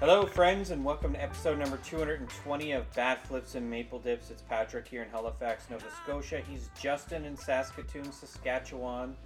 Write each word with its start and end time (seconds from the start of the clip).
Hello, 0.00 0.24
friends, 0.26 0.70
and 0.70 0.84
welcome 0.84 1.14
to 1.14 1.20
episode 1.20 1.58
number 1.58 1.76
220 1.78 2.70
of 2.70 2.88
Bat 2.94 3.26
Flips 3.26 3.56
and 3.56 3.68
Maple 3.68 3.98
Dips. 3.98 4.30
It's 4.30 4.42
Patrick 4.42 4.86
here 4.86 5.02
in 5.02 5.10
Halifax, 5.10 5.68
Nova 5.68 5.86
Scotia. 6.04 6.40
He's 6.48 6.70
Justin 6.80 7.24
in 7.24 7.36
Saskatoon, 7.36 8.12
Saskatchewan. 8.12 9.16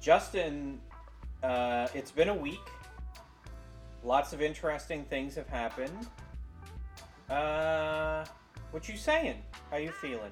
Justin, 0.00 0.80
uh, 1.42 1.88
it's 1.94 2.12
been 2.12 2.28
a 2.28 2.34
week. 2.34 2.60
Lots 4.04 4.32
of 4.32 4.40
interesting 4.40 5.02
things 5.06 5.34
have 5.34 5.48
happened. 5.48 6.06
Uh, 7.28 8.24
what 8.70 8.88
you 8.88 8.96
saying? 8.96 9.42
How 9.68 9.78
you 9.78 9.90
feeling? 9.90 10.30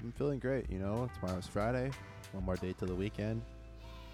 I'm 0.00 0.12
feeling 0.12 0.38
great. 0.38 0.70
You 0.70 0.78
know, 0.78 1.10
tomorrow's 1.18 1.48
Friday. 1.48 1.90
One 2.30 2.44
more 2.44 2.54
day 2.54 2.72
till 2.78 2.86
the 2.86 2.94
weekend. 2.94 3.42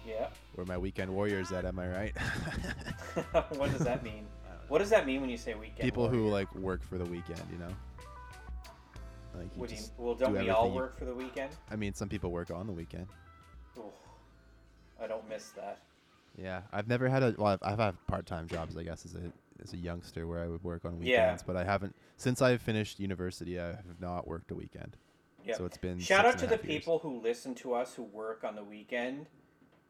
Yeah. 0.03 0.29
Where 0.55 0.65
my 0.65 0.79
weekend 0.79 1.11
warriors 1.13 1.51
at? 1.51 1.63
Am 1.63 1.77
I 1.77 1.89
right? 1.89 2.17
what 3.49 3.71
does 3.71 3.81
that 3.81 4.03
mean? 4.03 4.25
What 4.67 4.79
does 4.79 4.89
that 4.89 5.05
mean 5.05 5.21
when 5.21 5.29
you 5.29 5.37
say 5.37 5.53
weekend? 5.53 5.79
People 5.81 6.07
who 6.09 6.27
like 6.29 6.53
work 6.55 6.83
for 6.83 6.97
the 6.97 7.05
weekend. 7.05 7.41
You 7.51 7.59
know. 7.59 7.73
Like 9.35 9.53
you 9.53 9.59
What 9.59 9.69
do 9.69 9.75
you, 9.75 9.81
well, 9.97 10.15
don't 10.15 10.33
do 10.33 10.39
we 10.39 10.49
all 10.49 10.59
everything 10.61 10.73
you- 10.73 10.75
work 10.79 10.97
for 10.97 11.05
the 11.05 11.13
weekend? 11.13 11.51
I 11.69 11.75
mean, 11.75 11.93
some 11.93 12.09
people 12.09 12.31
work 12.31 12.51
on 12.51 12.67
the 12.67 12.73
weekend. 12.73 13.07
Ooh, 13.77 13.91
I 15.01 15.07
don't 15.07 15.27
miss 15.29 15.49
that. 15.51 15.81
Yeah, 16.37 16.61
I've 16.73 16.87
never 16.87 17.07
had 17.07 17.23
a. 17.23 17.35
Well, 17.37 17.47
I've, 17.47 17.59
I've 17.61 17.79
had 17.79 18.07
part-time 18.07 18.47
jobs, 18.47 18.75
I 18.77 18.83
guess, 18.83 19.05
as 19.05 19.15
a 19.15 19.31
as 19.63 19.73
a 19.73 19.77
youngster 19.77 20.27
where 20.27 20.43
I 20.43 20.47
would 20.47 20.63
work 20.63 20.83
on 20.85 20.99
weekends. 20.99 21.07
Yeah. 21.09 21.37
But 21.45 21.55
I 21.55 21.63
haven't 21.63 21.95
since 22.17 22.41
I 22.41 22.57
finished 22.57 22.99
university. 22.99 23.59
I 23.59 23.67
have 23.67 23.99
not 24.01 24.27
worked 24.27 24.51
a 24.51 24.55
weekend. 24.55 24.97
Yeah. 25.45 25.55
So 25.55 25.65
it's 25.65 25.77
been. 25.77 25.99
Shout 25.99 26.25
out 26.25 26.37
to 26.39 26.47
the 26.47 26.55
years. 26.55 26.65
people 26.65 26.99
who 26.99 27.21
listen 27.21 27.55
to 27.55 27.73
us 27.73 27.93
who 27.93 28.03
work 28.03 28.43
on 28.43 28.55
the 28.55 28.63
weekend. 28.63 29.27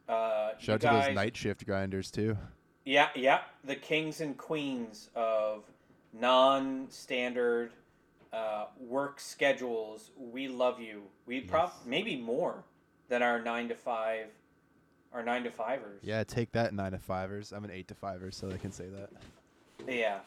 Uh, 0.08 0.50
Shout 0.60 0.84
out 0.86 1.02
to 1.02 1.08
those 1.08 1.16
night 1.16 1.36
shift 1.36 1.66
grinders 1.66 2.12
too. 2.12 2.38
Yeah, 2.86 3.09
yeah, 3.16 3.41
the 3.64 3.75
kings 3.75 4.22
and 4.22 4.38
queens 4.38 5.09
of 5.16 5.64
non-standard 6.14 7.72
uh, 8.31 8.66
work 8.80 9.19
schedules. 9.19 10.11
We 10.16 10.47
love 10.47 10.80
you. 10.80 11.02
We 11.25 11.42
prob 11.42 11.72
maybe 11.83 12.16
more 12.16 12.64
than 13.09 13.23
our 13.23 13.42
nine 13.42 13.69
to 13.69 13.75
five, 13.75 14.27
our 15.11 15.23
nine 15.23 15.44
to 15.45 15.50
fivers. 15.50 16.03
Yeah, 16.03 16.23
take 16.23 16.52
that 16.52 16.75
nine 16.75 16.92
to 16.92 17.00
fivers. 17.00 17.52
I'm 17.52 17.64
an 17.64 17.72
eight 17.72 17.88
to 17.88 17.95
fiver, 17.95 18.30
so 18.30 18.52
I 18.52 18.58
can 18.58 18.72
say 18.72 18.86
that. 18.89 19.09
Yeah. 19.88 20.20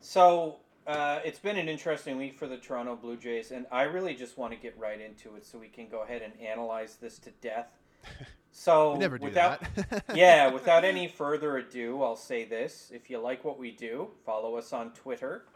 So 0.00 0.56
uh, 0.86 1.20
it's 1.24 1.38
been 1.38 1.56
an 1.56 1.70
interesting 1.70 2.18
week 2.18 2.38
for 2.38 2.46
the 2.46 2.58
Toronto 2.58 2.96
Blue 2.96 3.16
Jays, 3.16 3.50
and 3.50 3.64
I 3.72 3.84
really 3.84 4.14
just 4.14 4.36
want 4.36 4.52
to 4.52 4.58
get 4.58 4.78
right 4.78 5.00
into 5.00 5.36
it 5.36 5.46
so 5.46 5.58
we 5.58 5.68
can 5.68 5.88
go 5.88 6.02
ahead 6.02 6.20
and 6.20 6.34
analyze 6.38 6.96
this 6.96 7.18
to 7.20 7.30
death. 7.40 7.68
So 8.56 8.92
we 8.92 9.00
never 9.00 9.18
do 9.18 9.24
without, 9.24 9.64
that. 9.74 10.04
yeah, 10.14 10.46
without 10.46 10.84
any 10.84 11.08
further 11.08 11.56
ado, 11.56 12.04
I'll 12.04 12.14
say 12.14 12.44
this: 12.44 12.92
if 12.94 13.10
you 13.10 13.18
like 13.18 13.44
what 13.44 13.58
we 13.58 13.72
do, 13.72 14.10
follow 14.24 14.56
us 14.56 14.72
on 14.72 14.92
Twitter. 14.92 15.46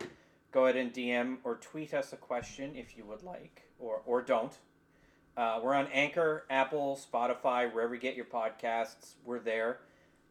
Go 0.50 0.64
ahead 0.64 0.74
and 0.74 0.92
DM 0.92 1.36
or 1.44 1.54
tweet 1.54 1.94
us 1.94 2.12
a 2.12 2.16
question 2.16 2.74
if 2.74 2.96
you 2.96 3.04
would 3.04 3.22
like, 3.22 3.62
or 3.78 4.02
or 4.04 4.20
don't. 4.20 4.52
Uh, 5.36 5.60
we're 5.62 5.74
on 5.74 5.86
Anchor, 5.92 6.44
Apple, 6.50 6.98
Spotify, 7.00 7.72
wherever 7.72 7.94
you 7.94 8.00
get 8.00 8.16
your 8.16 8.24
podcasts. 8.24 9.14
We're 9.24 9.38
there. 9.38 9.78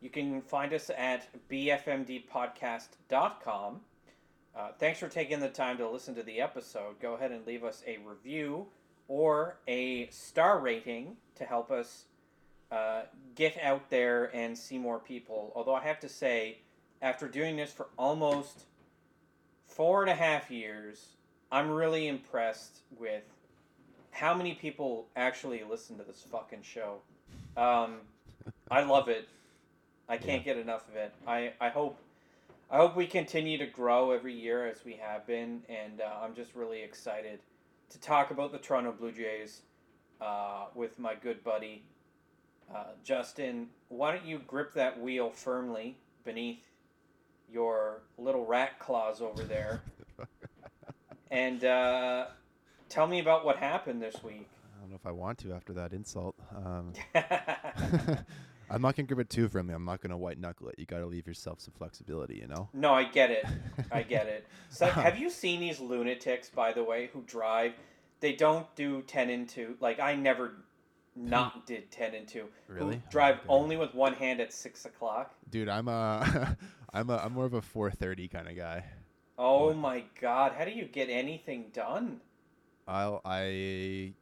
You 0.01 0.09
can 0.09 0.41
find 0.41 0.73
us 0.73 0.91
at 0.95 1.29
bfmdpodcast.com. 1.49 3.79
Uh, 4.53 4.71
thanks 4.77 4.99
for 4.99 5.07
taking 5.07 5.39
the 5.39 5.47
time 5.47 5.77
to 5.77 5.89
listen 5.89 6.15
to 6.15 6.23
the 6.23 6.41
episode. 6.41 6.99
Go 6.99 7.13
ahead 7.13 7.31
and 7.31 7.47
leave 7.47 7.63
us 7.63 7.81
a 7.87 7.99
review 8.05 8.65
or 9.07 9.55
a 9.69 10.09
star 10.09 10.59
rating 10.59 11.15
to 11.35 11.45
help 11.45 11.71
us 11.71 12.07
uh, 12.71 13.01
get 13.35 13.57
out 13.61 13.89
there 13.89 14.35
and 14.35 14.57
see 14.57 14.77
more 14.77 14.99
people. 14.99 15.51
Although 15.55 15.75
I 15.75 15.83
have 15.83 15.99
to 16.01 16.09
say, 16.09 16.59
after 17.01 17.27
doing 17.27 17.55
this 17.55 17.71
for 17.71 17.87
almost 17.97 18.65
four 19.65 20.01
and 20.01 20.09
a 20.09 20.15
half 20.15 20.51
years, 20.51 21.07
I'm 21.51 21.69
really 21.69 22.07
impressed 22.07 22.81
with 22.97 23.23
how 24.11 24.33
many 24.33 24.53
people 24.53 25.07
actually 25.15 25.63
listen 25.69 25.97
to 25.97 26.03
this 26.03 26.25
fucking 26.29 26.63
show. 26.63 26.97
Um, 27.55 27.97
I 28.69 28.83
love 28.83 29.07
it. 29.07 29.27
I 30.09 30.17
can't 30.17 30.43
get 30.43 30.57
enough 30.57 30.87
of 30.89 30.95
it. 30.95 31.13
I, 31.27 31.53
I 31.59 31.69
hope 31.69 31.99
I 32.69 32.77
hope 32.77 32.97
we 32.97 33.07
continue 33.07 33.57
to 33.59 33.65
grow 33.65 34.11
every 34.11 34.33
year 34.33 34.67
as 34.67 34.83
we 34.83 34.99
have 35.01 35.25
been, 35.25 35.61
and 35.69 36.01
uh, 36.01 36.21
I'm 36.21 36.35
just 36.35 36.53
really 36.53 36.81
excited 36.81 37.39
to 37.89 37.99
talk 37.99 38.29
about 38.29 38.51
the 38.51 38.57
Toronto 38.57 38.91
Blue 38.91 39.13
Jays 39.13 39.61
uh, 40.19 40.65
with 40.75 40.99
my 40.99 41.15
good 41.15 41.41
buddy 41.45 41.83
uh, 42.73 42.83
Justin. 43.03 43.67
Why 43.89 44.11
don't 44.11 44.25
you 44.25 44.39
grip 44.39 44.73
that 44.73 44.99
wheel 44.99 45.29
firmly 45.29 45.97
beneath 46.23 46.59
your 47.51 48.01
little 48.17 48.45
rat 48.45 48.79
claws 48.79 49.21
over 49.21 49.43
there, 49.43 49.81
and 51.31 51.63
uh, 51.63 52.27
tell 52.89 53.07
me 53.07 53.19
about 53.19 53.45
what 53.45 53.57
happened 53.57 54.01
this 54.01 54.21
week. 54.23 54.49
I 54.75 54.81
don't 54.81 54.89
know 54.89 54.95
if 54.95 55.05
I 55.05 55.11
want 55.11 55.37
to 55.39 55.53
after 55.53 55.73
that 55.73 55.93
insult. 55.93 56.35
Um, 56.55 56.93
I'm 58.69 58.81
not 58.81 58.95
gonna 58.95 59.07
grip 59.07 59.19
it 59.19 59.29
too 59.29 59.47
firmly. 59.47 59.73
I'm 59.73 59.85
not 59.85 60.01
gonna 60.01 60.17
white 60.17 60.39
knuckle 60.39 60.67
it. 60.69 60.75
You 60.77 60.85
gotta 60.85 61.05
leave 61.05 61.25
yourself 61.25 61.61
some 61.61 61.73
flexibility, 61.77 62.35
you 62.35 62.47
know. 62.47 62.69
No, 62.73 62.93
I 62.93 63.05
get 63.05 63.31
it. 63.31 63.45
I 63.91 64.03
get 64.03 64.27
it. 64.27 64.45
So, 64.69 64.87
have 64.87 65.17
you 65.17 65.29
seen 65.29 65.59
these 65.59 65.79
lunatics, 65.79 66.49
by 66.49 66.73
the 66.73 66.83
way, 66.83 67.09
who 67.13 67.21
drive? 67.21 67.73
They 68.19 68.33
don't 68.33 68.67
do 68.75 69.03
ten 69.03 69.29
and 69.29 69.47
two. 69.47 69.77
Like 69.79 69.99
I 69.99 70.15
never, 70.15 70.51
not 71.17 71.65
did 71.65 71.91
ten 71.91 72.13
and 72.15 72.27
two. 72.27 72.49
Who 72.77 72.93
Really? 72.93 73.01
drive 73.09 73.39
Okay. 73.45 73.49
only 73.49 73.77
with 73.77 73.93
one 73.93 74.13
hand 74.13 74.39
at 74.39 74.53
six 74.53 74.85
o'clock. 74.85 75.35
Dude, 75.49 75.69
I'm 75.69 75.87
a, 75.87 76.57
I'm 76.93 77.09
a, 77.09 77.17
I'm 77.17 77.33
more 77.33 77.45
of 77.45 77.53
a 77.53 77.61
4:30 77.61 78.27
kind 78.27 78.47
of 78.47 78.55
guy. 78.55 78.85
Oh 79.39 79.71
What? 79.71 79.73
my 79.73 80.01
god! 80.21 80.51
How 80.51 80.65
do 80.65 80.71
you 80.71 80.85
get 80.85 81.09
anything 81.09 81.69
done? 81.71 82.21
I'll, 82.87 83.21
I, 83.25 84.13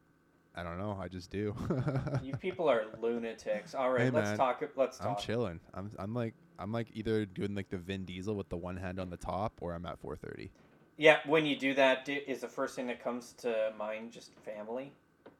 I 0.54 0.62
don't 0.62 0.78
know. 0.78 0.98
I 1.00 1.08
just 1.08 1.30
do. 1.30 1.54
You 2.20 2.34
people 2.34 2.68
are 2.68 2.84
lunatics. 3.00 3.74
All 3.74 3.90
right, 3.90 4.04
Hey, 4.04 4.10
let's 4.12 4.32
man. 4.32 4.32
talk. 4.32 4.62
Let's 4.76 4.98
talk. 4.98 5.06
I'm 5.06 5.16
chilling. 5.16 5.60
I'm, 5.74 5.92
I'm 5.98 6.14
like, 6.14 6.34
I'm 6.58 6.72
like 6.72 6.88
either 6.92 7.26
doing 7.26 7.54
like 7.54 7.70
the 7.70 7.78
Vin 7.78 8.04
Diesel 8.04 8.34
with 8.36 8.48
the 8.48 8.56
one 8.56 8.76
hand 8.76 9.00
on 9.00 9.10
the 9.10 9.16
top, 9.16 9.54
or 9.60 9.72
I'm 9.74 9.86
at 9.86 10.00
4:30. 10.00 10.50
Yeah, 10.98 11.20
when 11.26 11.46
you 11.46 11.56
do 11.56 11.72
that, 11.74 12.04
di- 12.04 12.16
is 12.26 12.42
the 12.42 12.48
first 12.48 12.76
thing 12.76 12.86
that 12.88 13.02
comes 13.02 13.32
to 13.38 13.72
mind 13.78 14.12
just 14.12 14.34
family? 14.34 14.92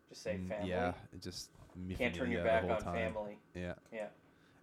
Just 0.08 0.22
say 0.22 0.34
Mm, 0.34 0.48
family. 0.48 0.70
Yeah, 0.70 0.92
it 1.12 1.20
just 1.20 1.50
Can't 1.98 2.14
turn 2.14 2.30
your 2.30 2.44
back 2.44 2.64
on 2.64 2.80
time. 2.80 2.94
family. 2.94 3.38
Yeah. 3.54 3.74
Yeah. 3.92 4.06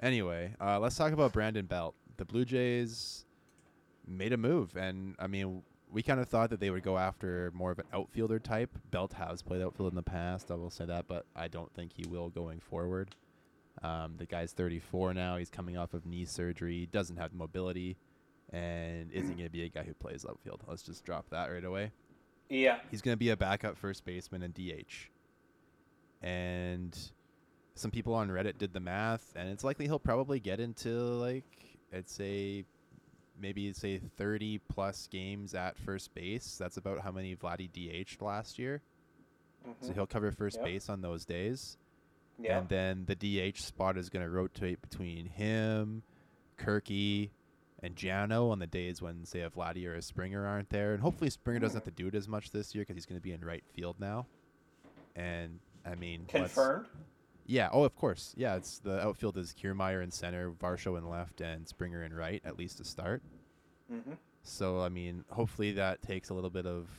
Anyway, 0.01 0.53
uh, 0.59 0.79
let's 0.79 0.95
talk 0.97 1.13
about 1.13 1.31
Brandon 1.33 1.65
Belt. 1.65 1.95
The 2.17 2.25
Blue 2.25 2.45
Jays 2.45 3.25
made 4.07 4.33
a 4.33 4.37
move, 4.37 4.75
and 4.75 5.15
I 5.19 5.27
mean, 5.27 5.63
we 5.91 6.01
kind 6.01 6.19
of 6.19 6.27
thought 6.27 6.49
that 6.49 6.59
they 6.59 6.69
would 6.71 6.83
go 6.83 6.97
after 6.97 7.51
more 7.53 7.71
of 7.71 7.79
an 7.79 7.85
outfielder 7.93 8.39
type. 8.39 8.71
Belt 8.91 9.13
has 9.13 9.41
played 9.41 9.61
outfield 9.61 9.91
in 9.91 9.95
the 9.95 10.01
past, 10.03 10.49
I 10.51 10.55
will 10.55 10.69
say 10.71 10.85
that, 10.85 11.07
but 11.07 11.25
I 11.35 11.47
don't 11.47 11.71
think 11.73 11.91
he 11.95 12.05
will 12.09 12.29
going 12.29 12.59
forward. 12.59 13.15
Um, 13.83 14.15
the 14.17 14.25
guy's 14.25 14.53
34 14.53 15.13
now. 15.13 15.37
He's 15.37 15.49
coming 15.49 15.77
off 15.77 15.93
of 15.93 16.05
knee 16.05 16.25
surgery. 16.25 16.87
Doesn't 16.91 17.17
have 17.17 17.33
mobility, 17.33 17.97
and 18.51 19.11
isn't 19.11 19.35
going 19.35 19.45
to 19.47 19.51
be 19.51 19.63
a 19.63 19.69
guy 19.69 19.83
who 19.83 19.93
plays 19.93 20.25
outfield. 20.27 20.61
Let's 20.67 20.83
just 20.83 21.03
drop 21.05 21.29
that 21.29 21.47
right 21.51 21.63
away. 21.63 21.91
Yeah. 22.49 22.79
He's 22.91 23.01
going 23.01 23.13
to 23.13 23.19
be 23.19 23.29
a 23.29 23.37
backup 23.37 23.77
first 23.77 24.03
baseman 24.05 24.43
and 24.43 24.53
DH. 24.53 25.09
And 26.23 26.97
some 27.75 27.91
people 27.91 28.13
on 28.13 28.29
Reddit 28.29 28.57
did 28.57 28.73
the 28.73 28.79
math, 28.79 29.33
and 29.35 29.49
it's 29.49 29.63
likely 29.63 29.85
he'll 29.85 29.99
probably 29.99 30.39
get 30.39 30.59
into 30.59 30.89
like 30.89 31.43
I'd 31.93 32.09
say 32.09 32.65
maybe 33.39 33.73
say 33.73 33.97
30 34.17 34.59
plus 34.69 35.07
games 35.07 35.53
at 35.53 35.77
first 35.77 36.13
base. 36.15 36.55
That's 36.57 36.77
about 36.77 37.01
how 37.01 37.11
many 37.11 37.35
Vladdy 37.35 37.69
DH'd 37.71 38.21
last 38.21 38.57
year. 38.59 38.81
So 39.81 39.89
Mhm. 39.91 39.93
he'll 39.95 40.07
cover 40.07 40.31
first 40.31 40.57
Yep. 40.57 40.65
base 40.65 40.89
on 40.89 41.01
those 41.01 41.25
days. 41.25 41.77
Yeah. 42.39 42.59
And 42.59 42.69
then 42.69 43.05
the 43.05 43.15
DH 43.15 43.61
spot 43.61 43.97
is 43.97 44.09
going 44.09 44.23
to 44.25 44.29
rotate 44.29 44.81
between 44.81 45.25
him, 45.27 46.03
Kirky, 46.57 47.31
and 47.79 47.95
Jano 47.95 48.49
on 48.51 48.59
the 48.59 48.67
days 48.67 49.01
when, 49.01 49.25
say, 49.25 49.41
a 49.41 49.49
Vladdy 49.49 49.85
or 49.87 49.95
a 49.95 50.01
Springer 50.01 50.45
aren't 50.45 50.69
there. 50.69 50.93
And 50.93 51.01
hopefully 51.01 51.29
Springer 51.29 51.59
doesn't 51.59 51.77
have 51.85 51.85
to 51.85 51.91
do 52.03 52.07
it 52.07 52.15
as 52.15 52.27
much 52.27 52.51
this 52.51 52.73
year 52.75 52.83
because 52.83 52.95
he's 52.95 53.05
going 53.05 53.19
to 53.19 53.23
be 53.23 53.33
in 53.33 53.43
right 53.43 53.63
field 53.73 53.99
now. 53.99 54.25
And, 55.15 55.59
I 55.85 55.95
mean, 55.95 56.25
Confirmed. 56.27 56.87
Yeah. 57.45 57.69
Oh, 57.71 57.83
of 57.83 57.95
course. 57.95 58.33
Yeah, 58.37 58.55
it's 58.55 58.79
the 58.79 59.01
outfield 59.01 59.37
is 59.37 59.53
Kiermaier 59.53 60.03
in 60.03 60.11
center, 60.11 60.51
Varsho 60.51 60.97
in 60.97 61.09
left, 61.09 61.41
and 61.41 61.67
Springer 61.67 62.03
in 62.03 62.13
right, 62.13 62.41
at 62.45 62.57
least 62.57 62.77
to 62.77 62.85
start. 62.85 63.21
Mm-hmm. 63.91 64.13
So 64.43 64.81
I 64.81 64.89
mean, 64.89 65.23
hopefully 65.29 65.73
that 65.73 66.01
takes 66.01 66.29
a 66.29 66.33
little 66.33 66.49
bit 66.49 66.65
of 66.65 66.89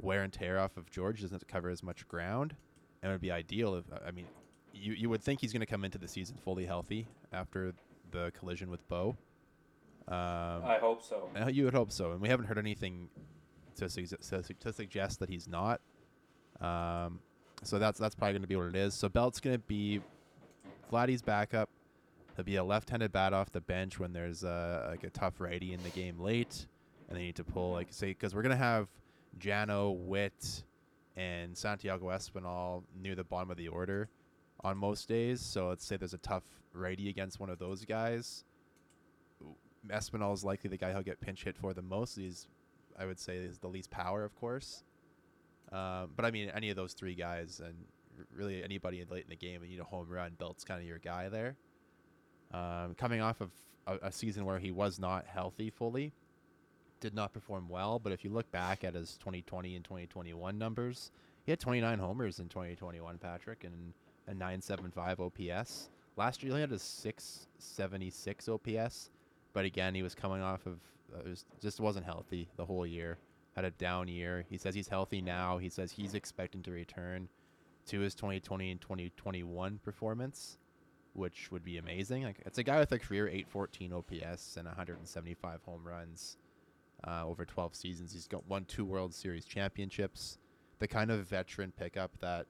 wear 0.00 0.22
and 0.22 0.32
tear 0.32 0.58
off 0.58 0.76
of 0.76 0.90
George. 0.90 1.20
Doesn't 1.20 1.34
have 1.34 1.40
to 1.40 1.52
cover 1.52 1.70
as 1.70 1.82
much 1.82 2.06
ground, 2.08 2.54
and 3.02 3.10
it 3.10 3.14
would 3.14 3.20
be 3.20 3.32
ideal 3.32 3.74
if 3.74 3.84
I 4.06 4.10
mean, 4.10 4.26
you 4.72 4.92
you 4.92 5.08
would 5.10 5.22
think 5.22 5.40
he's 5.40 5.52
going 5.52 5.60
to 5.60 5.66
come 5.66 5.84
into 5.84 5.98
the 5.98 6.08
season 6.08 6.36
fully 6.36 6.66
healthy 6.66 7.06
after 7.32 7.72
the 8.10 8.32
collision 8.38 8.70
with 8.70 8.86
Bo. 8.88 9.16
Um, 10.08 10.64
I 10.64 10.78
hope 10.80 11.02
so. 11.02 11.28
you 11.50 11.64
would 11.64 11.74
hope 11.74 11.92
so, 11.92 12.12
and 12.12 12.20
we 12.20 12.28
haven't 12.28 12.46
heard 12.46 12.56
anything 12.58 13.10
to, 13.76 13.88
to, 13.88 14.06
su- 14.20 14.42
to 14.60 14.72
suggest 14.72 15.20
that 15.20 15.28
he's 15.28 15.46
not. 15.46 15.80
Um, 16.60 17.20
so 17.62 17.78
that's 17.78 17.98
that's 17.98 18.14
probably 18.14 18.34
going 18.34 18.42
to 18.42 18.48
be 18.48 18.56
what 18.56 18.66
it 18.66 18.76
is. 18.76 18.94
So 18.94 19.08
Belt's 19.08 19.40
going 19.40 19.56
to 19.56 19.62
be 19.66 20.00
Vladdy's 20.90 21.22
backup. 21.22 21.68
He'll 22.36 22.44
be 22.44 22.56
a 22.56 22.64
left-handed 22.64 23.12
bat 23.12 23.32
off 23.32 23.50
the 23.50 23.60
bench 23.60 23.98
when 23.98 24.12
there's 24.12 24.44
a 24.44 24.86
like 24.90 25.04
a 25.04 25.10
tough 25.10 25.40
righty 25.40 25.72
in 25.72 25.82
the 25.82 25.90
game 25.90 26.20
late, 26.20 26.66
and 27.08 27.18
they 27.18 27.22
need 27.22 27.36
to 27.36 27.44
pull 27.44 27.72
like 27.72 27.88
say 27.90 28.08
because 28.08 28.34
we're 28.34 28.42
gonna 28.42 28.56
have 28.56 28.88
Jano, 29.38 29.96
Whit, 29.96 30.62
and 31.16 31.56
Santiago 31.56 32.06
Espinal 32.06 32.84
near 33.00 33.14
the 33.14 33.24
bottom 33.24 33.50
of 33.50 33.56
the 33.56 33.68
order 33.68 34.08
on 34.60 34.76
most 34.76 35.08
days. 35.08 35.40
So 35.40 35.68
let's 35.68 35.84
say 35.84 35.96
there's 35.96 36.14
a 36.14 36.18
tough 36.18 36.44
righty 36.72 37.08
against 37.08 37.40
one 37.40 37.50
of 37.50 37.58
those 37.58 37.84
guys. 37.84 38.44
Espinal 39.88 40.32
is 40.34 40.44
likely 40.44 40.70
the 40.70 40.76
guy 40.76 40.92
he'll 40.92 41.02
get 41.02 41.20
pinch 41.20 41.44
hit 41.44 41.56
for 41.56 41.72
the 41.72 41.82
most. 41.82 42.16
He's, 42.16 42.48
I 42.98 43.06
would 43.06 43.18
say, 43.18 43.36
is 43.36 43.58
the 43.58 43.68
least 43.68 43.90
power, 43.90 44.24
of 44.24 44.34
course. 44.36 44.84
Um, 45.72 46.10
but 46.16 46.24
I 46.24 46.30
mean, 46.30 46.50
any 46.54 46.70
of 46.70 46.76
those 46.76 46.92
three 46.92 47.14
guys, 47.14 47.60
and 47.64 47.74
really 48.34 48.62
anybody 48.62 49.04
late 49.10 49.24
in 49.24 49.30
the 49.30 49.36
game, 49.36 49.62
and 49.62 49.70
you 49.70 49.80
a 49.80 49.84
home 49.84 50.08
run, 50.08 50.32
Belt's 50.38 50.64
kind 50.64 50.80
of 50.80 50.86
your 50.86 50.98
guy 50.98 51.28
there. 51.28 51.56
Um, 52.52 52.94
coming 52.96 53.20
off 53.20 53.40
of 53.40 53.50
a, 53.86 54.06
a 54.06 54.12
season 54.12 54.44
where 54.44 54.58
he 54.58 54.70
was 54.70 54.98
not 54.98 55.26
healthy 55.26 55.70
fully, 55.70 56.12
did 57.00 57.14
not 57.14 57.32
perform 57.32 57.68
well. 57.68 57.98
But 57.98 58.12
if 58.12 58.24
you 58.24 58.30
look 58.30 58.50
back 58.50 58.84
at 58.84 58.94
his 58.94 59.16
2020 59.18 59.76
and 59.76 59.84
2021 59.84 60.58
numbers, 60.58 61.10
he 61.44 61.52
had 61.52 61.60
29 61.60 61.98
homers 61.98 62.38
in 62.38 62.48
2021, 62.48 63.18
Patrick, 63.18 63.64
and 63.64 63.92
a 64.26 64.32
975 64.32 65.20
OPS. 65.20 65.90
Last 66.16 66.42
year, 66.42 66.54
he 66.54 66.60
had 66.60 66.72
a 66.72 66.78
676 66.78 68.48
OPS, 68.48 69.10
but 69.52 69.64
again, 69.64 69.94
he 69.94 70.02
was 70.02 70.14
coming 70.14 70.42
off 70.42 70.66
of 70.66 70.78
uh, 71.14 71.22
was, 71.24 71.46
just 71.60 71.80
wasn't 71.80 72.04
healthy 72.04 72.48
the 72.56 72.64
whole 72.64 72.86
year. 72.86 73.18
Had 73.58 73.64
a 73.64 73.70
down 73.72 74.06
year. 74.06 74.44
He 74.48 74.56
says 74.56 74.76
he's 74.76 74.86
healthy 74.86 75.20
now. 75.20 75.58
He 75.58 75.68
says 75.68 75.90
he's 75.90 76.14
expecting 76.14 76.62
to 76.62 76.70
return 76.70 77.28
to 77.86 77.98
his 77.98 78.14
2020 78.14 78.70
and 78.70 78.80
2021 78.80 79.80
performance, 79.82 80.58
which 81.12 81.50
would 81.50 81.64
be 81.64 81.76
amazing. 81.76 82.22
Like 82.22 82.40
it's 82.46 82.58
a 82.58 82.62
guy 82.62 82.78
with 82.78 82.92
a 82.92 83.00
career 83.00 83.26
814 83.26 83.92
OPS 83.92 84.56
and 84.58 84.66
175 84.66 85.60
home 85.64 85.80
runs 85.82 86.36
uh, 87.04 87.26
over 87.26 87.44
12 87.44 87.74
seasons. 87.74 88.12
He's 88.12 88.28
got 88.28 88.46
won 88.48 88.64
two 88.64 88.84
World 88.84 89.12
Series 89.12 89.44
championships. 89.44 90.38
The 90.78 90.86
kind 90.86 91.10
of 91.10 91.26
veteran 91.26 91.72
pickup 91.76 92.16
that 92.20 92.46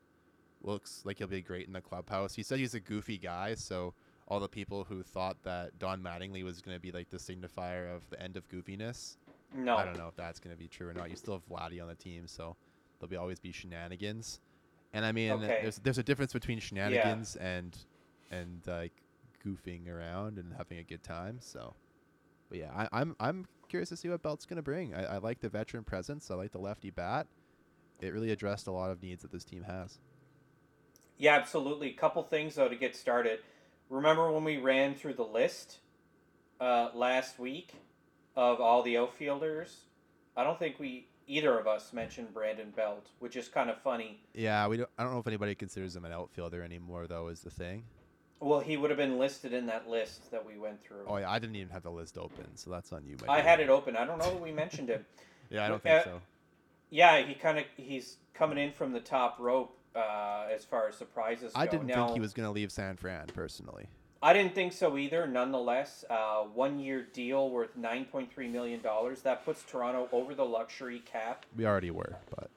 looks 0.63 1.01
like 1.07 1.17
he'll 1.17 1.27
be 1.27 1.41
great 1.41 1.67
in 1.67 1.73
the 1.73 1.81
clubhouse. 1.81 2.35
He 2.35 2.43
said 2.43 2.59
he's 2.59 2.75
a 2.75 2.81
goofy 2.81 3.17
guy, 3.17 3.55
so 3.55 3.95
all 4.27 4.41
the 4.41 4.47
people 4.47 4.85
who 4.85 5.03
thought 5.03 5.43
that 5.45 5.79
Don 5.79 6.03
Mattingly 6.03 6.45
was 6.45 6.61
going 6.61 6.77
to 6.77 6.81
be 6.83 6.93
like 6.93 7.09
the 7.09 7.17
signifier 7.17 7.97
of 7.97 8.03
the 8.11 8.23
end 8.23 8.37
of 8.37 8.47
goofiness, 8.51 9.17
No. 9.55 9.77
I 9.77 9.85
don't 9.85 9.97
know 9.97 10.09
if 10.09 10.17
that's 10.17 10.41
going 10.41 10.55
to 10.55 10.59
be 10.59 10.69
true 10.69 10.89
or 10.89 10.95
not. 10.95 11.11
You 11.11 11.17
still 11.17 11.35
have 11.35 11.49
Vladdy 11.49 11.81
on 11.81 11.89
the 11.89 11.95
team, 11.95 12.27
so 12.27 12.57
there'll 12.99 13.11
be 13.11 13.17
always 13.17 13.39
be 13.41 13.53
shenanigans. 13.53 14.41
And 14.93 15.05
I 15.05 15.13
mean, 15.13 15.33
Okay. 15.33 15.61
there's 15.63 15.79
there's 15.79 15.99
a 15.99 16.03
difference 16.03 16.33
between 16.33 16.59
shenanigans 16.61 17.37
and 17.37 17.77
and 18.31 18.63
like 18.67 18.93
goofing 19.45 19.89
around 19.89 20.39
and 20.39 20.53
having 20.57 20.79
a 20.79 20.83
good 20.83 21.03
time. 21.03 21.39
So, 21.41 21.75
but 22.49 22.59
yeah, 22.59 22.71
I, 22.75 22.89
I'm 23.01 23.17
I'm 23.21 23.47
curious 23.69 23.89
to 23.91 23.97
see 23.97 24.09
what 24.09 24.23
Belt's 24.23 24.47
going 24.47 24.57
to 24.57 24.63
bring. 24.63 24.95
I, 24.95 25.15
I 25.15 25.19
like 25.19 25.41
the 25.41 25.49
veteran 25.49 25.85
presence. 25.85 26.31
I 26.31 26.35
like 26.35 26.53
the 26.53 26.59
lefty 26.59 26.91
bat. 26.91 27.27
It 28.01 28.13
really 28.13 28.31
addressed 28.31 28.67
a 28.67 28.71
lot 28.73 28.91
of 28.91 29.03
needs 29.03 29.23
that 29.23 29.33
this 29.33 29.45
team 29.45 29.65
has. 29.65 29.99
Yeah, 31.19 31.35
absolutely. 31.35 31.91
A 31.91 31.95
couple 31.95 32.23
things 32.23 32.55
though 32.55 32.69
to 32.69 32.77
get 32.77 32.95
started. 32.97 33.41
Remember 33.91 34.31
when 34.31 34.45
we 34.45 34.59
ran 34.59 34.95
through 34.95 35.15
the 35.15 35.25
list 35.25 35.79
uh, 36.61 36.91
last 36.95 37.39
week 37.39 37.75
of 38.39 38.61
all 38.61 38.83
the 38.83 38.97
outfielders? 38.97 39.81
I 40.37 40.45
don't 40.45 40.59
think 40.59 40.79
we 40.79 41.09
either 41.27 41.59
of 41.59 41.67
us 41.67 41.93
mentioned 41.93 42.33
Brandon 42.33 42.71
Belt, 42.75 43.09
which 43.19 43.35
is 43.37 43.49
kind 43.49 43.69
of 43.69 43.77
funny. 43.83 44.21
Yeah, 44.33 44.69
we 44.69 44.77
don't. 44.79 44.89
I 44.97 45.03
don't 45.03 45.13
know 45.13 45.19
if 45.19 45.27
anybody 45.27 45.57
considers 45.57 45.97
him 45.97 46.05
an 46.05 46.13
outfielder 46.13 46.63
anymore, 46.63 47.09
though. 47.09 47.29
Is 47.29 47.41
the 47.41 47.51
thing. 47.51 47.83
Well, 48.41 48.61
he 48.61 48.77
would 48.77 48.91
have 48.91 48.97
been 48.97 49.19
listed 49.19 49.53
in 49.53 49.67
that 49.67 49.89
list 49.91 50.31
that 50.31 50.47
we 50.47 50.57
went 50.57 50.81
through. 50.81 51.03
Oh 51.09 51.17
yeah, 51.17 51.29
I 51.29 51.41
didn't 51.41 51.57
even 51.57 51.71
have 51.71 51.83
the 51.83 51.91
list 51.91 52.17
open, 52.17 52.47
so 52.57 52.71
that's 52.71 52.93
on 52.93 53.05
you. 53.05 53.17
my 53.27 53.35
I 53.35 53.41
had 53.41 53.59
it 53.59 53.69
open. 53.69 53.97
I 53.97 54.05
don't 54.07 54.19
know 54.19 54.31
that 54.31 54.41
we 54.41 54.53
mentioned 54.53 54.89
him. 54.89 55.05
Yeah, 55.51 55.65
I 55.65 55.69
don't 55.69 55.77
Uh, 55.77 55.79
think 55.79 56.05
so. 56.05 56.21
Yeah, 56.91 57.23
he 57.23 57.33
kind 57.35 57.59
of 57.59 57.65
he's 57.79 58.19
coming 58.35 58.59
in 58.59 58.71
from 58.73 58.93
the 58.93 59.01
top 59.01 59.39
rope 59.41 59.79
uh, 59.97 60.45
as 60.55 60.63
far 60.67 60.87
as 60.89 60.95
surprises 60.95 61.53
I 61.57 61.65
go. 61.65 61.71
didn't 61.73 61.87
now, 61.87 62.05
think 62.05 62.17
he 62.17 62.21
was 62.21 62.35
going 62.35 62.47
to 62.47 62.53
leave 62.53 62.71
San 62.71 62.97
Fran 62.99 63.29
personally. 63.29 63.87
I 64.23 64.33
didn't 64.33 64.55
think 64.55 64.73
so 64.73 64.97
either. 64.99 65.27
Nonetheless, 65.27 66.05
uh, 66.11 66.43
one 66.43 66.79
year 66.81 67.07
deal 67.13 67.51
worth 67.51 67.77
nine 67.77 68.05
point 68.05 68.33
three 68.33 68.49
million 68.49 68.81
dollars. 68.83 69.23
That 69.23 69.45
puts 69.45 69.63
Toronto 69.63 70.09
over 70.13 70.35
the 70.35 70.45
luxury 70.45 71.01
cap. 71.01 71.47
We 71.57 71.67
already 71.67 71.91
were, 71.93 72.17
but 72.35 72.51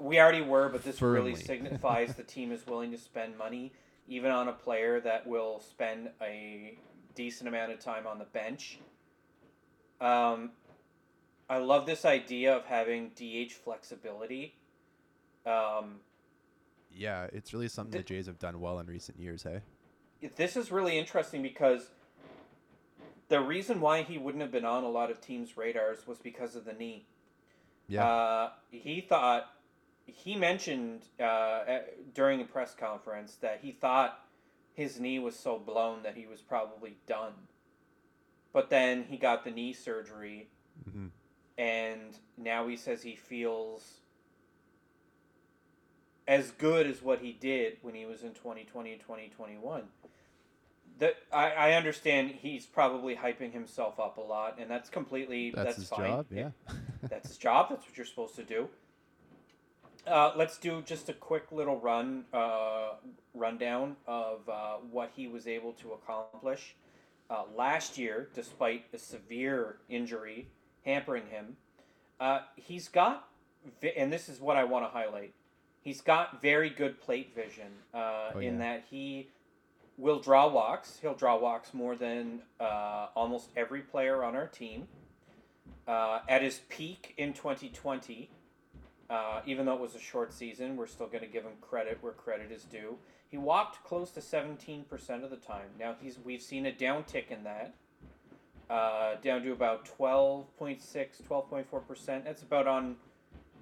We 0.00 0.18
already 0.20 0.42
were, 0.42 0.68
but 0.68 0.82
this 0.84 1.00
really 1.00 1.34
signifies 1.36 2.14
the 2.14 2.22
team 2.34 2.52
is 2.52 2.66
willing 2.66 2.90
to 2.92 2.98
spend 2.98 3.36
money, 3.38 3.72
even 4.08 4.30
on 4.30 4.48
a 4.48 4.52
player 4.52 5.00
that 5.00 5.26
will 5.26 5.60
spend 5.60 6.10
a 6.20 6.78
decent 7.14 7.48
amount 7.48 7.72
of 7.72 7.80
time 7.80 8.06
on 8.06 8.18
the 8.18 8.24
bench. 8.24 8.78
Um, 10.00 10.50
I 11.50 11.58
love 11.58 11.86
this 11.86 12.04
idea 12.04 12.54
of 12.56 12.64
having 12.64 13.10
DH 13.16 13.52
flexibility. 13.52 14.54
Um, 15.46 15.96
yeah, 16.92 17.26
it's 17.32 17.52
really 17.52 17.68
something 17.68 17.92
Th- 17.92 18.04
the 18.04 18.14
Jays 18.14 18.26
have 18.26 18.38
done 18.38 18.60
well 18.60 18.78
in 18.80 18.86
recent 18.86 19.18
years. 19.18 19.42
Hey, 19.42 19.60
this 20.36 20.56
is 20.56 20.70
really 20.72 20.98
interesting 20.98 21.42
because 21.42 21.90
the 23.28 23.40
reason 23.40 23.80
why 23.80 24.02
he 24.02 24.18
wouldn't 24.18 24.42
have 24.42 24.50
been 24.52 24.64
on 24.64 24.84
a 24.84 24.88
lot 24.88 25.10
of 25.10 25.20
teams' 25.20 25.56
radars 25.56 26.06
was 26.06 26.18
because 26.18 26.56
of 26.56 26.64
the 26.64 26.72
knee. 26.72 27.06
yeah, 27.88 28.04
Uh, 28.06 28.50
he 28.70 29.00
thought 29.00 29.52
he 30.06 30.34
mentioned 30.36 31.02
uh, 31.20 31.64
at- 31.66 32.14
during 32.14 32.40
a 32.40 32.44
press 32.44 32.74
conference 32.74 33.36
that 33.36 33.60
he 33.62 33.72
thought 33.72 34.24
his 34.74 34.98
knee 34.98 35.18
was 35.18 35.38
so 35.38 35.58
blown 35.58 36.02
that 36.02 36.16
he 36.16 36.26
was 36.26 36.40
probably 36.40 36.96
done. 37.06 37.32
But 38.52 38.70
then 38.70 39.04
he 39.04 39.16
got 39.18 39.44
the 39.44 39.50
knee 39.50 39.72
surgery, 39.72 40.48
hmm 40.90 41.08
and 41.58 42.16
now 42.36 42.68
he 42.68 42.76
says 42.76 43.02
he 43.02 43.16
feels 43.16 43.98
as 46.28 46.50
good 46.50 46.86
as 46.86 47.02
what 47.02 47.20
he 47.20 47.32
did 47.32 47.78
when 47.80 47.94
he 47.94 48.04
was 48.04 48.22
in 48.22 48.34
2020 48.34 48.92
and 48.92 49.00
2021. 49.00 49.84
That 50.98 51.14
I, 51.32 51.50
I 51.50 51.72
understand 51.72 52.32
he's 52.42 52.66
probably 52.66 53.16
hyping 53.16 53.52
himself 53.52 53.98
up 53.98 54.18
a 54.18 54.20
lot, 54.20 54.58
and 54.60 54.70
that's 54.70 54.90
completely 54.90 55.50
that's, 55.50 55.64
that's, 55.64 55.76
his 55.78 55.88
fine. 55.88 56.10
job. 56.10 56.26
Yeah, 56.30 56.50
that's 57.08 57.28
his 57.28 57.38
job. 57.38 57.70
That's 57.70 57.86
what 57.86 57.96
you're 57.96 58.06
supposed 58.06 58.36
to 58.36 58.44
do. 58.44 58.68
Uh, 60.06 60.32
let's 60.36 60.58
do 60.58 60.82
just 60.82 61.08
a 61.08 61.12
quick 61.12 61.50
little 61.50 61.78
run 61.80 62.24
uh, 62.32 62.94
rundown 63.34 63.96
of 64.06 64.48
uh, 64.48 64.76
what 64.90 65.10
he 65.14 65.28
was 65.28 65.46
able 65.46 65.72
to 65.74 65.92
accomplish 65.92 66.74
uh, 67.30 67.44
last 67.56 67.96
year, 67.96 68.28
despite 68.34 68.86
a 68.92 68.98
severe 68.98 69.76
injury 69.88 70.48
hampering 70.84 71.26
him. 71.26 71.56
Uh, 72.18 72.40
he's 72.56 72.88
got, 72.88 73.28
and 73.96 74.12
this 74.12 74.28
is 74.28 74.40
what 74.40 74.56
I 74.56 74.64
want 74.64 74.84
to 74.84 74.90
highlight. 74.90 75.32
He's 75.88 76.02
got 76.02 76.42
very 76.42 76.68
good 76.68 77.00
plate 77.00 77.34
vision 77.34 77.72
uh, 77.94 78.32
Oh, 78.34 78.38
in 78.40 78.58
yeah. 78.58 78.74
that 78.74 78.84
he 78.90 79.28
will 79.96 80.20
draw 80.20 80.46
walks. 80.46 80.98
He'll 81.00 81.14
draw 81.14 81.38
walks 81.38 81.72
more 81.72 81.96
than 81.96 82.42
uh, 82.60 83.06
almost 83.16 83.48
every 83.56 83.80
player 83.80 84.22
on 84.22 84.36
our 84.36 84.46
team. 84.46 84.86
Uh, 85.86 86.18
at 86.28 86.42
his 86.42 86.60
peak 86.68 87.14
in 87.16 87.32
2020, 87.32 88.28
uh, 89.08 89.40
even 89.46 89.64
though 89.64 89.72
it 89.76 89.80
was 89.80 89.94
a 89.94 89.98
short 89.98 90.30
season, 90.30 90.76
we're 90.76 90.86
still 90.86 91.06
going 91.06 91.24
to 91.24 91.26
give 91.26 91.44
him 91.44 91.52
credit 91.62 91.96
where 92.02 92.12
credit 92.12 92.52
is 92.52 92.64
due. 92.64 92.98
He 93.30 93.38
walked 93.38 93.82
close 93.82 94.10
to 94.10 94.20
17% 94.20 94.84
of 95.24 95.30
the 95.30 95.36
time. 95.36 95.68
Now 95.80 95.94
he's 96.02 96.18
we've 96.22 96.42
seen 96.42 96.66
a 96.66 96.70
downtick 96.70 97.30
in 97.30 97.44
that, 97.44 97.72
uh, 98.68 99.14
down 99.22 99.42
to 99.42 99.52
about 99.52 99.88
12.6, 99.98 100.82
12.4%. 101.26 102.24
That's 102.24 102.42
about 102.42 102.66
on 102.66 102.96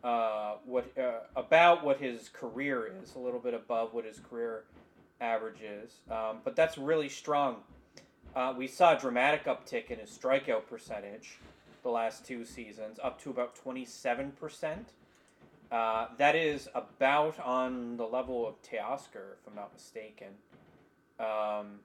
uh, 0.07 0.55
what 0.65 0.87
uh, 0.97 1.19
about 1.35 1.85
what 1.85 1.99
his 1.99 2.29
career 2.29 2.93
is, 3.03 3.17
a 3.17 3.19
little 3.19 3.41
bit 3.41 3.55
above 3.55 3.93
what 3.93 4.05
his 4.05 4.21
career 4.21 4.63
average 5.21 5.61
is. 5.63 5.97
Um, 6.09 6.39
but 6.45 6.55
that's 6.55 6.79
really 6.79 7.09
strong. 7.09 7.57
Uh, 8.35 8.55
we 8.57 8.69
saw 8.69 8.97
a 8.97 9.01
dramatic 9.01 9.47
uptick 9.47 9.91
in 9.91 9.99
his 9.99 10.11
strikeout 10.11 10.67
percentage 10.69 11.39
the 11.83 11.91
last 11.91 12.25
two 12.25 12.45
seasons, 12.45 13.01
up 13.03 13.21
to 13.23 13.31
about 13.31 13.57
27%. 13.65 14.77
Uh, 15.71 16.07
that 16.19 16.37
is 16.37 16.69
about 16.75 17.39
on 17.41 17.97
the 17.97 18.05
level 18.05 18.47
of 18.47 18.61
Teoscar, 18.63 19.35
if 19.41 19.49
I'm 19.49 19.55
not 19.55 19.73
mistaken. 19.73 20.29
Um, 21.19 21.81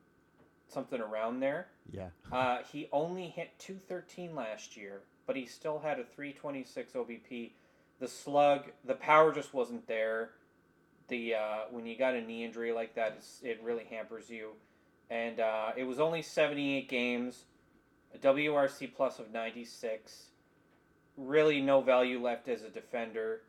something 0.67 1.01
around 1.01 1.39
there. 1.39 1.67
yeah. 1.91 2.09
Uh, 2.31 2.59
he 2.71 2.87
only 2.91 3.27
hit 3.27 3.51
213 3.59 4.35
last 4.35 4.75
year, 4.77 5.01
but 5.25 5.35
he 5.35 5.45
still 5.45 5.79
had 5.79 5.99
a 5.99 6.03
326 6.03 6.93
OBP. 6.93 7.51
The 8.01 8.07
slug, 8.07 8.63
the 8.83 8.95
power 8.95 9.31
just 9.31 9.53
wasn't 9.53 9.87
there. 9.87 10.31
The 11.07 11.35
uh, 11.35 11.57
when 11.69 11.85
you 11.85 11.95
got 11.95 12.15
a 12.15 12.21
knee 12.21 12.43
injury 12.43 12.73
like 12.73 12.95
that, 12.95 13.23
it 13.43 13.61
really 13.63 13.85
hampers 13.85 14.27
you. 14.27 14.53
And 15.11 15.39
uh, 15.39 15.73
it 15.77 15.83
was 15.83 15.99
only 15.99 16.23
78 16.23 16.89
games, 16.89 17.43
a 18.15 18.17
WRC 18.17 18.91
plus 18.95 19.19
of 19.19 19.31
96. 19.31 20.31
Really, 21.15 21.61
no 21.61 21.81
value 21.81 22.19
left 22.19 22.47
as 22.47 22.63
a 22.63 22.69
defender, 22.69 23.41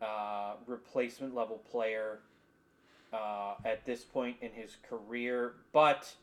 uh, 0.00 0.54
replacement 0.66 1.34
level 1.34 1.58
player 1.70 2.20
uh, 3.12 3.56
at 3.66 3.84
this 3.84 4.02
point 4.02 4.36
in 4.40 4.52
his 4.52 4.78
career. 4.88 5.56
But 5.74 6.14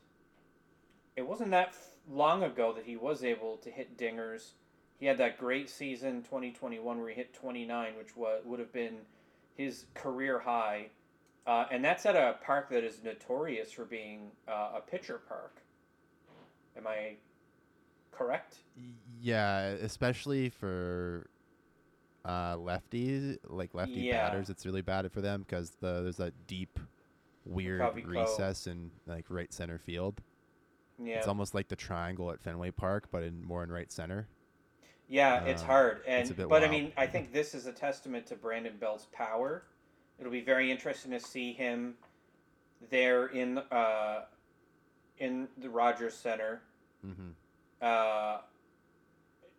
it 1.15 1.27
wasn't 1.27 1.51
that 1.51 1.75
long 2.09 2.41
ago 2.41 2.73
that 2.73 2.85
he 2.85 2.95
was 2.95 3.23
able 3.23 3.57
to 3.57 3.69
hit 3.69 3.99
dingers. 3.99 4.53
He 5.01 5.07
had 5.07 5.17
that 5.17 5.39
great 5.39 5.67
season 5.67 6.21
2021 6.21 6.99
where 6.99 7.09
he 7.09 7.15
hit 7.15 7.33
29, 7.33 7.93
which 7.97 8.15
wa- 8.15 8.35
would 8.45 8.59
have 8.59 8.71
been 8.71 8.97
his 9.57 9.85
career 9.95 10.37
high. 10.37 10.89
Uh, 11.47 11.65
and 11.71 11.83
that's 11.83 12.05
at 12.05 12.15
a 12.15 12.35
park 12.45 12.69
that 12.69 12.83
is 12.83 13.01
notorious 13.03 13.71
for 13.71 13.83
being 13.83 14.29
uh, 14.47 14.73
a 14.77 14.79
pitcher 14.79 15.19
park. 15.27 15.55
Am 16.77 16.85
I 16.85 17.15
correct? 18.11 18.57
Yeah, 19.19 19.61
especially 19.81 20.49
for 20.49 21.25
uh, 22.23 22.57
lefties, 22.57 23.39
like 23.47 23.73
lefty 23.73 24.01
Yeah. 24.01 24.29
batters, 24.29 24.51
it's 24.51 24.67
really 24.67 24.83
bad 24.83 25.11
for 25.11 25.21
them 25.21 25.41
because 25.41 25.71
the 25.81 26.03
there's 26.03 26.17
that 26.17 26.45
deep, 26.45 26.79
weird 27.43 27.81
Covey 27.81 28.03
Cove. 28.03 28.11
recess 28.11 28.67
in 28.67 28.91
like 29.07 29.25
right 29.29 29.51
center 29.51 29.79
field. 29.79 30.21
Yeah. 31.03 31.15
It's 31.17 31.27
almost 31.27 31.55
like 31.55 31.69
the 31.69 31.75
triangle 31.75 32.29
at 32.29 32.39
Fenway 32.39 32.69
Park, 32.69 33.07
but 33.11 33.23
in 33.23 33.43
more 33.43 33.63
in 33.63 33.71
right 33.71 33.91
center. 33.91 34.27
Yeah, 35.11 35.43
it's 35.43 35.61
Uh, 35.61 35.65
hard, 35.65 36.01
and 36.07 36.29
it's 36.29 36.39
but 36.47 36.63
I 36.63 36.69
mean, 36.69 36.93
I 36.95 37.05
think 37.05 37.33
this 37.33 37.53
is 37.53 37.65
a 37.65 37.73
testament 37.73 38.25
to 38.27 38.35
Brandon 38.37 38.77
Belt's 38.79 39.07
power. 39.11 39.63
It'll 40.17 40.31
be 40.31 40.39
very 40.39 40.71
interesting 40.71 41.11
to 41.11 41.19
see 41.19 41.51
him 41.51 41.95
there 42.89 43.27
in 43.27 43.57
uh, 43.57 44.23
in 45.17 45.49
the 45.57 45.69
Rogers 45.69 46.13
Center, 46.13 46.61
Mm-hmm. 47.05 47.31
uh, 47.81 48.37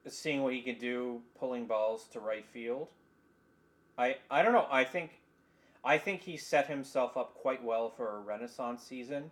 seeing 0.09 0.43
what 0.43 0.55
he 0.55 0.63
can 0.63 0.79
do, 0.79 1.21
pulling 1.39 1.67
balls 1.67 2.09
to 2.13 2.21
right 2.21 2.47
field. 2.47 2.89
I 3.99 4.17
I 4.31 4.43
don't 4.43 4.55
know. 4.55 4.67
I 4.71 4.85
think 4.85 5.21
I 5.85 5.99
think 5.99 6.23
he 6.23 6.39
set 6.39 6.67
himself 6.67 7.15
up 7.19 7.35
quite 7.35 7.63
well 7.63 7.91
for 7.91 8.17
a 8.17 8.21
renaissance 8.21 8.83
season. 8.83 9.31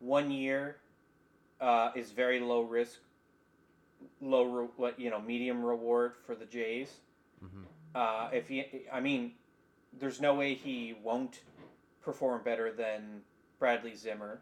One 0.00 0.30
year 0.30 0.76
uh, 1.60 1.90
is 1.94 2.12
very 2.12 2.40
low 2.40 2.62
risk, 2.62 3.00
low 4.20 4.44
re- 4.44 4.68
what 4.76 4.98
you 4.98 5.10
know 5.10 5.20
medium 5.20 5.64
reward 5.64 6.12
for 6.26 6.34
the 6.34 6.44
Jays. 6.44 6.90
Mm-hmm. 7.44 7.62
Uh, 7.94 8.28
if 8.32 8.48
he, 8.48 8.64
I 8.92 9.00
mean, 9.00 9.32
there's 9.98 10.20
no 10.20 10.34
way 10.34 10.54
he 10.54 10.94
won't 11.02 11.40
perform 12.02 12.42
better 12.42 12.72
than 12.72 13.22
Bradley 13.58 13.94
Zimmer. 13.94 14.40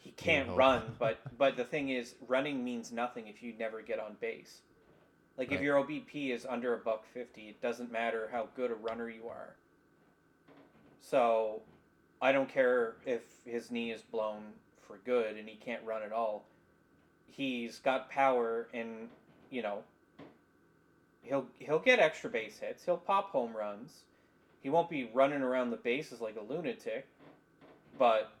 He 0.00 0.10
can't 0.12 0.50
run, 0.56 0.82
but 0.98 1.20
but 1.38 1.56
the 1.56 1.64
thing 1.64 1.90
is, 1.90 2.14
running 2.26 2.64
means 2.64 2.92
nothing 2.92 3.28
if 3.28 3.42
you 3.42 3.54
never 3.58 3.82
get 3.82 3.98
on 3.98 4.16
base. 4.20 4.60
Like 5.36 5.48
if 5.48 5.54
Right. 5.58 5.64
your 5.64 5.82
OBP 5.82 6.30
is 6.30 6.46
under 6.46 6.74
a 6.74 6.78
buck 6.78 7.04
fifty, 7.12 7.48
it 7.48 7.60
doesn't 7.60 7.90
matter 7.90 8.28
how 8.30 8.48
good 8.54 8.70
a 8.70 8.74
runner 8.74 9.08
you 9.08 9.28
are. 9.28 9.56
So, 11.00 11.60
I 12.22 12.32
don't 12.32 12.48
care 12.48 12.96
if 13.04 13.20
his 13.44 13.70
knee 13.70 13.90
is 13.90 14.00
blown 14.00 14.42
for 14.86 14.98
good 15.04 15.36
and 15.36 15.46
he 15.48 15.56
can't 15.56 15.84
run 15.84 16.02
at 16.02 16.12
all. 16.12 16.46
He's 17.26 17.78
got 17.78 18.10
power, 18.10 18.68
and 18.72 19.08
you 19.50 19.62
know, 19.62 19.82
he'll 21.22 21.46
he'll 21.58 21.78
get 21.78 21.98
extra 21.98 22.30
base 22.30 22.58
hits. 22.58 22.84
He'll 22.84 22.96
pop 22.96 23.30
home 23.30 23.56
runs. 23.56 24.04
He 24.62 24.70
won't 24.70 24.88
be 24.88 25.10
running 25.12 25.42
around 25.42 25.70
the 25.70 25.76
bases 25.76 26.20
like 26.20 26.36
a 26.36 26.52
lunatic, 26.52 27.06
but 27.98 28.32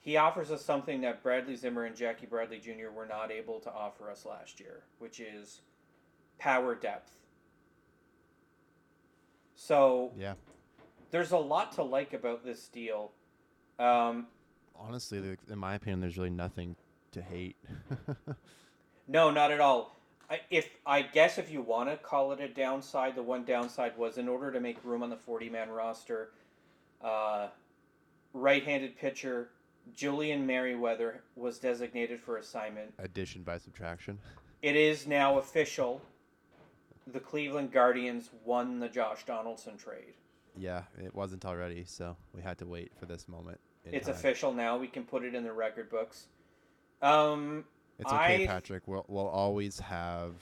he 0.00 0.16
offers 0.16 0.50
us 0.50 0.64
something 0.64 1.00
that 1.02 1.22
Bradley 1.22 1.56
Zimmer 1.56 1.84
and 1.84 1.96
Jackie 1.96 2.26
Bradley 2.26 2.58
Jr. 2.58 2.90
were 2.94 3.06
not 3.06 3.30
able 3.30 3.58
to 3.60 3.70
offer 3.72 4.10
us 4.10 4.24
last 4.24 4.60
year, 4.60 4.82
which 4.98 5.20
is 5.20 5.60
power 6.38 6.74
depth. 6.74 7.12
So 9.56 10.12
Yeah, 10.16 10.34
there's 11.10 11.32
a 11.32 11.38
lot 11.38 11.72
to 11.72 11.82
like 11.82 12.12
about 12.12 12.44
this 12.44 12.68
deal. 12.68 13.12
Um, 13.78 14.28
honestly, 14.74 15.20
like, 15.20 15.38
in 15.50 15.58
my 15.58 15.74
opinion, 15.74 16.00
there's 16.00 16.16
really 16.16 16.30
nothing 16.30 16.76
to 17.12 17.22
hate. 17.22 17.56
No, 19.10 19.28
not 19.28 19.50
at 19.50 19.58
all. 19.60 19.96
I, 20.30 20.40
if 20.50 20.70
I 20.86 21.02
guess 21.02 21.36
if 21.36 21.50
you 21.50 21.62
want 21.62 21.90
to 21.90 21.96
call 21.96 22.30
it 22.30 22.40
a 22.40 22.46
downside, 22.46 23.16
the 23.16 23.22
one 23.24 23.44
downside 23.44 23.98
was 23.98 24.18
in 24.18 24.28
order 24.28 24.52
to 24.52 24.60
make 24.60 24.78
room 24.84 25.02
on 25.02 25.10
the 25.10 25.16
forty-man 25.16 25.68
roster, 25.68 26.30
uh, 27.02 27.48
right-handed 28.32 28.96
pitcher 28.96 29.48
Julian 29.92 30.46
Merryweather 30.46 31.22
was 31.34 31.58
designated 31.58 32.20
for 32.20 32.36
assignment. 32.36 32.94
Addition 33.00 33.42
by 33.42 33.58
subtraction. 33.58 34.18
It 34.62 34.76
is 34.76 35.08
now 35.08 35.38
official. 35.38 36.00
The 37.08 37.18
Cleveland 37.18 37.72
Guardians 37.72 38.30
won 38.44 38.78
the 38.78 38.88
Josh 38.88 39.24
Donaldson 39.24 39.76
trade. 39.76 40.14
Yeah, 40.56 40.82
it 41.02 41.12
wasn't 41.12 41.44
already, 41.44 41.82
so 41.84 42.16
we 42.32 42.42
had 42.42 42.58
to 42.58 42.66
wait 42.66 42.92
for 42.96 43.06
this 43.06 43.26
moment. 43.26 43.58
It's 43.84 44.06
time. 44.06 44.14
official 44.14 44.52
now. 44.52 44.76
We 44.76 44.86
can 44.86 45.02
put 45.02 45.24
it 45.24 45.34
in 45.34 45.42
the 45.42 45.52
record 45.52 45.90
books. 45.90 46.26
Um, 47.02 47.64
It's 47.98 48.12
okay, 48.12 48.44
I- 48.44 48.46
Patrick. 48.46 48.82
We'll 48.86 49.04
we'll 49.08 49.28
always 49.28 49.78
have 49.80 50.34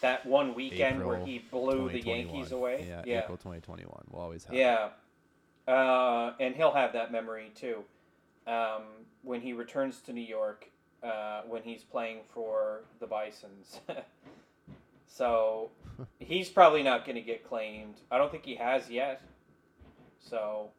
that 0.00 0.24
one 0.24 0.54
weekend 0.54 1.04
where 1.04 1.18
he 1.18 1.38
blew 1.38 1.88
the 1.88 2.00
Yankees 2.00 2.52
away. 2.52 2.86
Yeah, 2.88 3.02
yeah. 3.04 3.18
April 3.22 3.36
2021. 3.36 4.04
We'll 4.10 4.22
always 4.22 4.44
have. 4.44 4.54
Yeah, 4.54 4.90
uh, 5.66 6.34
and 6.40 6.54
he'll 6.54 6.72
have 6.72 6.92
that 6.92 7.10
memory 7.12 7.50
too 7.54 7.84
um, 8.46 8.82
when 9.22 9.40
he 9.40 9.52
returns 9.52 10.00
to 10.02 10.12
New 10.12 10.20
York 10.20 10.68
uh, 11.02 11.42
when 11.48 11.62
he's 11.62 11.82
playing 11.82 12.20
for 12.32 12.80
the 13.00 13.06
Bison's. 13.06 13.80
so 15.06 15.70
he's 16.18 16.48
probably 16.48 16.82
not 16.82 17.04
going 17.04 17.16
to 17.16 17.22
get 17.22 17.48
claimed. 17.48 17.94
I 18.10 18.18
don't 18.18 18.30
think 18.30 18.44
he 18.44 18.54
has 18.56 18.88
yet. 18.90 19.20
So 20.20 20.70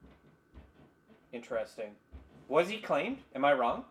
interesting. 1.31 1.91
Was 2.47 2.69
he 2.69 2.77
claimed? 2.79 3.19
Am 3.35 3.45
I 3.45 3.53
wrong? 3.53 3.83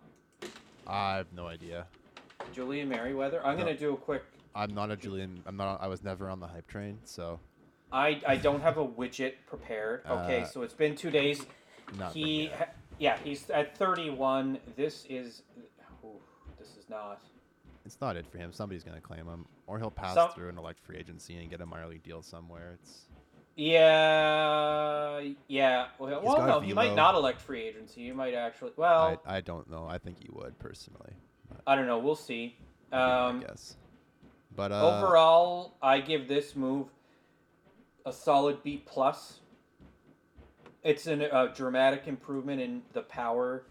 I 0.88 1.16
have 1.16 1.32
no 1.32 1.46
idea. 1.46 1.86
Julian 2.52 2.88
Merryweather. 2.88 3.44
I'm 3.44 3.56
No. 3.58 3.64
going 3.64 3.74
to 3.76 3.80
do 3.80 3.92
a 3.94 3.96
quick. 3.96 4.22
I'm 4.54 4.74
not 4.74 4.90
a 4.90 4.96
Julian. 4.96 5.42
I'm 5.46 5.56
not. 5.56 5.80
I 5.82 5.86
was 5.86 6.02
never 6.02 6.28
on 6.30 6.40
the 6.40 6.46
hype 6.46 6.66
train, 6.66 6.98
so 7.04 7.38
I, 7.92 8.20
I 8.26 8.36
don't 8.36 8.60
have 8.60 8.78
a 8.78 8.86
widget 8.86 9.34
prepared. 9.46 10.02
Okay, 10.10 10.40
Uh, 10.42 10.46
so 10.46 10.62
it's 10.62 10.74
been 10.74 10.96
two 10.96 11.10
days. 11.10 11.44
not. 11.98 12.12
he 12.12 12.46
ha- 12.46 12.66
yeah 12.98 13.16
he's 13.22 13.48
at 13.50 13.76
31 13.78 14.58
this 14.76 15.04
is 15.08 15.42
ooh, 16.04 16.18
this 16.58 16.68
is 16.76 16.88
not 16.90 17.20
It's 17.86 18.00
not 18.00 18.16
it 18.16 18.26
for 18.26 18.38
him. 18.38 18.52
Somebody's 18.52 18.82
gonna 18.84 19.00
claim 19.00 19.26
him, 19.26 19.46
or 19.66 19.78
he'll 19.78 19.90
pass 19.90 20.14
Some- 20.14 20.30
through 20.32 20.48
and 20.48 20.58
elect 20.58 20.80
free 20.80 20.96
agency 20.96 21.36
and 21.36 21.48
get 21.50 21.60
a 21.60 21.66
minor 21.66 21.86
league 21.86 22.02
deal 22.02 22.22
somewhere. 22.22 22.78
It's 22.82 23.06
yeah 23.58 25.20
yeah 25.48 25.86
well, 25.98 26.22
well 26.22 26.46
no 26.46 26.60
he 26.60 26.72
might 26.72 26.94
not 26.94 27.16
elect 27.16 27.40
free 27.40 27.60
agency 27.62 28.02
you 28.02 28.14
might 28.14 28.32
actually 28.32 28.70
well 28.76 29.20
I, 29.26 29.38
I 29.38 29.40
don't 29.40 29.68
know. 29.68 29.84
I 29.88 29.98
think 29.98 30.18
you 30.22 30.32
would 30.36 30.56
personally. 30.60 31.10
i, 31.66 31.74
don't 31.74 31.88
know 31.88 31.98
we'll 31.98 32.14
see 32.14 32.56
um, 32.92 33.40
guess. 33.40 33.76
But 34.54 34.70
uh, 34.70 34.98
overall 34.98 35.74
i 35.82 36.00
give 36.00 36.28
this 36.28 36.54
move 36.54 36.86
a 38.06 38.12
solid 38.12 38.62
b 38.62 38.80
plus 38.86 39.40
it's 40.84 41.08
an, 41.08 41.22
a 41.22 41.52
dramatic 41.52 42.06
improvement 42.06 42.60
in 42.60 42.82
the 42.92 43.02
power 43.02 43.64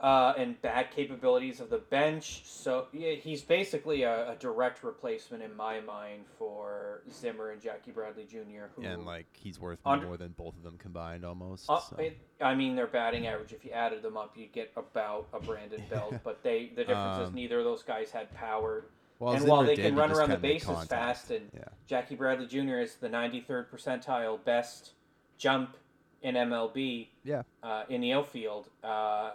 uh, 0.00 0.32
and 0.38 0.60
bat 0.62 0.90
capabilities 0.94 1.60
of 1.60 1.68
the 1.68 1.78
bench. 1.78 2.42
So 2.46 2.86
yeah, 2.92 3.12
he's 3.12 3.42
basically 3.42 4.02
a, 4.02 4.30
a 4.30 4.36
direct 4.36 4.82
replacement 4.82 5.42
in 5.42 5.54
my 5.54 5.80
mind 5.80 6.24
for 6.38 7.02
Zimmer 7.12 7.50
and 7.50 7.60
Jackie 7.60 7.90
Bradley 7.90 8.24
Jr. 8.24 8.68
Who, 8.76 8.82
and 8.82 9.04
like 9.04 9.26
he's 9.32 9.60
worth 9.60 9.78
Under- 9.84 10.06
more 10.06 10.16
than 10.16 10.32
both 10.32 10.56
of 10.56 10.62
them 10.62 10.78
combined 10.78 11.24
almost. 11.24 11.68
uh, 11.68 11.80
so. 11.80 11.96
it- 11.96 12.18
I 12.42 12.54
mean, 12.54 12.74
their 12.74 12.86
batting 12.86 13.26
average, 13.26 13.52
if 13.52 13.66
you 13.66 13.70
added 13.72 14.00
them 14.02 14.16
up, 14.16 14.34
you'd 14.34 14.52
get 14.52 14.72
about 14.76 15.28
a 15.34 15.40
Brandon 15.40 15.82
Belt. 15.90 16.14
but 16.24 16.42
they 16.42 16.70
the 16.74 16.84
difference 16.84 17.20
is 17.22 17.28
Um, 17.28 17.34
neither 17.34 17.58
of 17.58 17.64
those 17.64 17.82
guys 17.82 18.10
had 18.10 18.32
power. 18.34 18.86
well, 19.18 19.32
and 19.32 19.42
Zimmer 19.42 19.52
while 19.52 19.64
they 19.64 19.74
did, 19.76 19.84
can 19.84 19.96
run 19.96 20.10
around 20.10 20.30
the 20.30 20.38
bases 20.38 20.84
fast 20.84 21.30
and 21.30 21.50
yeah, 21.54 21.64
Jackie 21.86 22.14
Bradley 22.14 22.46
Jr. 22.46 22.78
is 22.78 22.94
the 22.94 23.08
93rd 23.10 23.66
percentile 23.70 24.42
best 24.42 24.92
jump 25.36 25.76
in 26.22 26.34
MLB 26.34 27.08
yeah, 27.24 27.42
uh, 27.62 27.84
in 27.90 28.00
the 28.00 28.12
outfield. 28.14 28.68
Uh, 28.82 29.32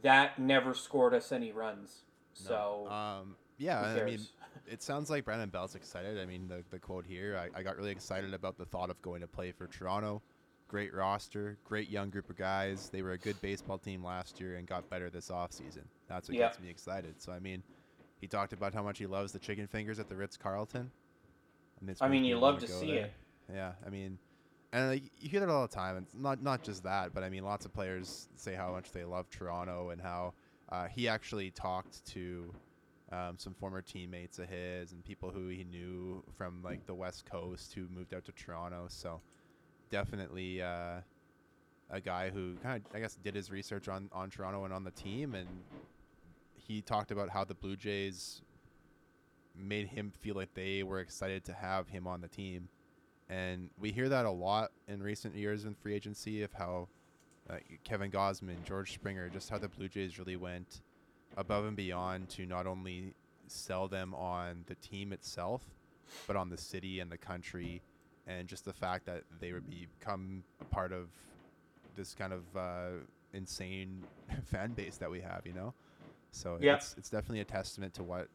that 0.00 0.38
never 0.38 0.74
scored 0.74 1.14
us 1.14 1.32
any 1.32 1.52
runs. 1.52 2.02
So 2.32 2.88
um, 2.88 3.36
yeah. 3.58 3.94
who 3.94 4.00
I 4.00 4.04
mean, 4.04 4.20
it 4.66 4.82
sounds 4.82 5.10
like 5.10 5.24
Brandon 5.24 5.50
Belt's 5.50 5.74
excited. 5.74 6.18
I 6.18 6.24
mean, 6.24 6.48
the, 6.48 6.64
the 6.70 6.78
quote 6.78 7.04
here, 7.06 7.38
I, 7.38 7.60
I 7.60 7.62
got 7.62 7.76
really 7.76 7.90
excited 7.90 8.32
about 8.34 8.56
the 8.56 8.64
thought 8.64 8.90
of 8.90 9.00
going 9.02 9.20
to 9.20 9.26
play 9.26 9.52
for 9.52 9.66
Toronto. 9.66 10.22
Great 10.68 10.94
roster, 10.94 11.58
great 11.64 11.90
young 11.90 12.08
group 12.08 12.30
of 12.30 12.36
guys. 12.36 12.88
They 12.90 13.02
were 13.02 13.12
a 13.12 13.18
good 13.18 13.38
baseball 13.42 13.76
team 13.76 14.02
last 14.02 14.40
year 14.40 14.56
and 14.56 14.66
got 14.66 14.88
better 14.88 15.10
this 15.10 15.28
offseason. 15.28 15.84
That's 16.08 16.28
what 16.28 16.38
Yeah. 16.38 16.48
gets 16.48 16.60
me 16.60 16.70
excited. 16.70 17.20
So, 17.20 17.30
I 17.30 17.40
mean, 17.40 17.62
he 18.20 18.26
talked 18.26 18.54
about 18.54 18.72
how 18.72 18.82
much 18.82 18.98
he 18.98 19.06
loves 19.06 19.32
the 19.32 19.38
chicken 19.38 19.66
fingers 19.66 19.98
at 19.98 20.08
the 20.08 20.16
Ritz 20.16 20.38
Carlton. 20.38 20.90
I 22.00 22.08
mean, 22.08 22.24
you 22.24 22.38
love 22.38 22.60
to 22.60 22.68
see 22.68 22.92
it. 22.92 23.12
Yeah, 23.52 23.72
I 23.84 23.90
mean, 23.90 24.18
and 24.72 24.88
like, 24.88 25.02
you 25.20 25.28
hear 25.28 25.40
that 25.40 25.48
all 25.48 25.66
the 25.66 25.74
time. 25.74 25.96
And 25.96 26.06
not 26.14 26.42
not 26.42 26.62
just 26.62 26.82
that, 26.84 27.12
but 27.12 27.22
I 27.22 27.28
mean, 27.28 27.44
lots 27.44 27.64
of 27.64 27.72
players 27.72 28.28
say 28.36 28.54
how 28.54 28.72
much 28.72 28.92
they 28.92 29.04
love 29.04 29.28
Toronto 29.30 29.90
and 29.90 30.00
how 30.00 30.34
uh, 30.70 30.86
he 30.86 31.08
actually 31.08 31.50
talked 31.50 32.04
to 32.06 32.52
um, 33.12 33.34
some 33.36 33.52
former 33.54 33.82
teammates 33.82 34.38
of 34.38 34.48
his 34.48 34.92
and 34.92 35.04
people 35.04 35.30
who 35.30 35.48
he 35.48 35.64
knew 35.64 36.24
from 36.36 36.62
like 36.62 36.86
the 36.86 36.94
West 36.94 37.26
Coast 37.30 37.74
who 37.74 37.86
moved 37.94 38.14
out 38.14 38.24
to 38.24 38.32
Toronto. 38.32 38.86
So 38.88 39.20
definitely 39.90 40.62
uh, 40.62 41.00
a 41.90 42.00
guy 42.00 42.30
who 42.30 42.56
kind 42.62 42.82
of 42.82 42.96
I 42.96 43.00
guess 43.00 43.16
did 43.22 43.34
his 43.34 43.50
research 43.50 43.88
on 43.88 44.08
on 44.12 44.30
Toronto 44.30 44.64
and 44.64 44.72
on 44.72 44.84
the 44.84 44.90
team, 44.90 45.34
and 45.34 45.48
he 46.54 46.80
talked 46.80 47.10
about 47.10 47.28
how 47.28 47.44
the 47.44 47.54
Blue 47.54 47.76
Jays 47.76 48.40
made 49.54 49.88
him 49.88 50.10
feel 50.22 50.34
like 50.34 50.54
they 50.54 50.82
were 50.82 51.00
excited 51.00 51.44
to 51.44 51.52
have 51.52 51.88
him 51.88 52.06
on 52.06 52.22
the 52.22 52.28
team. 52.28 52.68
And 53.32 53.70
we 53.80 53.92
hear 53.92 54.10
that 54.10 54.26
a 54.26 54.30
lot 54.30 54.72
in 54.88 55.02
recent 55.02 55.34
years 55.34 55.64
in 55.64 55.74
free 55.74 55.94
agency 55.94 56.42
of 56.42 56.52
how 56.52 56.88
uh, 57.48 57.54
Kevin 57.82 58.10
Gausman, 58.10 58.62
George 58.62 58.92
Springer, 58.92 59.30
just 59.30 59.48
how 59.48 59.56
the 59.56 59.68
Blue 59.68 59.88
Jays 59.88 60.18
really 60.18 60.36
went 60.36 60.82
above 61.38 61.64
and 61.64 61.74
beyond 61.74 62.28
to 62.30 62.44
not 62.44 62.66
only 62.66 63.14
sell 63.46 63.88
them 63.88 64.14
on 64.14 64.64
the 64.66 64.74
team 64.76 65.14
itself, 65.14 65.62
but 66.26 66.36
on 66.36 66.50
the 66.50 66.58
city 66.58 67.00
and 67.00 67.10
the 67.10 67.16
country, 67.16 67.80
and 68.26 68.48
just 68.48 68.66
the 68.66 68.72
fact 68.72 69.06
that 69.06 69.22
they 69.40 69.54
would 69.54 69.64
become 69.70 70.44
a 70.60 70.66
part 70.66 70.92
of 70.92 71.08
this 71.96 72.14
kind 72.14 72.34
of 72.34 72.42
uh, 72.54 72.98
insane 73.32 74.04
fan 74.44 74.72
base 74.72 74.98
that 74.98 75.10
we 75.10 75.22
have, 75.22 75.46
you 75.46 75.54
know. 75.54 75.72
So 76.32 76.58
Yeah. 76.60 76.74
it's 76.74 76.94
it's 76.98 77.08
definitely 77.08 77.40
a 77.40 77.46
testament 77.46 77.94
to 77.94 78.02
what 78.02 78.28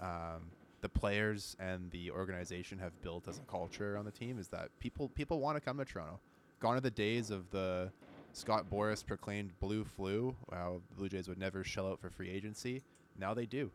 um, 0.00 0.42
the 0.82 0.88
players 0.88 1.56
and 1.58 1.90
the 1.92 2.10
organization 2.10 2.78
have 2.78 3.00
built 3.02 3.26
as 3.28 3.38
a 3.38 3.50
culture 3.50 3.96
on 3.96 4.04
the 4.04 4.10
team 4.10 4.38
is 4.38 4.48
that 4.48 4.68
people 4.80 5.08
people 5.10 5.40
want 5.40 5.56
to 5.56 5.60
come 5.60 5.78
to 5.78 5.84
Toronto. 5.84 6.20
Gone 6.60 6.76
are 6.76 6.80
the 6.80 6.90
days 6.90 7.30
of 7.30 7.50
the 7.50 7.90
Scott 8.32 8.66
Boras 8.70 9.04
proclaimed 9.04 9.52
blue 9.60 9.84
flu. 9.84 10.36
How 10.52 10.80
the 10.90 10.96
Blue 10.96 11.08
Jays 11.08 11.28
would 11.28 11.38
never 11.38 11.64
shell 11.64 11.88
out 11.88 12.00
for 12.00 12.10
free 12.10 12.30
agency. 12.30 12.82
Now 13.18 13.32
they 13.32 13.46
do. 13.46 13.70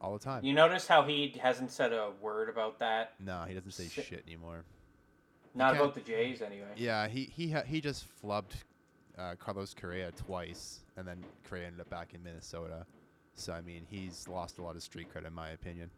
All 0.00 0.12
the 0.12 0.18
time. 0.18 0.44
You 0.44 0.52
notice 0.52 0.86
how 0.86 1.04
he 1.04 1.34
hasn't 1.42 1.70
said 1.72 1.92
a 1.92 2.10
word 2.20 2.50
about 2.50 2.78
that? 2.80 3.14
no, 3.18 3.44
he 3.48 3.54
doesn't 3.54 3.70
say 3.70 3.88
shit 3.88 4.22
anymore. 4.26 4.64
Not 5.54 5.74
about 5.74 5.94
the 5.94 6.02
Jays, 6.02 6.42
anyway. 6.42 6.66
Yeah, 6.76 7.08
he 7.08 7.30
he 7.34 7.50
ha- 7.50 7.62
he 7.62 7.80
just 7.80 8.04
flubbed 8.22 8.52
uh, 9.16 9.36
Carlos 9.38 9.72
Correa 9.72 10.12
twice, 10.12 10.80
and 10.98 11.08
then 11.08 11.24
Correa 11.48 11.66
ended 11.66 11.80
up 11.80 11.88
back 11.88 12.12
in 12.12 12.22
Minnesota. 12.22 12.84
So 13.36 13.52
I 13.52 13.60
mean, 13.60 13.86
he's 13.88 14.26
lost 14.28 14.58
a 14.58 14.62
lot 14.62 14.76
of 14.76 14.82
street 14.82 15.08
cred 15.14 15.26
in 15.26 15.32
my 15.34 15.50
opinion. 15.50 15.90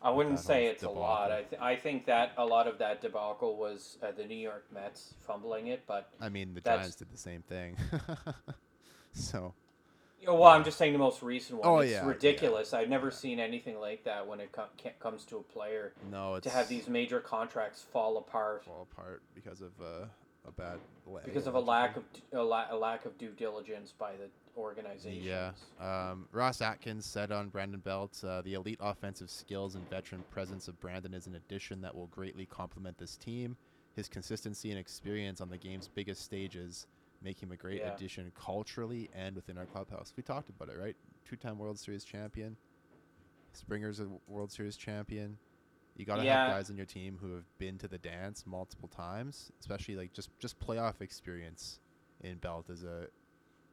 I 0.00 0.10
wouldn't 0.10 0.38
say 0.38 0.66
it's 0.66 0.84
a 0.84 0.88
lot. 0.90 1.32
I, 1.32 1.42
th- 1.42 1.60
I 1.60 1.74
think 1.74 2.06
that 2.06 2.32
a 2.36 2.44
lot 2.46 2.68
of 2.68 2.78
that 2.78 3.00
debacle 3.00 3.56
was 3.56 3.98
uh, 4.00 4.12
the 4.16 4.24
New 4.24 4.36
York 4.36 4.64
Mets 4.72 5.14
fumbling 5.26 5.66
it, 5.66 5.82
but 5.88 6.08
I 6.20 6.28
mean, 6.28 6.54
the 6.54 6.60
That's- 6.60 6.82
Giants 6.82 6.96
did 6.96 7.10
the 7.10 7.18
same 7.18 7.42
thing. 7.42 7.76
so 9.12 9.54
Oh, 10.26 10.34
well, 10.34 10.50
I'm 10.50 10.64
just 10.64 10.78
saying 10.78 10.92
the 10.92 10.98
most 10.98 11.22
recent 11.22 11.60
one. 11.60 11.68
Oh, 11.68 11.78
it's 11.78 11.92
yeah, 11.92 12.02
yeah. 12.02 12.08
ridiculous. 12.08 12.74
I've 12.74 12.88
never 12.88 13.10
seen 13.10 13.38
anything 13.38 13.78
like 13.78 14.02
that 14.04 14.26
when 14.26 14.40
it 14.40 14.50
com- 14.50 14.66
comes 14.98 15.24
to 15.26 15.36
a 15.36 15.42
player 15.42 15.92
no, 16.10 16.34
it's 16.34 16.44
to 16.44 16.50
have 16.50 16.68
these 16.68 16.88
major 16.88 17.20
contracts 17.20 17.82
fall 17.92 18.18
apart 18.18 18.64
fall 18.64 18.88
apart 18.92 19.22
because 19.34 19.60
of 19.60 19.70
uh, 19.80 20.06
a 20.46 20.50
bad 20.52 20.78
because 21.24 21.46
of 21.46 21.54
a 21.54 21.60
lack 21.60 21.96
of 21.96 22.02
a, 22.32 22.42
la- 22.42 22.66
a 22.70 22.76
lack 22.76 23.04
of 23.04 23.16
due 23.16 23.30
diligence 23.30 23.94
by 23.96 24.12
the 24.12 24.28
organizations. 24.58 25.24
Yeah. 25.24 25.52
Um, 25.80 26.28
Ross 26.32 26.60
Atkins 26.60 27.06
said 27.06 27.30
on 27.32 27.48
Brandon 27.48 27.80
Belt, 27.80 28.22
uh, 28.24 28.42
the 28.42 28.54
elite 28.54 28.78
offensive 28.80 29.30
skills 29.30 29.74
and 29.74 29.88
veteran 29.88 30.24
presence 30.30 30.68
of 30.68 30.78
Brandon 30.80 31.14
is 31.14 31.26
an 31.26 31.34
addition 31.36 31.80
that 31.82 31.94
will 31.94 32.08
greatly 32.08 32.46
complement 32.46 32.98
this 32.98 33.16
team. 33.16 33.56
His 33.94 34.08
consistency 34.08 34.70
and 34.70 34.78
experience 34.78 35.40
on 35.40 35.48
the 35.48 35.58
game's 35.58 35.88
biggest 35.88 36.22
stages 36.22 36.86
make 37.20 37.42
him 37.42 37.50
a 37.50 37.56
great 37.56 37.80
Yeah. 37.80 37.94
addition 37.94 38.30
culturally 38.34 39.08
and 39.12 39.34
within 39.34 39.58
our 39.58 39.66
clubhouse. 39.66 40.12
We 40.16 40.22
talked 40.22 40.50
about 40.50 40.68
it, 40.68 40.78
right? 40.78 40.96
Two-time 41.24 41.58
World 41.58 41.78
Series 41.78 42.04
champion. 42.04 42.56
Springer's 43.52 43.98
a 44.00 44.08
World 44.28 44.52
Series 44.52 44.76
champion. 44.76 45.38
You 45.96 46.04
got 46.04 46.16
to 46.16 46.24
Yeah. 46.24 46.46
have 46.46 46.50
guys 46.50 46.70
on 46.70 46.76
your 46.76 46.86
team 46.86 47.18
who 47.18 47.34
have 47.34 47.58
been 47.58 47.76
to 47.78 47.88
the 47.88 47.98
dance 47.98 48.46
multiple 48.46 48.88
times, 48.88 49.50
especially 49.58 49.96
like 49.96 50.12
just 50.12 50.30
just 50.38 50.60
playoff 50.60 51.00
experience 51.00 51.80
in 52.20 52.38
Belt 52.38 52.70
is 52.70 52.84
a 52.84 53.08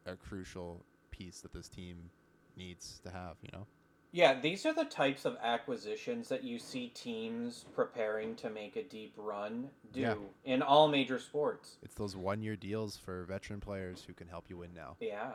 a 0.05 0.15
crucial 0.15 0.83
piece 1.11 1.41
that 1.41 1.53
this 1.53 1.67
team 1.67 2.09
needs 2.57 2.99
to 3.03 3.11
have, 3.11 3.37
you 3.41 3.49
know? 3.53 3.65
Yeah, 4.11 4.39
these 4.39 4.65
are 4.65 4.73
the 4.73 4.85
types 4.85 5.25
of 5.25 5.35
acquisitions 5.43 6.29
that 6.29 6.43
you 6.43 6.57
see 6.57 6.87
teams 6.87 7.65
preparing 7.75 8.35
to 8.37 8.49
make 8.49 8.77
a 8.77 8.83
deep 8.83 9.13
run 9.17 9.69
do 9.91 9.99
Yeah. 9.99 10.15
in 10.45 10.61
all 10.61 10.87
major 10.87 11.19
sports. 11.19 11.77
It's 11.83 11.95
those 11.95 12.15
one 12.15 12.41
year 12.41 12.55
deals 12.55 12.95
for 12.95 13.23
veteran 13.25 13.59
players 13.59 14.03
who 14.05 14.13
can 14.13 14.27
help 14.29 14.49
you 14.49 14.57
win 14.57 14.73
now. 14.73 14.95
Yeah. 15.01 15.33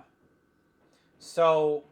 So, 1.18 1.84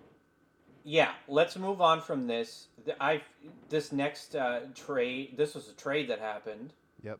yeah, 0.83 1.13
let's 1.27 1.57
move 1.57 1.83
on 1.83 2.01
from 2.01 2.27
this. 2.27 2.69
I 2.99 3.23
this 3.69 3.93
next 3.93 4.35
uh, 4.35 4.61
trade. 4.75 5.37
This 5.37 5.55
was 5.55 5.69
a 5.69 5.75
trade 5.75 6.09
that 6.09 6.21
happened. 6.21 6.73
Yep. 7.03 7.19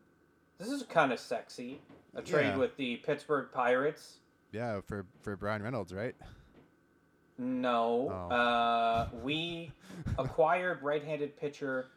This 0.57 0.69
is 0.69 0.81
kind 0.83 1.11
of 1.13 1.19
sexy. 1.19 1.81
A 2.15 2.23
trade 2.23 2.47
Yeah. 2.47 2.57
with 2.57 2.75
the 2.77 2.95
Pittsburgh 2.97 3.49
Pirates. 3.53 4.17
Yeah, 4.51 4.81
for 4.81 5.05
for 5.21 5.35
Bryan 5.35 5.61
Reynolds, 5.63 5.93
right? 5.93 6.15
No. 7.37 8.11
Oh. 8.29 8.35
Uh, 8.35 9.07
we 9.23 9.71
acquired 10.17 10.83
right-handed 10.83 11.37
pitcher 11.39 11.87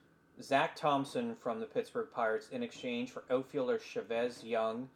Zach 0.41 0.77
Thompson 0.77 1.35
from 1.35 1.59
the 1.59 1.67
Pittsburgh 1.67 2.09
Pirates 2.15 2.49
in 2.51 2.62
exchange 2.62 3.11
for 3.11 3.25
outfielder 3.31 3.79
Chavez 3.79 4.45
Young. 4.45 4.88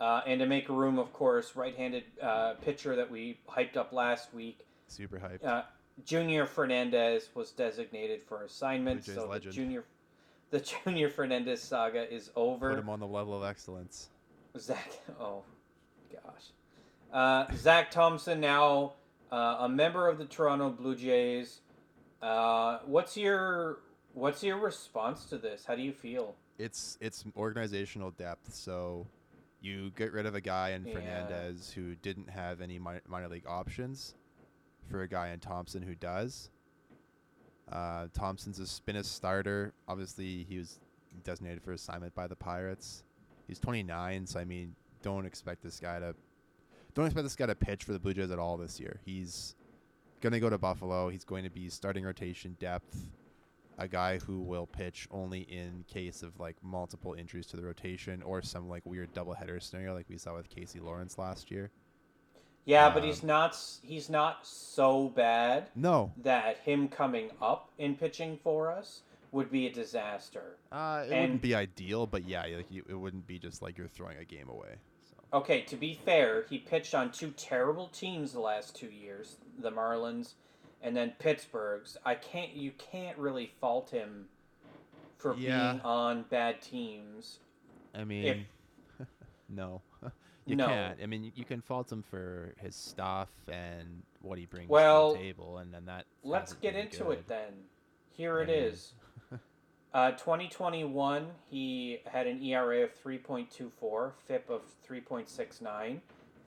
Uh, 0.00 0.22
and 0.26 0.40
to 0.40 0.46
make 0.46 0.68
room, 0.68 0.98
of 0.98 1.12
course, 1.12 1.54
right-handed 1.54 2.04
uh, 2.20 2.54
pitcher 2.54 2.96
that 2.96 3.08
we 3.10 3.38
hyped 3.48 3.76
up 3.76 3.92
last 3.92 4.32
week, 4.34 4.66
Super 4.88 5.18
hyped. 5.18 5.44
uh, 5.46 5.62
Junior 6.04 6.46
Fernandez 6.46 7.28
was 7.34 7.50
designated 7.50 8.22
for 8.22 8.42
assignment. 8.42 9.04
So 9.04 9.30
the 9.32 9.38
junior, 9.40 9.84
the 10.50 10.60
Junior 10.60 11.10
Fernandez 11.10 11.62
saga 11.62 12.12
is 12.12 12.30
over. 12.34 12.70
Put 12.70 12.78
him 12.78 12.88
on 12.88 12.98
the 12.98 13.06
level 13.06 13.36
of 13.36 13.48
excellence. 13.48 14.08
Zach. 14.58 14.90
Oh, 15.20 15.44
gosh. 16.10 16.50
Uh, 17.12 17.46
Zach 17.56 17.90
Thompson 17.90 18.40
now 18.40 18.94
uh, 19.30 19.56
a 19.60 19.68
member 19.68 20.08
of 20.08 20.18
the 20.18 20.24
Toronto 20.24 20.70
Blue 20.70 20.94
Jays. 20.96 21.60
Uh, 22.22 22.78
what's 22.86 23.16
your 23.16 23.80
what's 24.14 24.42
your 24.42 24.58
response 24.58 25.24
to 25.26 25.38
this? 25.38 25.64
How 25.66 25.74
do 25.74 25.82
you 25.82 25.92
feel? 25.92 26.34
It's 26.58 26.96
it's 27.00 27.24
organizational 27.36 28.10
depth. 28.12 28.54
So 28.54 29.06
you 29.60 29.90
get 29.96 30.12
rid 30.12 30.26
of 30.26 30.34
a 30.34 30.40
guy 30.40 30.70
in 30.70 30.86
Yeah. 30.86 30.94
Fernandez 30.94 31.70
who 31.72 31.94
didn't 31.96 32.30
have 32.30 32.60
any 32.60 32.78
mi- 32.78 33.00
minor 33.08 33.28
league 33.28 33.46
options 33.46 34.14
for 34.88 35.02
a 35.02 35.08
guy 35.08 35.28
in 35.30 35.40
Thompson 35.40 35.82
who 35.82 35.94
does. 35.94 36.50
Uh, 37.70 38.08
Thompson's 38.12 38.58
a 38.60 38.82
been 38.84 38.96
a 38.96 39.04
starter. 39.04 39.72
Obviously, 39.88 40.44
he 40.48 40.58
was 40.58 40.78
designated 41.24 41.62
for 41.62 41.72
assignment 41.72 42.14
by 42.14 42.26
the 42.26 42.36
Pirates. 42.36 43.04
He's 43.48 43.58
29, 43.58 44.26
so 44.26 44.40
I 44.40 44.44
mean, 44.44 44.74
don't 45.02 45.26
expect 45.26 45.62
this 45.62 45.78
guy 45.80 45.98
to 45.98 46.14
don't 46.94 47.06
expect 47.06 47.24
this 47.24 47.36
guy 47.36 47.46
to 47.46 47.54
pitch 47.54 47.84
for 47.84 47.92
the 47.92 47.98
Blue 47.98 48.14
Jays 48.14 48.30
at 48.30 48.38
all 48.38 48.56
this 48.56 48.78
year. 48.80 49.00
He's 49.04 49.54
gonna 50.20 50.40
go 50.40 50.50
to 50.50 50.58
Buffalo. 50.58 51.08
He's 51.08 51.24
going 51.24 51.44
to 51.44 51.50
be 51.50 51.68
starting 51.68 52.04
rotation 52.04 52.56
depth, 52.60 52.96
a 53.78 53.88
guy 53.88 54.18
who 54.18 54.40
will 54.40 54.66
pitch 54.66 55.08
only 55.10 55.40
in 55.40 55.84
case 55.88 56.22
of 56.22 56.38
like 56.38 56.56
multiple 56.62 57.14
injuries 57.14 57.46
to 57.48 57.56
the 57.56 57.62
rotation 57.64 58.22
or 58.22 58.42
some 58.42 58.68
like 58.68 58.84
weird 58.86 59.12
doubleheader 59.14 59.60
scenario 59.62 59.94
like 59.94 60.06
we 60.08 60.18
saw 60.18 60.36
with 60.36 60.48
Casey 60.48 60.80
Lawrence 60.80 61.18
last 61.18 61.50
year. 61.50 61.70
Yeah, 62.64 62.90
but 62.90 63.02
Um, 63.02 63.08
he's 63.08 63.22
not 63.24 63.58
he's 63.82 64.08
not 64.08 64.46
so 64.46 65.08
bad 65.08 65.70
No, 65.74 66.12
that 66.18 66.58
him 66.58 66.88
coming 66.88 67.30
up 67.40 67.70
and 67.78 67.98
pitching 67.98 68.38
for 68.44 68.70
us 68.70 69.02
would 69.32 69.50
be 69.50 69.66
a 69.66 69.72
disaster. 69.72 70.58
uh, 70.70 71.02
it 71.06 71.10
And- 71.12 71.20
wouldn't 71.22 71.42
be 71.42 71.54
ideal, 71.54 72.06
but 72.06 72.24
yeah, 72.28 72.42
like 72.42 72.70
you, 72.70 72.84
it 72.88 72.94
wouldn't 72.94 73.26
be 73.26 73.38
just 73.38 73.62
like 73.62 73.78
you're 73.78 73.88
throwing 73.88 74.18
a 74.18 74.24
game 74.24 74.48
away. 74.48 74.76
Okay, 75.32 75.62
to 75.62 75.76
be 75.76 75.94
fair, 76.04 76.44
he 76.50 76.58
pitched 76.58 76.94
on 76.94 77.10
two 77.10 77.30
terrible 77.30 77.88
teams 77.88 78.32
the 78.32 78.40
last 78.40 78.76
two 78.76 78.90
years, 78.90 79.36
the 79.58 79.70
Marlins 79.70 80.34
and 80.82 80.96
then 80.96 81.12
Pittsburgh's. 81.18 81.96
I 82.04 82.14
can't 82.16 82.52
you 82.54 82.72
can't 82.72 83.16
really 83.16 83.52
fault 83.60 83.90
him 83.90 84.26
for 85.18 85.36
Yeah. 85.36 85.72
being 85.72 85.80
on 85.82 86.22
bad 86.24 86.60
teams. 86.60 87.38
I 87.94 88.04
mean, 88.04 88.46
no, 89.48 89.80
you 90.46 90.56
No. 90.56 90.66
can't. 90.66 90.98
I 91.02 91.06
mean, 91.06 91.30
you, 91.34 91.44
can 91.44 91.60
fault 91.60 91.90
him 91.92 92.02
for 92.02 92.54
his 92.58 92.74
stuff 92.74 93.30
and 93.48 94.02
what 94.20 94.38
he 94.38 94.46
brings 94.46 94.68
Well, 94.68 95.12
to 95.12 95.18
the 95.18 95.24
table, 95.24 95.58
and 95.58 95.72
then 95.72 95.84
that. 95.86 96.06
Let's 96.24 96.54
get 96.54 96.74
into 96.74 97.04
good. 97.04 97.12
it 97.18 97.28
then. 97.28 97.52
Here 98.10 98.40
it 98.40 98.48
I 98.50 98.52
mean- 98.52 98.64
is. 98.64 98.92
Uh, 99.94 100.12
2021, 100.12 101.26
he 101.50 101.98
had 102.06 102.26
an 102.26 102.42
ERA 102.42 102.82
of 102.82 102.90
3.24, 103.02 104.12
FIP 104.26 104.48
of 104.48 104.62
3.69, 104.88 105.98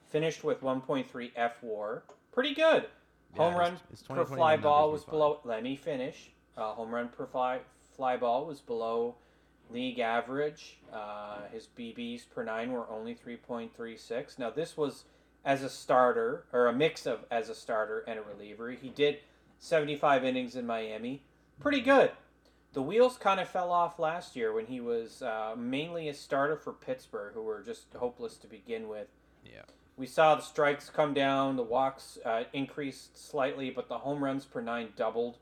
finished 0.10 0.43
with 0.43 0.62
1.3 0.62 1.31
F 1.36 1.62
WAR. 1.62 2.03
Pretty 2.31 2.55
good. 2.55 2.86
Yeah, 3.36 3.38
home 3.38 3.55
run 3.55 3.79
his 3.91 4.01
per 4.01 4.25
fly 4.25 4.58
ball 4.58 4.91
was 4.91 5.03
below. 5.03 5.39
Let 5.43 5.62
me 5.62 5.75
finish. 5.75 6.31
Uh, 6.58 6.73
home 6.73 6.93
run 6.93 7.10
per 7.10 7.27
fly 7.27 7.60
fly 7.95 8.17
ball 8.17 8.45
was 8.45 8.62
below 8.62 9.15
league 9.69 9.99
average. 9.99 10.77
Uh, 10.91 11.41
his 11.51 11.67
BBs 11.77 12.23
per 12.34 12.43
nine 12.43 12.71
were 12.71 12.89
only 12.89 13.15
3.36. 13.15 14.39
Now 14.39 14.49
this 14.49 14.75
was 14.75 15.05
as 15.43 15.63
a 15.63 15.69
starter 15.69 16.45
or 16.51 16.67
a 16.67 16.73
mix 16.73 17.05
of 17.05 17.25
as 17.29 17.49
a 17.49 17.55
starter 17.55 18.03
and 18.08 18.17
a 18.17 18.21
reliever. 18.21 18.71
He 18.71 18.89
did 18.89 19.19
75 19.60 20.25
innings 20.25 20.55
in 20.55 20.65
Miami. 20.65 21.21
Pretty 21.60 21.81
good. 21.81 22.12
The 22.76 22.82
wheels 22.82 23.18
kind 23.18 23.40
of 23.40 23.48
fell 23.48 23.72
off 23.72 24.00
last 24.00 24.36
year 24.36 24.52
when 24.52 24.66
he 24.66 24.82
was 24.82 25.22
uh, 25.22 25.56
mainly 25.58 26.10
a 26.10 26.14
starter 26.14 26.58
for 26.58 26.74
Pittsburgh, 26.74 27.34
who 27.34 27.42
were 27.42 27.64
just 27.64 27.86
hopeless 27.96 28.36
to 28.36 28.48
begin 28.48 28.90
with. 28.90 29.08
Yeah. 29.46 29.62
We 29.96 30.08
saw 30.08 30.36
the 30.36 30.42
strikes 30.42 30.90
come 30.90 31.14
down, 31.14 31.56
the 31.56 31.64
walks 31.64 32.18
uh, 32.26 32.44
increased 32.52 33.18
slightly, 33.30 33.70
but 33.70 33.88
the 33.88 34.00
home 34.00 34.22
runs 34.22 34.44
per 34.44 34.60
nine 34.60 34.90
doubled. 34.98 35.38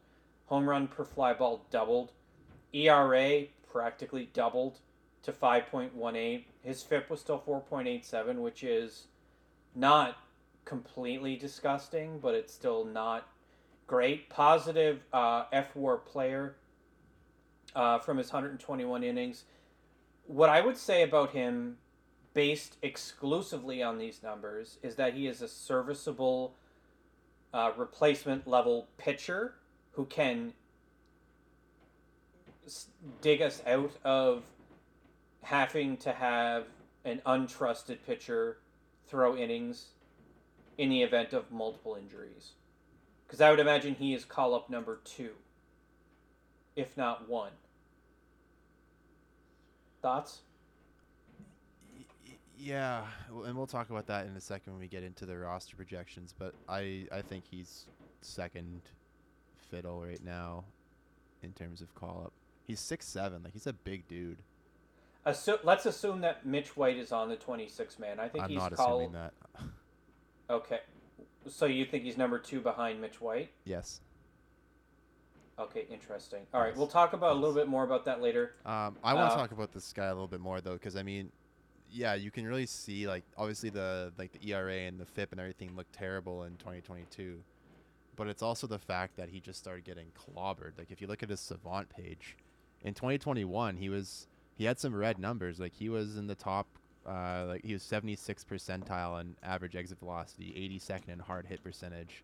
Home 0.46 0.70
run 0.70 0.88
per 0.88 1.04
fly 1.04 1.34
ball 1.34 1.66
doubled. 1.72 2.12
ERA 2.72 3.46
practically 3.72 4.30
doubled 4.32 4.78
to 5.24 5.32
5.18. 5.32 6.44
His 6.62 6.84
FIP 6.84 7.10
was 7.10 7.20
still 7.20 7.40
4.87, 7.40 8.36
which 8.36 8.64
is 8.64 9.08
not 9.74 10.18
completely 10.66 11.36
disgusting, 11.36 12.20
but 12.20 12.36
it's 12.36 12.54
still 12.54 12.86
not 12.86 13.28
great. 13.88 14.30
Positive 14.30 15.02
uh, 15.12 15.46
F 15.52 15.76
WAR 15.76 15.98
player 15.98 16.58
uh, 17.76 18.00
from 18.00 18.18
his 18.18 18.32
121 18.32 19.04
innings. 19.04 19.46
What 20.26 20.50
I 20.50 20.62
would 20.62 20.78
say 20.78 21.04
about 21.04 21.32
him, 21.32 21.78
based 22.34 22.78
exclusively 22.82 23.84
on 23.84 23.98
these 23.98 24.22
numbers, 24.24 24.78
is 24.82 24.96
that 24.96 25.14
he 25.14 25.28
is 25.28 25.42
a 25.42 25.48
serviceable 25.48 26.56
uh, 27.54 27.72
replacement 27.78 28.48
level 28.48 28.88
pitcher 28.98 29.56
who 29.92 30.06
can 30.06 30.54
dig 33.22 33.42
us 33.42 33.62
out 33.68 33.92
of 34.04 34.44
having 35.42 35.98
to 35.98 36.14
have 36.14 36.66
an 37.06 37.22
untrusted 37.26 37.98
pitcher 38.06 38.58
throw 39.08 39.36
innings 39.36 39.88
in 40.78 40.90
the 40.90 41.04
event 41.04 41.34
of 41.34 41.52
multiple 41.52 41.96
injuries. 42.00 42.54
Because 43.28 43.42
I 43.42 43.50
would 43.50 43.60
imagine 43.60 43.96
he 43.96 44.14
is 44.14 44.26
call 44.26 44.56
up 44.56 44.70
number 44.70 45.00
two, 45.04 45.32
if 46.76 46.96
not 46.98 47.28
one. 47.28 47.52
Thoughts? 50.04 50.42
Yeah, 52.60 53.06
and 53.46 53.56
we'll 53.56 53.66
talk 53.68 53.90
about 53.90 54.06
that 54.08 54.28
in 54.28 54.36
a 54.36 54.42
second 54.42 54.74
when 54.74 54.82
we 54.82 54.88
get 54.88 55.02
into 55.02 55.26
the 55.26 55.38
roster 55.38 55.78
projections. 55.78 56.36
But 56.38 56.54
I, 56.68 57.08
I 57.10 57.22
think 57.22 57.46
he's 57.50 57.86
second 58.22 58.82
fiddle 59.72 60.04
right 60.04 60.24
now 60.24 60.66
in 61.42 61.54
terms 61.54 61.82
of 61.82 61.96
call 61.96 62.24
up. 62.26 62.34
He's 62.68 62.82
six 62.82 63.08
seven, 63.08 63.44
like 63.44 63.54
he's 63.54 63.66
a 63.66 63.74
big 63.74 64.06
dude. 64.10 64.38
Assu- 65.26 65.64
let's 65.64 65.86
assume 65.86 66.20
that 66.22 66.46
Mitch 66.46 66.76
White 66.76 66.98
is 66.98 67.14
on 67.14 67.30
the 67.30 67.38
26 67.38 67.98
man. 67.98 68.20
I 68.20 68.28
think 68.28 68.44
I'm 68.44 68.50
he's 68.50 68.60
not 68.60 68.74
called. 68.76 69.04
assuming 69.04 69.14
that. 69.14 69.34
Okay. 70.50 70.80
So 71.48 71.66
you 71.66 71.86
think 71.86 72.04
he's 72.04 72.18
number 72.18 72.40
two 72.40 72.60
behind 72.60 73.00
Mitch 73.00 73.22
White? 73.22 73.52
yes. 73.64 74.02
Okay, 75.60 75.86
interesting. 75.92 76.42
All 76.54 76.62
right, 76.62 76.76
we'll 76.76 76.88
talk 76.88 77.14
about 77.14 77.34
a 77.34 77.36
little 77.36 77.54
bit 77.54 77.68
more 77.68 77.84
about 77.84 78.06
that 78.06 78.22
later. 78.22 78.56
Um, 78.66 78.98
I 79.04 79.14
want 79.14 79.28
Uh, 79.28 79.36
to 79.36 79.36
talk 79.36 79.52
about 79.52 79.72
this 79.72 79.94
guy 79.94 80.06
a 80.06 80.14
little 80.14 80.28
bit 80.28 80.40
more 80.40 80.62
though, 80.62 80.74
because 80.74 80.96
I 80.96 81.04
mean, 81.04 81.32
yeah, 81.92 82.16
you 82.16 82.32
can 82.32 82.46
really 82.48 82.66
see 82.66 83.08
like 83.08 83.24
obviously 83.38 83.70
the 83.70 84.12
like 84.18 84.32
the 84.32 84.50
ERA 84.52 84.74
and 84.88 85.00
the 85.00 85.06
FIP 85.06 85.32
and 85.32 85.40
everything 85.40 85.76
looked 85.76 85.94
terrible 85.94 86.44
in 86.44 86.58
2022, 86.58 87.44
but 88.16 88.28
it's 88.28 88.42
also 88.42 88.66
the 88.66 88.80
fact 88.80 89.16
that 89.18 89.30
he 89.30 89.40
just 89.40 89.60
started 89.60 89.84
getting 89.84 90.08
clobbered. 90.18 90.78
Like 90.78 90.90
if 90.92 91.02
you 91.02 91.08
look 91.08 91.22
at 91.22 91.30
his 91.30 91.40
Savant 91.40 91.88
page, 91.90 92.36
in 92.82 92.96
2021 92.96 93.78
he 93.78 93.90
was 93.90 94.28
he 94.56 94.66
had 94.66 94.80
some 94.80 94.96
red 94.96 95.20
numbers. 95.20 95.60
Like 95.60 95.74
he 95.74 95.88
was 95.88 96.18
in 96.18 96.26
the 96.26 96.36
top, 96.36 96.66
uh, 97.08 97.46
like 97.48 97.64
he 97.64 97.74
was 97.74 97.84
76 97.84 98.44
percentile 98.44 99.22
in 99.22 99.36
average 99.44 99.76
exit 99.76 100.00
velocity, 100.00 100.52
82nd 100.80 101.10
in 101.10 101.20
hard 101.20 101.46
hit 101.46 101.64
percentage. 101.64 102.24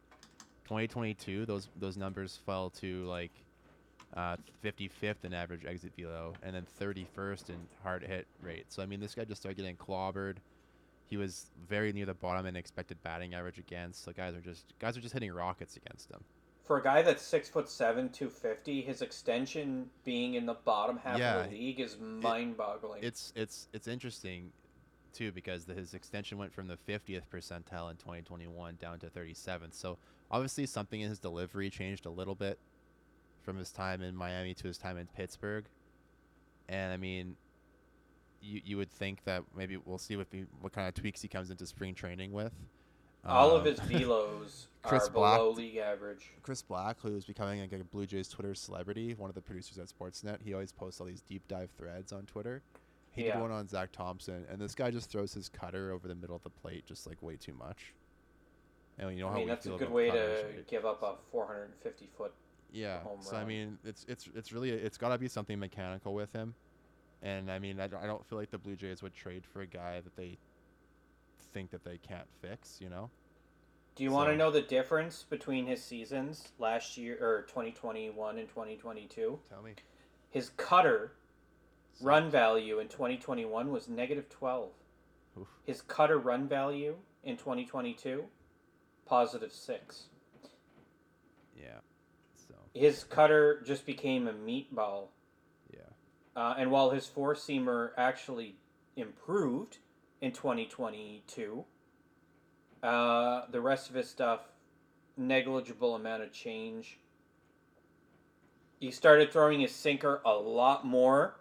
2022 0.69 1.47
those 1.47 1.67
those 1.79 1.97
numbers 1.97 2.39
fell 2.45 2.69
to 2.69 3.03
like 3.05 3.31
uh, 4.15 4.37
55th 4.63 5.23
in 5.23 5.33
average 5.33 5.65
exit 5.65 5.93
velo, 5.97 6.33
and 6.43 6.55
then 6.55 6.65
31st 6.79 7.49
in 7.49 7.55
hard 7.83 8.03
hit 8.03 8.27
rate. 8.41 8.65
So 8.69 8.81
I 8.81 8.85
mean, 8.85 8.99
this 8.99 9.15
guy 9.15 9.23
just 9.23 9.41
started 9.41 9.57
getting 9.57 9.75
clobbered. 9.75 10.37
He 11.05 11.17
was 11.17 11.47
very 11.67 11.91
near 11.91 12.05
the 12.05 12.13
bottom 12.13 12.45
in 12.45 12.55
expected 12.55 13.01
batting 13.03 13.33
average 13.33 13.57
against. 13.57 14.03
So 14.03 14.11
guys 14.11 14.35
are 14.35 14.41
just 14.41 14.73
guys 14.79 14.97
are 14.97 15.01
just 15.01 15.13
hitting 15.13 15.31
rockets 15.31 15.77
against 15.77 16.09
him. 16.09 16.23
For 16.63 16.77
a 16.77 16.83
guy 16.83 17.01
that's 17.01 17.23
six 17.23 17.49
foot 17.49 17.69
seven, 17.69 18.09
two 18.09 18.29
fifty, 18.29 18.81
his 18.81 19.01
extension 19.01 19.89
being 20.03 20.35
in 20.35 20.45
the 20.45 20.53
bottom 20.53 20.99
half 21.03 21.17
Yeah, 21.17 21.41
of 21.41 21.49
the 21.49 21.55
league 21.55 21.79
is 21.79 21.97
mind 21.99 22.57
boggling. 22.57 23.03
It's 23.03 23.33
it's 23.35 23.67
it's 23.73 23.87
interesting 23.87 24.51
too 25.13 25.31
because 25.31 25.65
the, 25.65 25.73
his 25.73 25.95
extension 25.95 26.37
went 26.37 26.53
from 26.53 26.67
the 26.67 26.77
50th 26.87 27.23
percentile 27.33 27.89
in 27.89 27.97
2021 27.97 28.75
down 28.75 28.99
to 28.99 29.07
37th. 29.07 29.73
So 29.73 29.97
obviously 30.31 30.65
something 30.65 31.01
in 31.01 31.09
his 31.09 31.19
delivery 31.19 31.69
changed 31.69 32.05
a 32.05 32.09
little 32.09 32.35
bit 32.35 32.59
from 33.43 33.57
his 33.57 33.71
time 33.71 34.01
in 34.01 34.15
Miami 34.15 34.53
to 34.55 34.67
his 34.67 34.77
time 34.77 34.97
in 34.97 35.07
Pittsburgh. 35.07 35.65
And 36.67 36.93
I 36.93 36.97
mean, 36.97 37.35
you 38.41 38.61
you 38.63 38.77
would 38.77 38.91
think 38.91 39.23
that 39.25 39.43
maybe 39.55 39.77
we'll 39.77 39.97
see 39.97 40.15
what 40.15 40.27
he, 40.31 40.45
what 40.61 40.71
kind 40.73 40.87
of 40.87 40.93
tweaks 40.93 41.21
he 41.21 41.27
comes 41.27 41.49
into 41.49 41.65
spring 41.65 41.93
training 41.95 42.31
with. 42.31 42.53
All 43.25 43.51
of 43.51 43.61
Um, 43.63 43.67
his 43.67 43.79
velos 43.81 44.67
Chris 44.81 45.07
are 45.07 45.11
below 45.11 45.51
league 45.51 45.75
average. 45.75 46.31
Chris 46.41 46.61
Black, 46.61 46.97
who 47.01 47.15
is 47.17 47.25
becoming 47.25 47.59
like 47.59 47.73
a 47.73 47.83
Blue 47.83 48.05
Jays 48.05 48.29
Twitter 48.29 48.55
celebrity, 48.55 49.13
one 49.13 49.29
of 49.29 49.35
the 49.35 49.41
producers 49.41 49.77
at 49.77 49.87
Sportsnet, 49.89 50.41
he 50.41 50.53
always 50.53 50.71
posts 50.71 51.01
all 51.01 51.07
these 51.07 51.21
deep 51.21 51.45
dive 51.49 51.69
threads 51.77 52.13
on 52.13 52.25
Twitter. 52.25 52.61
He 53.11 53.25
Yeah. 53.25 53.33
did 53.33 53.41
one 53.41 53.51
on 53.51 53.67
Zach 53.67 53.91
Thompson, 53.91 54.45
and 54.49 54.61
this 54.61 54.73
guy 54.73 54.89
just 54.91 55.09
throws 55.09 55.33
his 55.33 55.49
cutter 55.49 55.91
over 55.91 56.07
the 56.07 56.15
middle 56.15 56.35
of 56.35 56.43
the 56.43 56.49
plate 56.49 56.85
just 56.85 57.07
like 57.07 57.21
way 57.21 57.35
too 57.35 57.53
much. 57.53 57.93
And 58.99 59.17
you 59.17 59.23
know 59.23 59.29
I 59.29 59.35
mean, 59.35 59.47
that's 59.47 59.65
a 59.65 59.71
good 59.71 59.89
way 59.89 60.11
to 60.11 60.17
right? 60.17 60.67
give 60.67 60.85
up 60.85 61.01
a 61.01 61.13
450 61.31 62.09
foot. 62.17 62.33
Yeah. 62.71 62.99
So 63.21 63.35
I 63.35 63.45
mean, 63.45 63.77
it's 63.83 64.05
it's 64.07 64.29
it's 64.35 64.51
really 64.51 64.69
it's 64.71 64.97
got 64.97 65.09
to 65.09 65.17
be 65.17 65.27
something 65.27 65.57
mechanical 65.57 66.13
with 66.13 66.31
him, 66.33 66.53
and 67.21 67.49
I 67.49 67.59
mean 67.59 67.79
I 67.79 67.87
don't, 67.87 68.03
I 68.03 68.07
don't 68.07 68.25
feel 68.25 68.37
like 68.37 68.51
the 68.51 68.57
Blue 68.57 68.75
Jays 68.75 69.01
would 69.01 69.13
trade 69.13 69.45
for 69.45 69.61
a 69.61 69.67
guy 69.67 70.01
that 70.01 70.15
they 70.15 70.37
think 71.53 71.71
that 71.71 71.83
they 71.83 71.97
can't 71.97 72.27
fix. 72.41 72.77
You 72.79 72.89
know. 72.89 73.09
Do 73.95 74.03
you 74.03 74.11
want 74.11 74.29
to 74.29 74.37
know 74.37 74.49
the 74.49 74.61
difference 74.61 75.25
between 75.29 75.65
his 75.65 75.83
seasons 75.83 76.49
last 76.57 76.95
year 76.95 77.17
or 77.19 77.41
2021 77.49 78.37
and 78.37 78.47
2022? 78.47 79.39
Tell 79.49 79.61
me. 79.61 79.71
His 80.29 80.51
cutter 80.55 81.13
run 82.01 82.29
value 82.29 82.79
in 82.79 82.87
2021 82.87 83.71
was 83.71 83.89
negative 83.89 84.29
12. 84.29 84.69
Oof. 85.37 85.47
His 85.65 85.81
cutter 85.81 86.17
run 86.17 86.47
value 86.47 86.95
in 87.23 87.35
2022 87.35 88.23
positive 89.09 89.51
6. 89.51 90.03
Yeah. 91.57 91.79
So 92.47 92.53
His 92.73 93.03
cutter 93.03 93.61
just 93.65 93.85
became 93.85 94.27
a 94.27 94.33
meatball. 94.33 95.07
yeah. 95.73 95.81
Uh, 96.35 96.55
and 96.57 96.71
while 96.71 96.91
his 96.91 97.07
four 97.07 97.33
seamer 97.33 97.89
actually 97.97 98.55
improved 98.95 99.79
in 100.21 100.31
2022, 100.31 101.65
uh, 102.83 103.41
the 103.51 103.59
rest 103.59 103.89
of 103.89 103.95
his 103.95 104.09
stuff, 104.09 104.41
negligible 105.17 105.95
amount 105.95 106.23
of 106.23 106.31
change. 106.31 106.99
He 108.79 108.91
started 108.91 109.33
throwing 109.33 109.59
his 109.59 109.73
sinker 109.75 110.21
a 110.23 110.33
lot 110.33 110.85
more. 110.85 111.35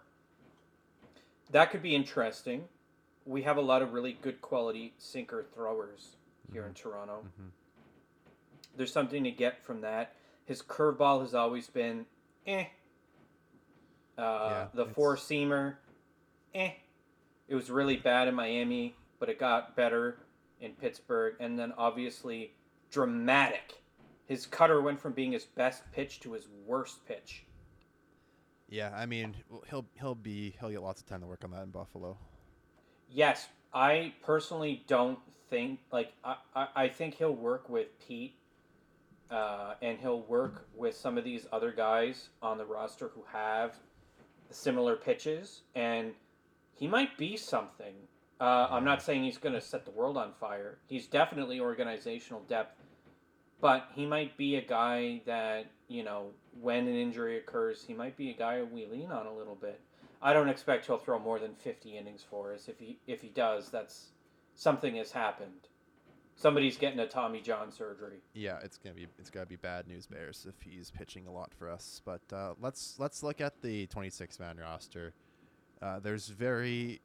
That 1.51 1.71
could 1.71 1.81
be 1.81 1.95
interesting. 1.95 2.65
We 3.25 3.43
have 3.43 3.55
a 3.57 3.61
lot 3.61 3.81
of 3.81 3.93
really 3.93 4.17
good 4.21 4.41
quality 4.41 4.93
sinker 4.97 5.45
throwers 5.53 6.17
here 6.51 6.65
in 6.65 6.73
Toronto. 6.73 7.23
hmm 7.37 7.47
There's 8.75 8.91
something 8.91 9.23
to 9.23 9.31
get 9.31 9.63
from 9.63 9.81
that. 9.81 10.15
His 10.45 10.61
curveball 10.61 11.21
has 11.21 11.33
always 11.33 11.67
been 11.67 12.05
eh. 12.47 12.65
Uh, 14.17 14.21
Yeah, 14.49 14.67
the 14.73 14.85
four 14.85 15.15
seamer, 15.15 15.75
eh. 16.53 16.71
It 17.47 17.55
was 17.55 17.69
really 17.69 17.95
bad 17.97 18.27
in 18.27 18.35
Miami, 18.35 18.95
but 19.19 19.29
it 19.29 19.39
got 19.39 19.75
better 19.75 20.17
in 20.61 20.73
Pittsburgh, 20.73 21.35
and 21.39 21.57
then 21.57 21.73
obviously 21.77 22.53
dramatic. 22.91 23.81
His 24.25 24.45
cutter 24.45 24.81
went 24.81 24.99
from 24.99 25.13
being 25.13 25.31
his 25.31 25.45
best 25.45 25.83
pitch 25.91 26.19
to 26.21 26.33
his 26.33 26.47
worst 26.65 27.05
pitch. 27.07 27.45
Yeah. 28.69 28.91
I 28.95 29.05
mean, 29.07 29.35
he'll 29.69 29.85
he'll 29.99 30.15
be 30.15 30.55
he'll 30.59 30.69
get 30.69 30.83
lots 30.83 31.01
of 31.01 31.07
time 31.07 31.21
to 31.21 31.27
work 31.27 31.43
on 31.43 31.51
that 31.51 31.63
in 31.63 31.69
Buffalo. 31.71 32.17
Yes, 33.09 33.47
I 33.73 34.13
personally 34.23 34.83
don't 34.87 35.19
think 35.49 35.79
like 35.91 36.13
I, 36.23 36.35
I, 36.55 36.67
I 36.75 36.87
think 36.87 37.15
he'll 37.15 37.35
work 37.35 37.69
with 37.69 37.87
Pete, 37.99 38.35
uh, 39.29 39.75
and 39.81 39.99
he'll 39.99 40.21
work 40.21 40.67
with 40.75 40.95
some 40.95 41.17
of 41.17 41.23
these 41.23 41.45
other 41.51 41.71
guys 41.71 42.29
on 42.41 42.57
the 42.57 42.65
roster 42.65 43.09
who 43.09 43.23
have 43.31 43.75
similar 44.49 44.95
pitches, 44.95 45.61
and 45.75 46.13
he 46.73 46.87
might 46.87 47.17
be 47.17 47.37
something. 47.37 47.93
Uh, 48.39 48.67
I'm 48.71 48.85
not 48.85 49.01
saying 49.01 49.23
he's 49.23 49.37
going 49.37 49.55
to 49.55 49.61
set 49.61 49.85
the 49.85 49.91
world 49.91 50.17
on 50.17 50.31
fire. 50.39 50.77
He's 50.87 51.07
definitely 51.07 51.59
organizational 51.59 52.41
depth, 52.47 52.81
but 53.59 53.89
he 53.93 54.05
might 54.05 54.37
be 54.37 54.55
a 54.55 54.61
guy 54.61 55.21
that 55.25 55.67
you 55.87 56.03
know 56.03 56.27
when 56.59 56.87
an 56.87 56.95
injury 56.95 57.37
occurs, 57.37 57.83
he 57.85 57.93
might 57.93 58.17
be 58.17 58.29
a 58.31 58.33
guy 58.33 58.61
we 58.63 58.85
lean 58.85 59.11
on 59.11 59.27
a 59.27 59.33
little 59.33 59.55
bit. 59.55 59.79
I 60.21 60.33
don't 60.33 60.49
expect 60.49 60.85
he'll 60.87 60.97
throw 60.97 61.19
more 61.19 61.39
than 61.39 61.55
50 61.55 61.97
innings 61.97 62.23
for 62.29 62.53
us. 62.53 62.67
If 62.67 62.79
he 62.79 62.99
if 63.07 63.21
he 63.21 63.29
does, 63.29 63.69
that's 63.69 64.07
something 64.55 64.95
has 64.95 65.11
happened. 65.11 65.69
somebody's 66.35 66.77
getting 66.77 66.99
a 66.99 67.07
Tommy 67.07 67.41
John 67.41 67.71
surgery. 67.71 68.17
Yeah, 68.33 68.59
it's 68.63 68.77
gonna 68.77 68.95
be 68.95 69.07
it's 69.17 69.29
gotta 69.29 69.45
be 69.45 69.55
bad 69.57 69.87
news 69.87 70.07
bears 70.07 70.45
if 70.47 70.55
he's 70.61 70.91
pitching 70.91 71.27
a 71.27 71.31
lot 71.31 71.53
for 71.57 71.69
us. 71.69 72.01
But 72.05 72.21
uh, 72.33 72.53
let's 72.61 72.95
let's 72.99 73.23
look 73.23 73.41
at 73.41 73.61
the 73.61 73.87
26 73.87 74.39
man 74.39 74.57
roster. 74.57 75.13
Uh, 75.81 75.99
there's 75.99 76.27
very, 76.27 77.01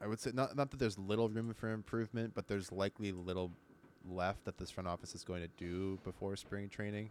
I 0.00 0.06
would 0.06 0.20
say 0.20 0.30
not 0.34 0.56
not 0.56 0.70
that 0.70 0.78
there's 0.78 0.98
little 0.98 1.28
room 1.28 1.52
for 1.54 1.70
improvement, 1.72 2.32
but 2.34 2.48
there's 2.48 2.72
likely 2.72 3.12
little 3.12 3.52
left 4.08 4.44
that 4.46 4.56
this 4.58 4.70
front 4.70 4.88
office 4.88 5.14
is 5.14 5.24
going 5.24 5.42
to 5.42 5.48
do 5.58 5.98
before 6.04 6.36
spring 6.36 6.68
training. 6.68 7.10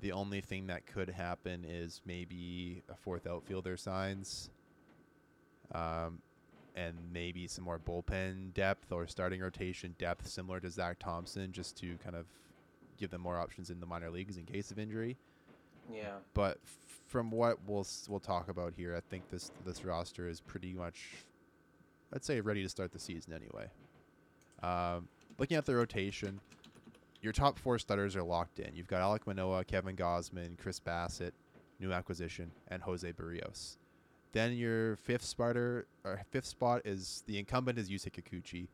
The 0.00 0.12
only 0.12 0.40
thing 0.40 0.66
that 0.68 0.86
could 0.86 1.10
happen 1.10 1.64
is 1.68 2.00
maybe 2.06 2.82
a 2.88 2.94
fourth 2.94 3.26
outfielder 3.26 3.76
signs. 3.76 4.50
Um, 5.72 6.20
and 6.76 6.96
maybe 7.12 7.46
some 7.46 7.64
more 7.64 7.78
bullpen 7.78 8.54
depth 8.54 8.92
or 8.92 9.06
starting 9.06 9.40
rotation 9.40 9.94
depth 9.98 10.26
similar 10.28 10.60
to 10.60 10.70
Zach 10.70 10.98
Thompson 10.98 11.52
just 11.52 11.76
to 11.78 11.96
kind 12.02 12.14
of 12.16 12.26
give 12.96 13.10
them 13.10 13.20
more 13.20 13.38
options 13.38 13.70
in 13.70 13.80
the 13.80 13.86
minor 13.86 14.08
leagues 14.10 14.36
in 14.36 14.44
case 14.44 14.70
of 14.70 14.78
injury. 14.78 15.16
Yeah. 15.92 16.14
But 16.32 16.58
f- 16.64 16.78
from 17.08 17.30
what 17.32 17.58
we'll 17.66 17.80
s- 17.80 18.06
we'll 18.08 18.20
talk 18.20 18.48
about 18.48 18.72
here, 18.76 18.94
I 18.96 19.00
think 19.00 19.28
this 19.30 19.50
this 19.64 19.84
roster 19.84 20.28
is 20.28 20.40
pretty 20.40 20.72
much, 20.72 21.08
I'd 22.14 22.24
say, 22.24 22.40
ready 22.40 22.62
to 22.62 22.68
start 22.68 22.92
the 22.92 23.00
season 23.00 23.32
anyway. 23.32 23.66
Um, 24.62 25.08
looking 25.38 25.56
at 25.56 25.66
the 25.66 25.74
rotation, 25.74 26.40
your 27.22 27.32
top 27.32 27.58
four 27.58 27.78
starters 27.78 28.16
are 28.16 28.22
locked 28.22 28.58
in. 28.58 28.74
You've 28.74 28.86
got 28.86 29.02
Alek 29.02 29.26
Manoah, 29.26 29.64
Kevin 29.64 29.96
Gausman, 29.96 30.58
Chris 30.58 30.80
Bassitt, 30.80 31.32
new 31.78 31.92
acquisition, 31.92 32.50
and 32.68 32.82
Jose 32.82 33.12
Berrios. 33.12 33.76
Then 34.32 34.52
your 34.52 34.96
fifth 34.96 35.24
spotter 35.24 35.86
or 36.04 36.20
fifth 36.30 36.46
spot 36.46 36.82
is 36.84 37.24
the 37.26 37.38
incumbent 37.38 37.78
is 37.78 37.90
Yusei 37.90 38.10
Kikuchi. 38.12 38.68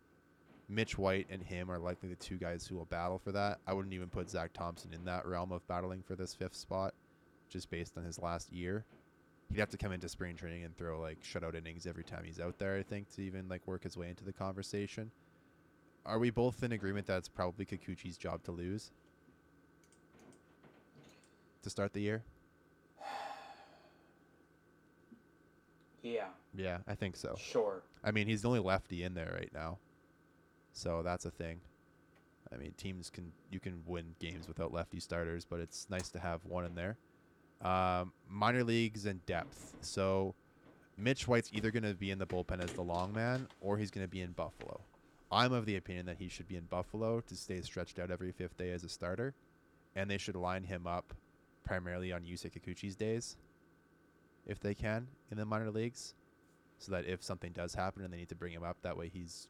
Mitch 0.69 0.99
White 0.99 1.27
and 1.31 1.43
him 1.43 1.71
are 1.71 1.79
likely 1.79 2.09
the 2.09 2.17
two 2.17 2.37
guys 2.37 2.67
who 2.67 2.75
will 2.75 2.87
battle 2.87 3.19
for 3.19 3.33
that. 3.33 3.59
I 3.67 3.73
wouldn't 3.73 3.95
even 3.95 4.09
put 4.09 4.29
Zach 4.29 4.53
Thompson 4.53 4.93
in 4.93 5.05
that 5.05 5.27
realm 5.27 5.53
of 5.53 5.67
battling 5.69 6.03
for 6.03 6.17
this 6.17 6.35
fifth 6.35 6.57
spot, 6.57 6.93
just 7.49 7.71
based 7.71 7.97
on 7.97 8.05
his 8.05 8.19
last 8.19 8.53
year. 8.53 8.85
He'd 9.49 9.61
have 9.61 9.71
to 9.71 9.77
come 9.77 9.93
into 9.93 10.09
spring 10.09 10.35
training 10.35 10.65
and 10.65 10.77
throw 10.77 11.01
like 11.01 11.23
shutout 11.23 11.55
innings 11.55 11.87
every 11.87 12.03
time 12.03 12.25
he's 12.25 12.41
out 12.41 12.59
there, 12.59 12.77
I 12.77 12.83
think, 12.83 13.09
to 13.15 13.23
even 13.23 13.49
like 13.49 13.67
work 13.67 13.85
his 13.85 13.97
way 13.97 14.09
into 14.09 14.25
the 14.25 14.33
conversation. 14.33 15.11
Are 16.07 16.21
we 16.21 16.31
both 16.31 16.63
in 16.63 16.71
agreement 16.71 17.09
that 17.09 17.19
it's 17.19 17.29
probably 17.29 17.67
Kikuchi's 17.67 18.17
job 18.17 18.45
to 18.45 18.53
lose? 18.53 18.93
To 21.63 21.71
start 21.71 21.93
the 21.93 22.01
year? 22.01 22.23
Yeah. 26.03 26.27
Yeah, 26.55 26.79
I 26.87 26.95
think 26.95 27.17
so. 27.17 27.35
Sure. 27.37 27.83
I 28.05 28.13
mean, 28.13 28.29
he's 28.29 28.43
the 28.43 28.49
only 28.49 28.61
lefty 28.61 29.03
in 29.03 29.15
there 29.15 29.33
right 29.35 29.51
now, 29.53 29.79
so 30.73 31.03
that's 31.03 31.25
a 31.25 31.33
thing. 31.33 31.59
I 32.53 32.57
mean, 32.57 32.75
teams 32.77 33.11
can 33.11 33.33
you 33.51 33.59
can 33.59 33.83
win 33.85 34.15
games 34.21 34.47
without 34.47 34.73
lefty 34.73 35.01
starters, 35.01 35.45
but 35.45 35.59
it's 35.59 35.89
nice 35.91 36.09
to 36.11 36.21
have 36.21 36.45
one 36.45 36.65
in 36.65 36.77
there. 36.77 36.97
Um, 37.61 38.13
minor 38.29 38.63
leagues 38.63 39.05
and 39.05 39.27
depth. 39.27 39.75
So, 39.81 40.37
Mitch 40.97 41.27
White's 41.27 41.51
either 41.53 41.73
going 41.73 41.83
to 41.83 41.95
be 41.95 42.13
in 42.13 42.21
the 42.21 42.27
bullpen 42.27 42.63
as 42.63 42.73
the 42.73 42.83
long 42.83 43.13
man, 43.13 43.49
or 43.61 43.77
he's 43.77 43.91
going 43.91 44.05
to 44.05 44.11
be 44.11 44.21
in 44.21 44.31
Buffalo. 44.31 44.83
I'm 45.31 45.53
of 45.53 45.67
the 45.67 45.77
opinion 45.77 46.07
that 46.07 46.19
he 46.19 46.29
should 46.29 46.49
be 46.49 46.57
in 46.57 46.65
Buffalo 46.65 47.21
to 47.21 47.37
stay 47.37 47.61
stretched 47.61 47.99
out 47.99 48.11
every 48.11 48.33
fifth 48.33 48.57
day 48.57 48.71
as 48.71 48.85
a 48.85 48.89
starter, 48.89 49.35
and 49.95 50.11
they 50.11 50.19
should 50.19 50.37
line 50.37 50.65
him 50.65 50.87
up 50.87 51.15
primarily 51.65 52.13
on 52.13 52.23
Yusei 52.23 52.51
Kikuchi's 52.51 52.95
days, 52.95 53.37
if 54.47 54.61
they 54.61 54.75
can, 54.75 55.09
in 55.31 55.37
the 55.37 55.45
minor 55.45 55.71
leagues 55.71 56.15
so 56.79 56.93
that 56.93 57.07
if 57.07 57.23
something 57.23 57.53
does 57.53 57.75
happen 57.75 58.05
and 58.05 58.13
they 58.13 58.19
need 58.19 58.29
to 58.29 58.35
bring 58.35 58.53
him 58.53 58.65
up, 58.65 58.77
that 58.83 58.97
way 58.97 59.09
he's 59.13 59.49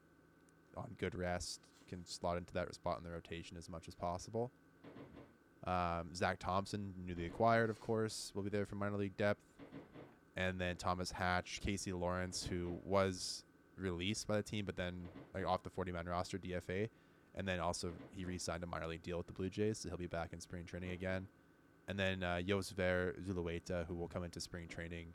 on 0.76 0.94
good 0.98 1.14
rest, 1.14 1.60
can 1.88 2.04
slot 2.04 2.36
into 2.36 2.52
that 2.54 2.72
spot 2.74 2.98
in 2.98 3.04
the 3.04 3.10
rotation 3.10 3.56
as 3.56 3.68
much 3.68 3.88
as 3.88 3.94
possible. 3.94 4.50
Um, 5.66 6.14
Zach 6.14 6.38
Thompson, 6.38 6.94
newly 7.04 7.26
acquired, 7.26 7.70
of 7.70 7.80
course, 7.80 8.32
will 8.34 8.42
be 8.42 8.50
there 8.50 8.66
for 8.66 8.76
minor 8.76 8.96
league 8.96 9.16
depth. 9.16 9.40
And 10.36 10.60
then 10.60 10.76
Thomas 10.76 11.10
Hatch, 11.10 11.60
Casey 11.64 11.92
Lawrence, 11.92 12.44
who 12.44 12.78
was 12.84 13.42
released 13.78 14.26
by 14.26 14.36
the 14.36 14.42
team, 14.42 14.64
but 14.64 14.76
then 14.76 15.08
like 15.34 15.46
off 15.46 15.62
the 15.62 15.70
40 15.70 15.92
man 15.92 16.06
roster, 16.06 16.38
DFA. 16.38 16.88
And 17.34 17.46
then 17.46 17.60
also 17.60 17.92
he 18.14 18.24
re 18.24 18.38
signed 18.38 18.62
a 18.62 18.66
minor 18.66 18.86
league 18.86 19.02
deal 19.02 19.18
with 19.18 19.26
the 19.26 19.32
Blue 19.32 19.50
Jays, 19.50 19.78
so 19.78 19.88
he'll 19.88 19.98
be 19.98 20.06
back 20.06 20.32
in 20.32 20.40
spring 20.40 20.64
training 20.64 20.90
again. 20.92 21.26
And 21.88 21.98
then 21.98 22.22
uh, 22.22 22.40
Yosver 22.44 23.14
Zulueta, 23.22 23.86
who 23.86 23.94
will 23.94 24.08
come 24.08 24.24
into 24.24 24.40
spring 24.40 24.66
training 24.68 25.08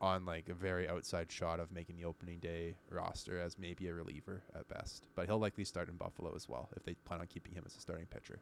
on 0.00 0.24
like 0.26 0.48
a 0.48 0.54
very 0.54 0.88
outside 0.88 1.30
shot 1.30 1.60
of 1.60 1.72
making 1.72 1.96
the 1.96 2.04
opening 2.04 2.38
day 2.38 2.74
roster 2.90 3.38
as 3.40 3.56
maybe 3.58 3.86
a 3.88 3.94
reliever 3.94 4.42
at 4.54 4.68
best. 4.68 5.04
But 5.14 5.26
he'll 5.26 5.38
likely 5.38 5.64
start 5.64 5.88
in 5.88 5.94
Buffalo 5.96 6.32
as 6.36 6.48
well 6.48 6.68
if 6.76 6.84
they 6.84 6.94
plan 7.06 7.20
on 7.20 7.26
keeping 7.28 7.52
him 7.54 7.62
as 7.66 7.76
a 7.76 7.80
starting 7.80 8.06
pitcher. 8.06 8.40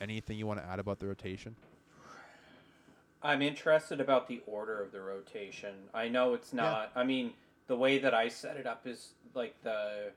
Anything 0.00 0.38
you 0.38 0.46
want 0.46 0.60
to 0.60 0.66
add 0.66 0.78
about 0.78 0.98
the 0.98 1.06
rotation? 1.06 1.56
I'm 3.22 3.42
interested 3.42 4.00
about 4.00 4.28
the 4.28 4.42
order 4.46 4.80
of 4.82 4.92
the 4.92 5.00
rotation. 5.00 5.74
I 5.94 6.08
know 6.08 6.34
it's 6.34 6.52
Yeah. 6.52 6.62
not. 6.62 6.92
I 6.94 7.04
mean, 7.04 7.32
the 7.66 7.76
way 7.76 7.98
that 7.98 8.14
I 8.14 8.28
set 8.28 8.56
it 8.56 8.66
up 8.66 8.86
is 8.86 9.10
like 9.34 9.54
the 9.62 10.12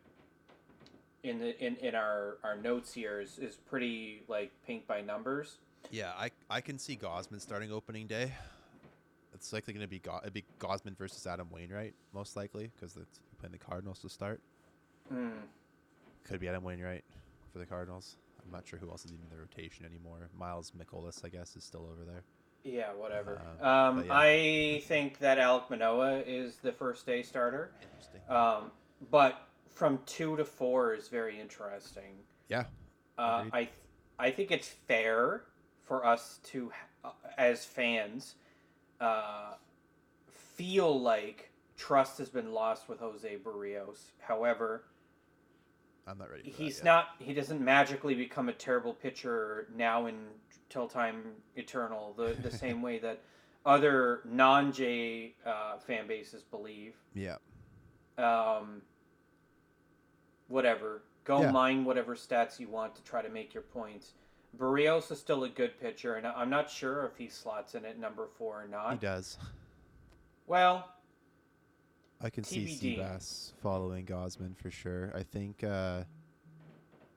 in 1.23 1.39
the 1.39 1.65
in, 1.65 1.75
in 1.77 1.95
our 1.95 2.37
our 2.43 2.55
notes 2.55 2.93
here 2.93 3.19
is, 3.19 3.37
is 3.39 3.55
pretty 3.55 4.23
like 4.27 4.51
paint 4.65 4.87
by 4.87 5.01
numbers. 5.01 5.57
Yeah, 5.91 6.11
I 6.17 6.31
I 6.49 6.61
can 6.61 6.77
see 6.77 6.95
Gausman 6.95 7.41
starting 7.41 7.71
opening 7.71 8.07
day. 8.07 8.33
It's 9.33 9.53
likely 9.53 9.73
going 9.73 9.85
to 9.85 9.89
be 9.89 9.99
Go- 9.99 10.19
it'd 10.21 10.33
be 10.33 10.43
Gausman 10.59 10.97
versus 10.97 11.25
Adam 11.25 11.47
Wainwright 11.51 11.93
most 12.13 12.35
likely 12.35 12.71
because 12.75 12.97
it's 12.97 13.19
playing 13.39 13.53
the 13.53 13.57
Cardinals 13.57 13.99
to 13.99 14.09
start. 14.09 14.41
Hmm. 15.07 15.29
Could 16.25 16.39
be 16.39 16.47
Adam 16.47 16.63
Wainwright 16.63 17.03
for 17.51 17.59
the 17.59 17.65
Cardinals. 17.65 18.17
I'm 18.43 18.51
not 18.51 18.67
sure 18.67 18.79
who 18.79 18.89
else 18.89 19.05
is 19.05 19.11
even 19.11 19.25
in 19.25 19.29
the 19.29 19.41
rotation 19.41 19.85
anymore. 19.85 20.29
Miles 20.37 20.73
Mikolas, 20.77 21.23
I 21.23 21.29
guess, 21.29 21.55
is 21.55 21.63
still 21.63 21.87
over 21.91 22.03
there. 22.05 22.23
Yeah, 22.63 22.91
whatever. 22.93 23.41
Uh, 23.61 23.67
um, 23.67 24.05
yeah. 24.05 24.13
I 24.13 24.83
think 24.85 25.19
that 25.19 25.37
Alek 25.37 25.69
Manoah 25.69 26.19
is 26.19 26.57
the 26.57 26.71
first 26.71 27.05
day 27.05 27.23
starter. 27.23 27.71
Interesting. 27.81 28.21
Um, 28.29 28.71
but 29.09 29.47
from 29.67 29.99
two 30.05 30.35
to 30.37 30.45
four 30.45 30.93
is 30.93 31.07
very 31.07 31.39
interesting. 31.39 32.23
yeah. 32.47 32.65
Uh, 33.17 33.45
I 33.51 33.59
th- 33.65 33.71
I 34.17 34.31
think 34.31 34.51
it's 34.51 34.67
fair 34.67 35.43
for 35.83 36.05
us 36.05 36.39
to, 36.51 36.71
uh, 37.03 37.11
as 37.37 37.65
fans, 37.65 38.35
uh, 39.01 39.53
feel 40.27 41.01
like 41.01 41.51
trust 41.75 42.17
has 42.17 42.29
been 42.29 42.53
lost 42.53 42.87
with 42.87 42.99
Jose 42.99 43.37
Berrios. 43.43 44.11
However, 44.19 44.83
I'm 46.07 46.17
not 46.17 46.29
ready. 46.31 46.49
He's 46.49 46.83
not. 46.83 47.09
He 47.19 47.33
doesn't 47.33 47.61
magically 47.61 48.15
become 48.15 48.49
a 48.49 48.53
terrible 48.53 48.93
pitcher 48.93 49.67
now 49.75 50.05
until 50.69 50.87
time 50.87 51.23
eternal. 51.55 52.13
The 52.15 52.35
the 52.41 52.51
same 52.51 52.81
way 52.81 52.99
that 52.99 53.21
other 53.65 54.21
non 54.25 54.71
J 54.71 55.33
uh, 55.45 55.77
fan 55.79 56.07
bases 56.07 56.43
believe. 56.43 56.93
Yeah. 57.13 57.37
Um, 58.17 58.81
whatever. 60.47 61.01
Go 61.23 61.41
Yeah. 61.41 61.51
mine 61.51 61.85
whatever 61.85 62.15
stats 62.15 62.59
you 62.59 62.67
want 62.67 62.95
to 62.95 63.03
try 63.03 63.21
to 63.21 63.29
make 63.29 63.53
your 63.53 63.63
points. 63.63 64.13
Berrios 64.57 65.11
is 65.11 65.19
still 65.19 65.43
a 65.43 65.49
good 65.49 65.79
pitcher, 65.79 66.15
and 66.15 66.25
I'm 66.25 66.49
not 66.49 66.69
sure 66.69 67.05
if 67.05 67.17
he 67.17 67.29
slots 67.29 67.75
in 67.75 67.85
at 67.85 67.99
number 67.99 68.27
four 68.37 68.63
or 68.63 68.67
not. 68.67 68.93
He 68.93 68.97
does. 68.97 69.37
Well, 70.47 70.89
I 72.19 72.29
can 72.31 72.43
see 72.43 72.65
TBD. 72.65 72.97
Seabass 72.97 73.51
following 73.61 74.05
Gausman 74.07 74.57
for 74.57 74.71
sure. 74.71 75.11
I 75.15 75.21
think 75.21 75.63
uh, 75.63 76.03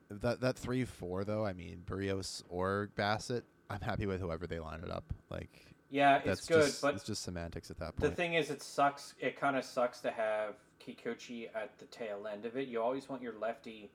that 0.09 0.41
that 0.41 0.57
three 0.57 0.85
four 0.85 1.23
though. 1.23 1.45
I 1.45 1.53
mean 1.53 1.83
Berrios 1.85 2.43
or 2.49 2.89
Bassitt. 2.97 3.43
I'm 3.69 3.81
happy 3.81 4.05
with 4.05 4.19
whoever 4.21 4.45
they 4.45 4.59
line 4.59 4.81
it 4.83 4.91
up. 4.91 5.13
Like 5.29 5.65
yeah, 5.89 6.21
it's 6.25 6.47
good, 6.47 6.65
just 6.65 6.81
but 6.81 6.95
it's 6.95 7.03
just 7.03 7.23
semantics 7.23 7.69
at 7.69 7.77
that 7.79 7.95
point. 7.95 8.09
the 8.09 8.15
thing 8.15 8.33
is, 8.33 8.49
it 8.49 8.61
sucks. 8.63 9.13
It 9.19 9.39
kind 9.39 9.55
of 9.55 9.63
sucks 9.63 9.99
to 10.01 10.11
have 10.11 10.55
Kikuchi 10.85 11.49
at 11.55 11.77
the 11.77 11.85
tail 11.85 12.27
end 12.31 12.45
of 12.45 12.57
it. 12.57 12.67
You 12.67 12.81
always 12.81 13.07
want 13.07 13.21
your 13.21 13.33
lefty. 13.39 13.91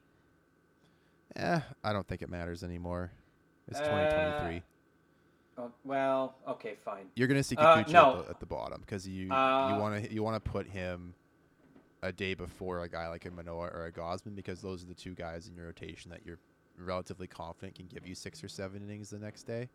Eh, 1.36 1.60
I 1.84 1.92
don't 1.92 2.06
think 2.06 2.22
it 2.22 2.30
matters 2.30 2.62
anymore. 2.62 3.12
It's 3.68 3.78
Uh, 3.80 3.84
2023. 3.84 4.62
Oh, 5.58 5.72
well, 5.84 6.36
okay, 6.46 6.76
fine. 6.84 7.06
You're 7.16 7.26
gonna 7.26 7.42
see 7.42 7.56
uh, 7.56 7.78
Kikuchi 7.78 7.92
no. 7.92 8.18
at, 8.18 8.24
the, 8.24 8.30
at 8.30 8.40
the 8.40 8.46
bottom 8.46 8.80
because 8.80 9.06
you 9.06 9.30
Uh, 9.32 9.74
you 9.74 9.80
want 9.80 10.04
to 10.04 10.14
you 10.14 10.22
want 10.22 10.42
to 10.42 10.50
put 10.50 10.68
him 10.68 11.14
a 12.02 12.12
day 12.12 12.34
before 12.34 12.82
a 12.82 12.88
guy 12.88 13.08
like 13.08 13.24
a 13.26 13.30
Manoah 13.30 13.68
or 13.68 13.86
a 13.86 13.92
Gausman 13.92 14.34
because 14.34 14.60
those 14.60 14.82
are 14.82 14.86
the 14.86 14.94
two 14.94 15.14
guys 15.14 15.48
in 15.48 15.54
your 15.56 15.66
rotation 15.66 16.10
that 16.10 16.20
you're 16.24 16.38
relatively 16.78 17.26
confident 17.26 17.74
can 17.74 17.86
give 17.86 18.06
you 18.06 18.14
six 18.14 18.42
or 18.44 18.48
seven 18.48 18.82
innings 18.82 19.10
the 19.10 19.18
next 19.18 19.42
day. 19.44 19.68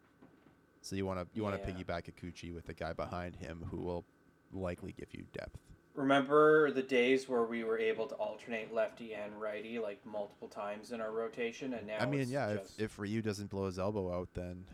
So 0.82 0.96
you 0.96 1.06
want 1.06 1.20
to 1.20 1.28
you 1.34 1.44
want 1.44 1.62
to 1.62 1.70
Yeah. 1.70 1.76
piggyback 1.76 2.04
Kikuchi 2.12 2.54
with 2.54 2.66
the 2.66 2.74
guy 2.74 2.94
behind 2.94 3.36
him 3.36 3.66
who 3.72 3.78
will 3.78 4.06
likely 4.54 4.94
give 4.94 5.14
you 5.14 5.26
depth. 5.34 5.58
Remember 5.96 6.72
the 6.72 6.82
days 6.82 7.30
where 7.30 7.44
we 7.44 7.64
were 7.64 7.78
able 7.78 8.08
to 8.08 8.16
alternate 8.16 8.74
lefty 8.74 9.14
and 9.14 9.40
righty 9.40 9.78
like 9.80 10.04
multiple 10.06 10.48
times 10.48 10.92
in 10.92 11.00
our 11.02 11.12
rotation, 11.12 11.74
and 11.74 11.86
now 11.86 12.00
I 12.00 12.06
mean, 12.06 12.28
yeah, 12.30 12.50
if 12.52 12.80
if 12.80 12.98
Ryu 13.00 13.22
doesn't 13.22 13.50
blow 13.50 13.66
his 13.68 13.78
elbow 13.78 14.12
out, 14.14 14.30
then 14.34 14.66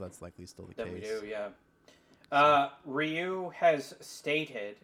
that's 0.00 0.22
likely 0.22 0.46
still 0.46 0.66
the 0.66 0.74
that 0.74 0.92
we 0.92 1.00
case. 1.00 1.20
do, 1.20 1.26
yeah. 1.26 1.48
Uh, 2.30 2.70
Ryu 2.86 3.50
has 3.50 3.94
stated 4.00 4.76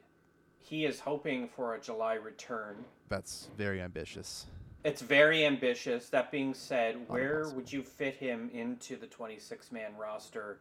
he 0.69 0.85
is 0.85 1.01
hoping 1.01 1.49
for 1.49 1.75
a 1.75 1.81
July 1.81 2.15
return. 2.15 2.77
That's 3.09 3.49
very 3.57 3.81
ambitious. 3.81 4.47
It's 4.85 5.01
very 5.01 5.45
ambitious. 5.45 6.09
That 6.11 6.31
being 6.31 6.53
said, 6.53 6.97
where 7.09 7.39
Impossible. 7.39 7.57
would 7.57 7.73
you 7.73 7.83
fit 7.83 8.15
him 8.15 8.51
into 8.53 8.97
the 8.97 9.07
26 9.07 9.73
man 9.73 9.97
roster 9.99 10.59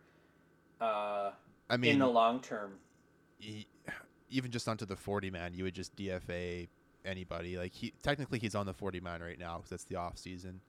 uh, 0.80 1.32
I 1.70 1.78
mean, 1.78 1.94
in 1.94 2.00
the 2.00 2.08
long 2.08 2.40
term? 2.40 2.74
he, 3.38 3.68
even 4.30 4.50
just 4.50 4.68
onto 4.68 4.86
the 4.86 4.96
40 4.96 5.30
man, 5.30 5.54
you 5.54 5.66
would 5.66 5.76
just 5.76 5.96
DFA 5.96 6.68
anybody. 7.06 7.58
Like 7.58 7.74
he 7.74 7.94
technically 8.02 8.40
he's 8.40 8.56
on 8.56 8.66
the 8.66 8.74
40 8.74 9.02
man 9.02 9.22
right 9.22 9.40
now 9.40 9.58
because 9.58 9.70
that's 9.70 9.84
the 9.84 9.98
off 9.98 10.18
season. 10.18 10.62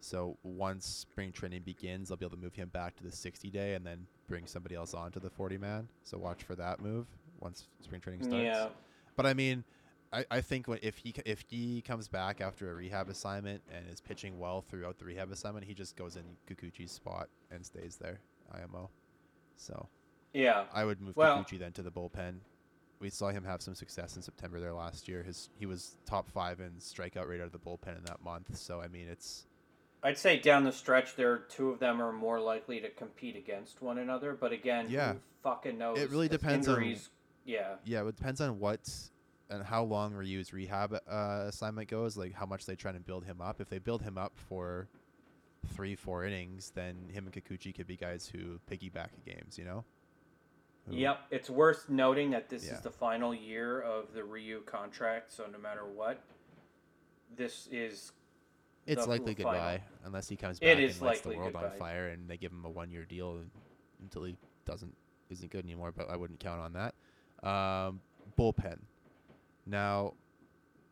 So 0.00 0.36
once 0.42 0.86
spring 0.86 1.32
training 1.32 1.62
begins, 1.62 2.08
they'll 2.08 2.18
be 2.18 2.26
able 2.26 2.36
to 2.36 2.42
move 2.42 2.54
him 2.54 2.68
back 2.68 2.94
to 2.96 3.02
the 3.02 3.10
60 3.10 3.50
day 3.50 3.74
and 3.74 3.84
then 3.84 4.06
bring 4.28 4.46
somebody 4.46 4.74
else 4.74 4.92
on 4.92 5.10
to 5.12 5.20
the 5.20 5.30
40 5.30 5.56
man. 5.58 5.88
So 6.04 6.18
watch 6.18 6.44
for 6.44 6.54
that 6.54 6.80
move 6.80 7.06
once 7.40 7.66
spring 7.82 8.00
training 8.00 8.22
starts. 8.24 8.42
Yeah. 8.44 8.68
But 9.16 9.26
I 9.26 9.34
mean, 9.34 9.64
I, 10.12 10.24
I 10.30 10.40
think 10.40 10.68
what 10.68 10.82
if 10.84 10.96
he 10.98 11.14
if 11.24 11.44
he 11.48 11.82
comes 11.82 12.08
back 12.08 12.40
after 12.40 12.70
a 12.70 12.74
rehab 12.74 13.08
assignment 13.08 13.62
and 13.74 13.84
is 13.90 14.00
pitching 14.00 14.38
well 14.38 14.62
throughout 14.62 14.98
the 14.98 15.04
rehab 15.04 15.30
assignment, 15.32 15.64
he 15.66 15.74
just 15.74 15.96
goes 15.96 16.16
in 16.16 16.22
Kikuchi's 16.48 16.92
spot 16.92 17.28
and 17.50 17.64
stays 17.64 17.96
there. 17.96 18.20
IMO. 18.52 18.90
So 19.56 19.88
Yeah. 20.32 20.64
I 20.72 20.84
would 20.84 21.00
move 21.00 21.16
Well- 21.16 21.38
Kikuchi 21.44 21.58
then 21.58 21.72
to 21.72 21.82
the 21.82 21.90
bullpen. 21.90 22.40
We 22.98 23.10
saw 23.10 23.28
him 23.28 23.44
have 23.44 23.60
some 23.60 23.74
success 23.74 24.16
in 24.16 24.22
September 24.22 24.58
there 24.58 24.72
last 24.72 25.06
year. 25.08 25.22
His 25.22 25.50
he 25.58 25.66
was 25.66 25.98
top 26.06 26.30
five 26.30 26.60
in 26.60 26.72
strikeout 26.78 27.28
rate 27.28 27.40
out 27.40 27.46
of 27.46 27.52
the 27.52 27.58
bullpen 27.58 27.98
in 27.98 28.04
that 28.04 28.22
month. 28.24 28.56
So 28.56 28.80
I 28.80 28.88
mean, 28.88 29.08
it's 29.08 29.46
I'd 30.02 30.16
say 30.18 30.38
down 30.38 30.62
the 30.64 30.72
stretch, 30.72 31.16
there 31.16 31.36
two 31.38 31.70
of 31.70 31.78
them 31.80 32.00
are 32.00 32.12
more 32.12 32.38
likely 32.40 32.80
to 32.80 32.88
compete 32.90 33.34
against 33.36 33.82
one 33.82 33.98
another. 33.98 34.34
But 34.34 34.52
again, 34.52 34.86
Yeah. 34.88 35.14
who 35.14 35.18
fucking 35.42 35.76
knows? 35.76 35.98
It 35.98 36.10
really 36.10 36.28
depends 36.28 36.68
on- 36.68 36.76
injuries, 36.76 37.10
Yeah. 37.46 37.76
yeah, 37.84 38.06
it 38.06 38.16
depends 38.16 38.40
on 38.40 38.58
what 38.58 38.80
and 39.48 39.62
how 39.62 39.84
long 39.84 40.12
Ryu's 40.12 40.52
rehab 40.52 40.92
uh, 41.08 41.44
assignment 41.46 41.88
goes. 41.88 42.16
Like 42.16 42.34
how 42.34 42.46
much 42.46 42.66
they 42.66 42.74
try 42.74 42.92
to 42.92 43.00
build 43.00 43.24
him 43.24 43.40
up. 43.40 43.60
If 43.60 43.68
they 43.68 43.78
build 43.78 44.02
him 44.02 44.18
up 44.18 44.32
for 44.36 44.88
three, 45.74 45.94
four 45.94 46.24
innings, 46.24 46.72
then 46.74 47.08
him 47.12 47.26
and 47.26 47.32
Kikuchi 47.32 47.74
could 47.74 47.86
be 47.86 47.96
guys 47.96 48.28
who 48.28 48.58
piggyback 48.70 49.08
games. 49.24 49.56
You 49.58 49.64
know. 49.64 49.84
Who- 50.88 50.96
Yep. 50.96 51.18
It's 51.30 51.50
worth 51.50 51.88
noting 51.88 52.30
that 52.30 52.48
this 52.48 52.66
Yeah. 52.66 52.74
is 52.74 52.80
the 52.80 52.90
final 52.90 53.34
year 53.34 53.80
of 53.80 54.12
the 54.12 54.22
Ryu 54.24 54.62
contract, 54.62 55.32
so 55.32 55.46
no 55.46 55.58
matter 55.58 55.84
what, 55.84 56.20
this 57.36 57.68
is 57.72 58.12
It's 58.86 59.06
likely 59.06 59.34
final. 59.34 59.52
goodbye 59.52 59.82
unless 60.04 60.28
he 60.28 60.36
comes 60.36 60.60
back 60.60 60.78
is 60.78 60.98
and 60.98 61.06
lights 61.06 61.22
the 61.22 61.36
world 61.36 61.56
on 61.56 61.72
fire 61.78 62.08
and 62.08 62.28
they 62.30 62.36
give 62.36 62.52
him 62.52 62.64
a 62.64 62.70
one 62.70 62.90
year 62.90 63.04
deal 63.04 63.42
until 64.00 64.24
he 64.24 64.36
doesn't 64.64 64.94
isn't 65.28 65.50
good 65.50 65.64
anymore. 65.64 65.90
But 65.90 66.08
I 66.08 66.16
wouldn't 66.16 66.38
count 66.38 66.60
on 66.60 66.72
that. 66.74 66.94
Um, 67.42 68.00
bullpen. 68.38 68.78
Now 69.66 70.14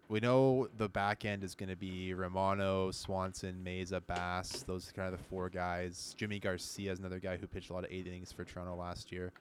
we 0.09 0.20
know 0.20 0.68
the 0.76 0.88
back 0.88 1.24
end 1.24 1.42
is 1.42 1.54
going 1.54 1.70
to 1.70 1.76
be 1.76 2.14
Romano, 2.14 2.90
Swanson, 2.90 3.62
Mayza, 3.64 4.00
Bass. 4.07 4.62
Those 4.66 4.88
are 4.88 4.92
kind 4.92 5.12
of 5.12 5.18
the 5.18 5.24
four 5.24 5.48
guys. 5.48 6.14
Yimi 6.18 6.40
Garcia 6.40 6.92
is 6.92 6.98
another 6.98 7.18
guy 7.18 7.37
who 7.37 7.46
pitched 7.46 7.70
a 7.70 7.72
lot 7.72 7.85
of 7.85 7.90
eight 7.90 8.07
innings 8.07 8.30
for 8.30 8.44
Toronto 8.44 8.76
last 8.76 9.11
year. 9.11 9.33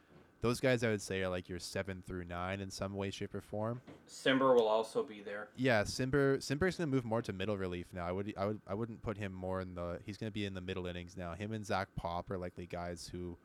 Those 0.42 0.60
guys 0.60 0.84
I 0.84 0.90
would 0.90 1.02
say 1.02 1.22
are 1.24 1.30
like 1.30 1.48
your 1.48 1.60
seven 1.60 2.04
through 2.06 2.26
nine 2.26 2.60
in 2.60 2.70
some 2.70 2.96
way, 2.96 3.12
shape, 3.12 3.34
or 3.34 3.40
form. 3.40 3.82
Cimber 4.10 4.54
will 4.54 4.68
also 4.68 5.02
be 5.02 5.22
there. 5.22 5.48
Yeah, 5.56 5.84
Cimber 5.84 6.40
Cimber's 6.40 6.76
gonna 6.76 6.92
move 6.92 7.06
more 7.06 7.22
to 7.22 7.32
middle 7.32 7.58
relief 7.58 7.88
now. 7.94 8.06
I 8.06 8.12
would 8.12 8.34
I 8.38 8.48
would 8.48 8.60
I 8.68 8.74
wouldn't 8.74 9.02
put 9.02 9.18
him 9.18 9.32
more 9.32 9.62
in 9.62 9.74
the 9.74 10.00
he's 10.06 10.18
gonna 10.18 10.32
be 10.32 10.46
in 10.46 10.54
the 10.54 10.60
middle 10.60 10.86
innings 10.86 11.16
now. 11.16 11.34
Him 11.34 11.54
and 11.54 11.66
Zach 11.66 11.88
Pop 11.96 12.30
are 12.30 12.38
likely 12.38 12.66
guys 12.66 13.10
who 13.10 13.38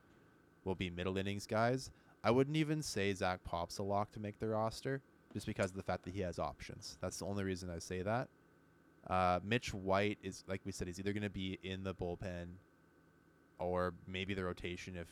will 0.64 0.74
be 0.74 0.90
middle 0.90 1.16
innings 1.18 1.46
guys. 1.46 1.92
I 2.22 2.30
wouldn't 2.30 2.56
even 2.56 2.82
say 2.82 3.12
Zach 3.14 3.44
Pop's 3.44 3.78
a 3.78 3.82
lock 3.82 4.12
to 4.12 4.20
make 4.20 4.38
the 4.38 4.48
roster, 4.48 5.00
just 5.32 5.46
because 5.46 5.70
of 5.70 5.76
the 5.76 5.82
fact 5.82 6.04
that 6.04 6.14
he 6.14 6.20
has 6.20 6.38
options. 6.38 6.98
That's 7.00 7.18
the 7.18 7.26
only 7.26 7.44
reason 7.44 7.70
I 7.70 7.78
say 7.78 8.02
that. 8.02 8.28
Uh, 9.08 9.40
Mitch 9.42 9.72
White 9.72 10.18
is 10.22 10.44
like 10.48 10.60
we 10.64 10.72
said, 10.72 10.86
he's 10.86 10.98
either 10.98 11.12
gonna 11.12 11.30
be 11.30 11.58
in 11.62 11.84
the 11.84 11.94
bullpen 11.94 12.46
or 13.58 13.94
maybe 14.06 14.34
the 14.34 14.44
rotation 14.44 14.96
if 14.96 15.08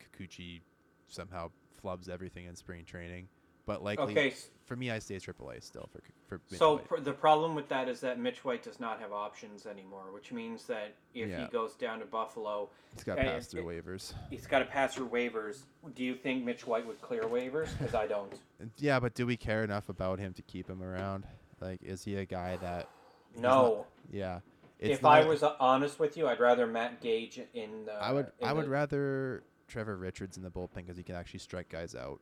Kikuchi 0.00 0.60
somehow 1.08 1.50
flubs 1.82 2.08
everything 2.08 2.46
in 2.46 2.56
spring 2.56 2.84
training. 2.84 3.28
But 3.70 3.84
likely 3.84 4.10
Okay, 4.14 4.34
for 4.64 4.74
me, 4.74 4.90
I 4.90 4.98
stay 4.98 5.14
AAA 5.14 5.62
still 5.62 5.88
for 5.92 6.00
for 6.26 6.40
Mitch 6.50 6.58
so 6.58 6.78
pr- 6.78 6.98
the 6.98 7.12
problem 7.12 7.54
with 7.54 7.68
that 7.68 7.88
is 7.88 8.00
that 8.00 8.18
Mitch 8.18 8.44
White 8.44 8.64
does 8.64 8.80
not 8.80 8.98
have 8.98 9.12
options 9.12 9.64
anymore, 9.64 10.06
which 10.12 10.32
means 10.32 10.66
that 10.66 10.96
if 11.14 11.28
Yeah. 11.28 11.44
he 11.44 11.50
goes 11.52 11.74
down 11.74 12.00
to 12.00 12.04
Buffalo, 12.04 12.68
He's 12.94 13.04
got 13.04 13.18
and 13.20 13.28
passed 13.28 13.52
through 13.52 13.62
waivers. 13.62 14.12
he's 14.28 14.48
got 14.48 14.58
to 14.58 14.64
pass 14.64 14.96
through 14.96 15.08
waivers. 15.10 15.62
Do 15.94 16.02
you 16.02 16.16
think 16.16 16.44
Mitch 16.44 16.66
White 16.66 16.84
would 16.84 17.00
clear 17.00 17.22
waivers? 17.22 17.68
Because 17.78 17.94
I 17.94 18.08
don't. 18.08 18.34
Yeah, 18.76 18.98
but 18.98 19.14
do 19.14 19.24
we 19.24 19.36
care 19.36 19.62
enough 19.62 19.88
about 19.88 20.18
him 20.18 20.32
to 20.34 20.42
keep 20.42 20.68
him 20.68 20.82
around? 20.82 21.26
Like, 21.60 21.80
is 21.84 22.02
he 22.02 22.16
a 22.16 22.24
guy 22.24 22.56
that? 22.56 22.88
No. 23.36 23.76
not- 23.76 23.86
yeah. 24.10 24.40
It's 24.80 24.98
if 24.98 25.04
I 25.04 25.24
was 25.24 25.44
uh, 25.44 25.54
honest 25.60 26.00
with 26.00 26.16
you, 26.16 26.26
I'd 26.26 26.40
rather 26.40 26.66
Matt 26.66 27.00
Gage 27.00 27.40
in 27.54 27.84
the. 27.84 27.92
I 27.92 28.10
would. 28.10 28.32
I 28.42 28.52
would 28.52 28.66
rather 28.66 29.44
Trevor 29.68 29.96
Richards 29.96 30.36
in 30.36 30.42
the 30.42 30.50
bullpen 30.50 30.74
because 30.74 30.96
he 30.96 31.02
can 31.04 31.14
actually 31.14 31.38
strike 31.40 31.68
guys 31.68 31.94
out. 31.94 32.20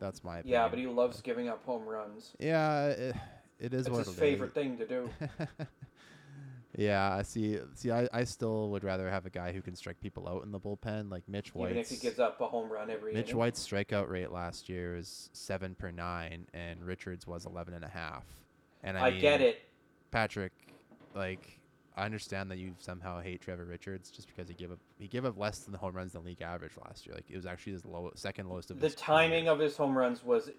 That's 0.00 0.24
my 0.24 0.38
opinion. 0.38 0.60
Yeah, 0.60 0.68
but 0.68 0.78
he 0.78 0.86
loves 0.86 1.20
giving 1.20 1.48
up 1.48 1.64
home 1.64 1.84
runs. 1.84 2.32
Yeah, 2.40 2.86
it, 2.86 3.16
it 3.60 3.74
is 3.74 3.82
It's 3.82 3.90
what 3.90 3.98
his 3.98 4.08
it 4.08 4.12
is. 4.12 4.18
favorite 4.18 4.54
thing 4.54 4.78
to 4.78 4.86
do. 4.86 5.10
yeah, 6.76 7.14
I 7.14 7.22
see. 7.22 7.58
See, 7.74 7.90
I, 7.90 8.08
I 8.12 8.24
still 8.24 8.70
would 8.70 8.82
rather 8.82 9.10
have 9.10 9.26
a 9.26 9.30
guy 9.30 9.52
who 9.52 9.60
can 9.60 9.76
strike 9.76 10.00
people 10.00 10.26
out 10.26 10.42
in 10.42 10.52
the 10.52 10.58
bullpen, 10.58 11.10
like 11.10 11.28
Mitch 11.28 11.54
White. 11.54 11.72
Even 11.72 11.82
if 11.82 11.90
he 11.90 11.96
gives 11.96 12.18
up 12.18 12.40
a 12.40 12.46
home 12.46 12.72
run 12.72 12.90
every 12.90 13.12
Mitch 13.12 13.26
inning. 13.26 13.36
White's 13.36 13.64
strikeout 13.64 14.08
rate 14.08 14.32
last 14.32 14.70
year 14.70 14.96
is 14.96 15.28
seven 15.34 15.74
per 15.74 15.90
nine, 15.90 16.46
and 16.54 16.82
Richards 16.82 17.26
was 17.26 17.44
eleven 17.44 17.74
and 17.74 17.84
a 17.84 17.88
half. 17.88 18.24
And 18.82 18.96
I, 18.96 19.08
I, 19.08 19.10
mean, 19.10 19.20
get 19.20 19.42
it. 19.42 19.60
Patrick. 20.10 20.52
Like, 21.14 21.59
I 21.96 22.04
understand 22.04 22.50
that 22.50 22.58
you 22.58 22.74
somehow 22.78 23.20
hate 23.20 23.40
Trevor 23.40 23.64
Richards 23.64 24.10
just 24.10 24.28
because 24.28 24.48
he 24.48 24.54
gave 24.54 24.70
up 24.70 24.78
he 24.98 25.08
gave 25.08 25.24
up 25.24 25.36
less 25.36 25.60
than 25.60 25.72
the 25.72 25.78
home 25.78 25.94
runs 25.94 26.12
than 26.12 26.24
league 26.24 26.40
average 26.42 26.72
last 26.84 27.06
year. 27.06 27.14
Like, 27.14 27.28
it 27.28 27.36
was 27.36 27.46
actually 27.46 27.72
his 27.72 27.84
low 27.84 28.10
second 28.14 28.48
lowest 28.48 28.70
of 28.70 28.80
The 28.80 28.90
timing 28.90 29.44
career. 29.44 29.52
of 29.52 29.58
his 29.58 29.76
home 29.76 29.96
runs 29.96 30.24
was 30.24 30.50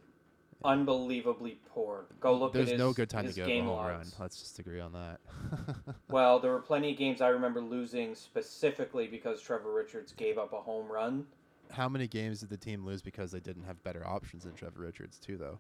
unbelievably 0.64 1.60
poor. 1.70 2.06
Go 2.20 2.38
look 2.38 2.54
There's 2.54 2.68
at 2.68 2.74
his, 2.74 2.80
no 2.80 2.94
good 2.94 3.10
time 3.10 3.28
to 3.28 3.34
give 3.34 3.46
up 3.46 3.52
a 3.52 3.62
home 3.64 3.86
run. 3.88 4.06
Let's 4.20 4.38
just 4.40 4.60
agree 4.60 4.80
on 4.80 4.94
that. 4.94 5.20
Well, 6.10 6.40
there 6.40 6.52
were 6.52 6.60
plenty 6.60 6.92
of 6.92 6.98
games 6.98 7.22
I 7.22 7.30
remember 7.30 7.62
losing 7.62 8.16
specifically 8.16 9.08
because 9.08 9.42
Trevor 9.42 9.74
Richards 9.74 10.12
gave 10.12 10.38
up 10.38 10.52
a 10.52 10.60
home 10.60 10.92
run. 10.92 11.26
How 11.70 11.88
many 11.88 12.06
games 12.06 12.42
did 12.42 12.50
the 12.50 12.58
team 12.58 12.86
lose 12.86 13.02
because 13.02 13.32
they 13.32 13.40
didn't 13.40 13.64
have 13.64 13.82
better 13.82 14.06
options 14.06 14.44
than 14.44 14.54
Trevor 14.54 14.82
Richards 14.82 15.18
too, 15.18 15.38
though? 15.38 15.58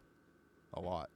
A 0.74 0.82
lot. 0.82 1.10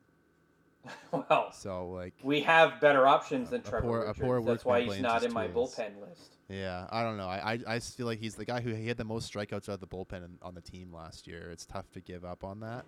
well, 1.11 1.51
So 1.51 1.89
like, 1.89 2.13
we 2.23 2.41
have 2.41 2.79
better 2.79 3.07
options 3.07 3.49
than 3.49 3.61
Trevor 3.61 3.81
poor- 3.87 4.03
a 4.03 4.07
Richards. 4.13 4.45
That's 4.45 4.65
why 4.65 4.81
he's 4.81 4.99
not 4.99 5.23
in 5.23 5.33
my 5.33 5.47
tools. 5.47 5.75
bullpen 5.75 6.01
list. 6.07 6.35
yeah, 6.49 6.87
I 6.91 7.03
don't 7.03 7.17
know. 7.17 7.27
I, 7.27 7.53
I 7.53 7.59
I 7.75 7.79
feel 7.79 8.05
like 8.05 8.19
he's 8.19 8.35
the 8.35 8.45
guy 8.45 8.61
who 8.61 8.73
he 8.73 8.87
had 8.87 8.97
the 8.97 9.03
most 9.05 9.31
strikeouts 9.33 9.69
out 9.69 9.73
of 9.75 9.79
the 9.79 9.87
bullpen 9.87 10.23
in, 10.25 10.37
on 10.41 10.53
the 10.55 10.61
team 10.61 10.93
last 10.93 11.27
year. 11.27 11.49
It's 11.51 11.65
tough 11.65 11.89
to 11.91 11.99
give 12.01 12.23
up 12.25 12.43
on 12.43 12.59
that. 12.61 12.85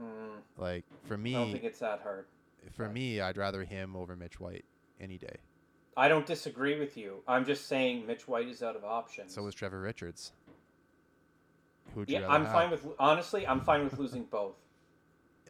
Mm, 0.00 0.06
Like 0.56 0.84
for 1.04 1.16
me, 1.16 1.34
I 1.34 1.38
don't 1.38 1.52
think 1.52 1.64
it's 1.64 1.78
that 1.80 2.00
hard. 2.02 2.26
for 2.72 2.88
me, 2.88 3.20
I'd 3.20 3.36
rather 3.36 3.64
him 3.64 3.94
over 3.96 4.16
Mitch 4.16 4.40
White 4.40 4.64
any 5.00 5.18
day. 5.18 5.36
I 5.96 6.08
don't 6.08 6.24
disagree 6.24 6.78
with 6.78 6.96
you. 6.96 7.22
I'm 7.28 7.44
just 7.44 7.66
saying 7.68 8.06
Mitch 8.06 8.26
White 8.26 8.48
is 8.48 8.62
out 8.62 8.76
of 8.76 8.84
options. 8.84 9.34
So 9.34 9.46
is 9.46 9.54
Trevor 9.54 9.80
Richards. 9.80 10.32
Who'd 11.94 12.08
you 12.08 12.20
yeah, 12.20 12.28
I'm 12.28 12.44
have? 12.44 12.52
fine 12.54 12.70
with 12.70 12.86
honestly. 12.98 13.46
I'm 13.46 13.60
fine 13.60 13.84
with 13.84 13.98
losing 13.98 14.24
both. 14.24 14.56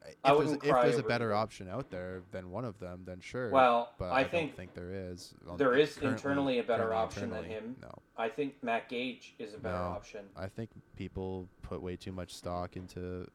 If 0.07 0.17
I 0.25 0.35
there's, 0.35 0.53
if 0.53 0.61
there's 0.62 0.99
a 0.99 1.03
better 1.03 1.33
either. 1.33 1.35
option 1.35 1.69
out 1.69 1.91
there 1.91 2.23
than 2.33 2.51
one 2.51 2.65
of 2.65 2.79
them, 2.79 3.03
then 3.05 3.21
sure. 3.21 3.51
Well, 3.51 3.93
but 3.99 4.07
I 4.07 4.21
I, 4.21 4.25
think 4.25 4.51
don't 4.51 4.57
think 4.57 4.75
there 4.75 4.91
is. 4.93 5.35
on- 5.49 5.57
there 5.57 5.75
is 5.75 5.97
internally 5.99 6.59
a 6.59 6.62
better 6.62 6.93
option 6.93 7.31
than 7.31 7.45
him. 7.45 7.77
No, 7.83 7.91
I 8.17 8.29
think 8.29 8.55
Matt 8.62 8.88
Gage 8.88 9.35
is 9.38 9.55
a 9.55 9.59
better 9.59 9.77
No. 9.79 9.83
option. 9.85 10.25
I 10.37 10.47
think 10.49 10.71
people 10.97 11.49
put 11.62 11.83
way 11.83 11.97
too 11.97 12.12
much 12.12 12.35
stock 12.35 12.77
into 12.77 13.27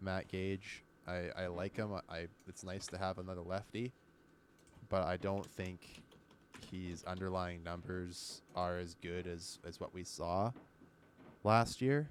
Matt 0.00 0.28
Gage. 0.28 0.82
I, 1.06 1.30
I 1.36 1.46
like 1.48 1.76
him. 1.76 1.92
I, 1.94 2.14
I 2.14 2.26
it's 2.46 2.64
nice 2.64 2.86
to 2.88 2.98
have 2.98 3.18
another 3.18 3.42
lefty, 3.42 3.92
but 4.88 5.02
I 5.04 5.16
don't 5.16 5.46
think 5.46 6.02
his 6.70 7.02
underlying 7.04 7.62
numbers 7.64 8.42
are 8.54 8.78
as 8.78 8.94
good 9.02 9.26
as, 9.26 9.58
as 9.66 9.80
what 9.80 9.92
we 9.92 10.04
saw 10.04 10.52
last 11.44 11.82
year. 11.82 12.08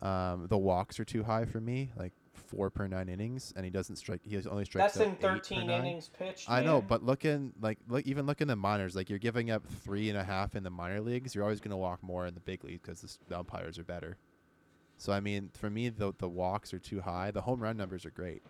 Um, 0.00 0.46
the 0.48 0.56
walks 0.56 0.98
are 0.98 1.04
too 1.04 1.22
high 1.24 1.44
for 1.44 1.60
me, 1.60 1.90
like 1.96 2.12
four 2.40 2.70
per 2.70 2.86
nine 2.86 3.08
innings, 3.08 3.52
and 3.54 3.64
he 3.64 3.70
doesn't 3.70 3.96
strike. 3.96 4.20
He 4.24 4.36
only 4.48 4.64
strikes. 4.64 4.94
That's 4.94 5.06
in 5.06 5.16
13 5.16 5.70
innings 5.70 6.08
pitched. 6.08 6.50
I 6.50 6.62
know, 6.62 6.80
but 6.82 7.02
look 7.02 7.24
in 7.24 7.52
like 7.60 7.78
look 7.88 8.06
even 8.06 8.26
look 8.26 8.40
in 8.40 8.48
the 8.48 8.56
minors. 8.56 8.96
Like 8.96 9.10
you're 9.10 9.18
giving 9.18 9.50
up 9.50 9.66
three 9.66 10.08
and 10.08 10.18
a 10.18 10.24
half 10.24 10.56
in 10.56 10.62
the 10.62 10.70
minor 10.70 11.00
leagues. 11.00 11.34
You're 11.34 11.44
always 11.44 11.60
going 11.60 11.70
to 11.70 11.76
walk 11.76 12.02
more 12.02 12.26
in 12.26 12.34
the 12.34 12.40
big 12.40 12.64
league 12.64 12.82
because 12.82 13.18
the 13.28 13.38
umpires 13.38 13.78
are 13.78 13.84
better. 13.84 14.16
So 14.96 15.12
I 15.12 15.20
mean, 15.20 15.50
for 15.54 15.70
me, 15.70 15.88
the 15.88 16.12
the 16.18 16.28
walks 16.28 16.74
are 16.74 16.78
too 16.78 17.00
high. 17.00 17.30
The 17.30 17.42
home 17.42 17.60
run 17.60 17.76
numbers 17.76 18.04
are 18.04 18.10
great. 18.10 18.42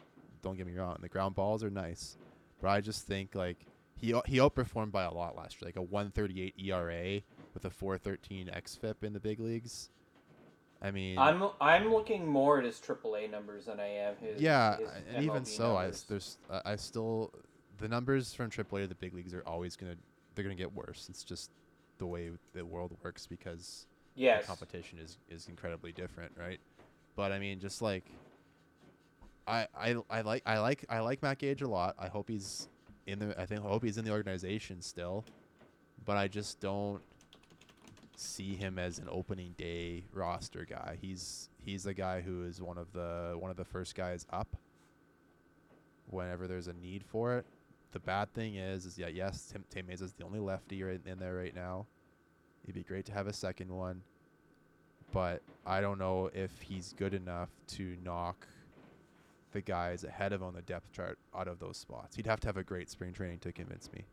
Don't 0.42 0.56
get 0.56 0.66
me 0.66 0.74
wrong. 0.76 0.96
The 1.00 1.08
ground 1.08 1.34
balls 1.34 1.62
are 1.62 1.70
nice, 1.70 2.16
but 2.60 2.68
I 2.68 2.80
just 2.80 3.06
think 3.06 3.34
like 3.34 3.66
he 3.96 4.08
he 4.26 4.38
outperformed 4.38 4.92
by 4.92 5.04
a 5.04 5.12
lot 5.12 5.36
last 5.36 5.60
year. 5.60 5.68
Like 5.68 5.76
a 5.76 5.82
138 5.82 6.54
ERA 6.58 7.20
with 7.54 7.64
a 7.64 7.70
413 7.70 8.48
xFIP 8.48 9.04
in 9.04 9.12
the 9.12 9.20
big 9.20 9.38
leagues. 9.38 9.90
I 10.82 10.90
mean, 10.90 11.18
I'm 11.18 11.44
I'm 11.60 11.92
looking 11.92 12.26
more 12.26 12.58
at 12.58 12.64
his 12.64 12.76
AAA 12.76 13.30
numbers 13.30 13.66
than 13.66 13.78
I 13.80 13.88
am 13.88 14.14
his. 14.16 14.40
yeah, 14.40 14.78
his 14.78 14.88
and 15.14 15.24
even 15.24 15.42
MLB 15.42 15.46
so, 15.46 15.76
I 15.76 15.90
there's 16.08 16.38
I 16.50 16.72
I 16.72 16.76
still 16.76 17.32
the 17.78 17.88
numbers 17.88 18.32
from 18.32 18.50
AAA 18.50 18.82
to 18.82 18.86
the 18.86 18.94
big 18.94 19.14
leagues 19.14 19.34
are 19.34 19.42
always 19.46 19.76
gonna 19.76 19.96
they're 20.34 20.44
gonna 20.44 20.54
get 20.54 20.72
worse. 20.72 21.08
It's 21.10 21.22
just 21.22 21.50
the 21.98 22.06
way 22.06 22.30
the 22.54 22.64
world 22.64 22.96
works 23.02 23.26
because 23.26 23.86
yes, 24.14 24.42
the 24.42 24.46
competition 24.46 24.98
is 24.98 25.18
is 25.28 25.48
incredibly 25.48 25.92
different, 25.92 26.32
right? 26.38 26.60
But 27.14 27.32
I 27.32 27.38
mean, 27.38 27.60
just 27.60 27.82
like 27.82 28.04
I 29.46 29.66
I 29.76 29.96
I 30.08 30.20
like 30.22 30.42
I 30.46 30.58
like 30.58 30.84
I 30.88 31.00
like 31.00 31.22
Matt 31.22 31.38
Gage 31.38 31.60
a 31.60 31.68
lot. 31.68 31.94
I 31.98 32.08
hope 32.08 32.28
he's 32.28 32.68
in 33.06 33.18
the 33.18 33.38
I 33.38 33.44
think 33.44 33.60
I 33.64 33.68
hope 33.68 33.84
he's 33.84 33.98
in 33.98 34.04
the 34.06 34.12
organization 34.12 34.80
still, 34.80 35.24
but 36.06 36.16
I 36.16 36.26
just 36.26 36.60
don't 36.60 37.02
see 38.20 38.54
him 38.54 38.78
as 38.78 38.98
an 38.98 39.08
opening 39.10 39.54
day 39.56 40.04
roster 40.12 40.66
guy. 40.68 40.98
He's 41.00 41.48
he's 41.64 41.86
a 41.86 41.94
guy 41.94 42.20
who 42.20 42.44
is 42.44 42.60
one 42.60 42.78
of 42.78 42.92
the 42.92 43.36
one 43.38 43.50
of 43.50 43.56
the 43.56 43.64
first 43.64 43.94
guys 43.94 44.26
up 44.30 44.56
whenever 46.06 46.46
there's 46.46 46.68
a 46.68 46.74
need 46.74 47.04
for 47.04 47.38
it. 47.38 47.46
The 47.92 48.00
bad 48.00 48.32
thing 48.34 48.56
is, 48.56 48.84
is 48.84 48.98
yeah, 48.98 49.08
yes, 49.08 49.52
Tim 49.70 49.86
Mayza 49.86 50.02
is 50.02 50.12
the 50.12 50.24
only 50.24 50.38
lefty 50.38 50.82
right 50.82 51.00
in 51.04 51.18
there 51.18 51.34
right 51.34 51.54
now. 51.54 51.86
It'd 52.64 52.74
be 52.74 52.82
great 52.82 53.06
to 53.06 53.12
have 53.12 53.26
a 53.26 53.32
second 53.32 53.68
one, 53.70 54.02
but 55.12 55.42
I 55.66 55.80
don't 55.80 55.98
know 55.98 56.30
if 56.32 56.50
he's 56.60 56.94
good 56.96 57.14
enough 57.14 57.48
to 57.68 57.96
knock 58.04 58.46
the 59.52 59.60
guys 59.60 60.04
ahead 60.04 60.32
of 60.32 60.40
him 60.40 60.46
on 60.48 60.54
the 60.54 60.62
depth 60.62 60.92
chart 60.92 61.18
out 61.34 61.48
of 61.48 61.58
those 61.58 61.76
spots. 61.76 62.14
He'd 62.14 62.26
have 62.26 62.38
to 62.40 62.48
have 62.48 62.56
a 62.56 62.62
great 62.62 62.90
spring 62.90 63.12
training 63.12 63.40
to 63.40 63.50
convince 63.50 63.90
me. 63.92 64.04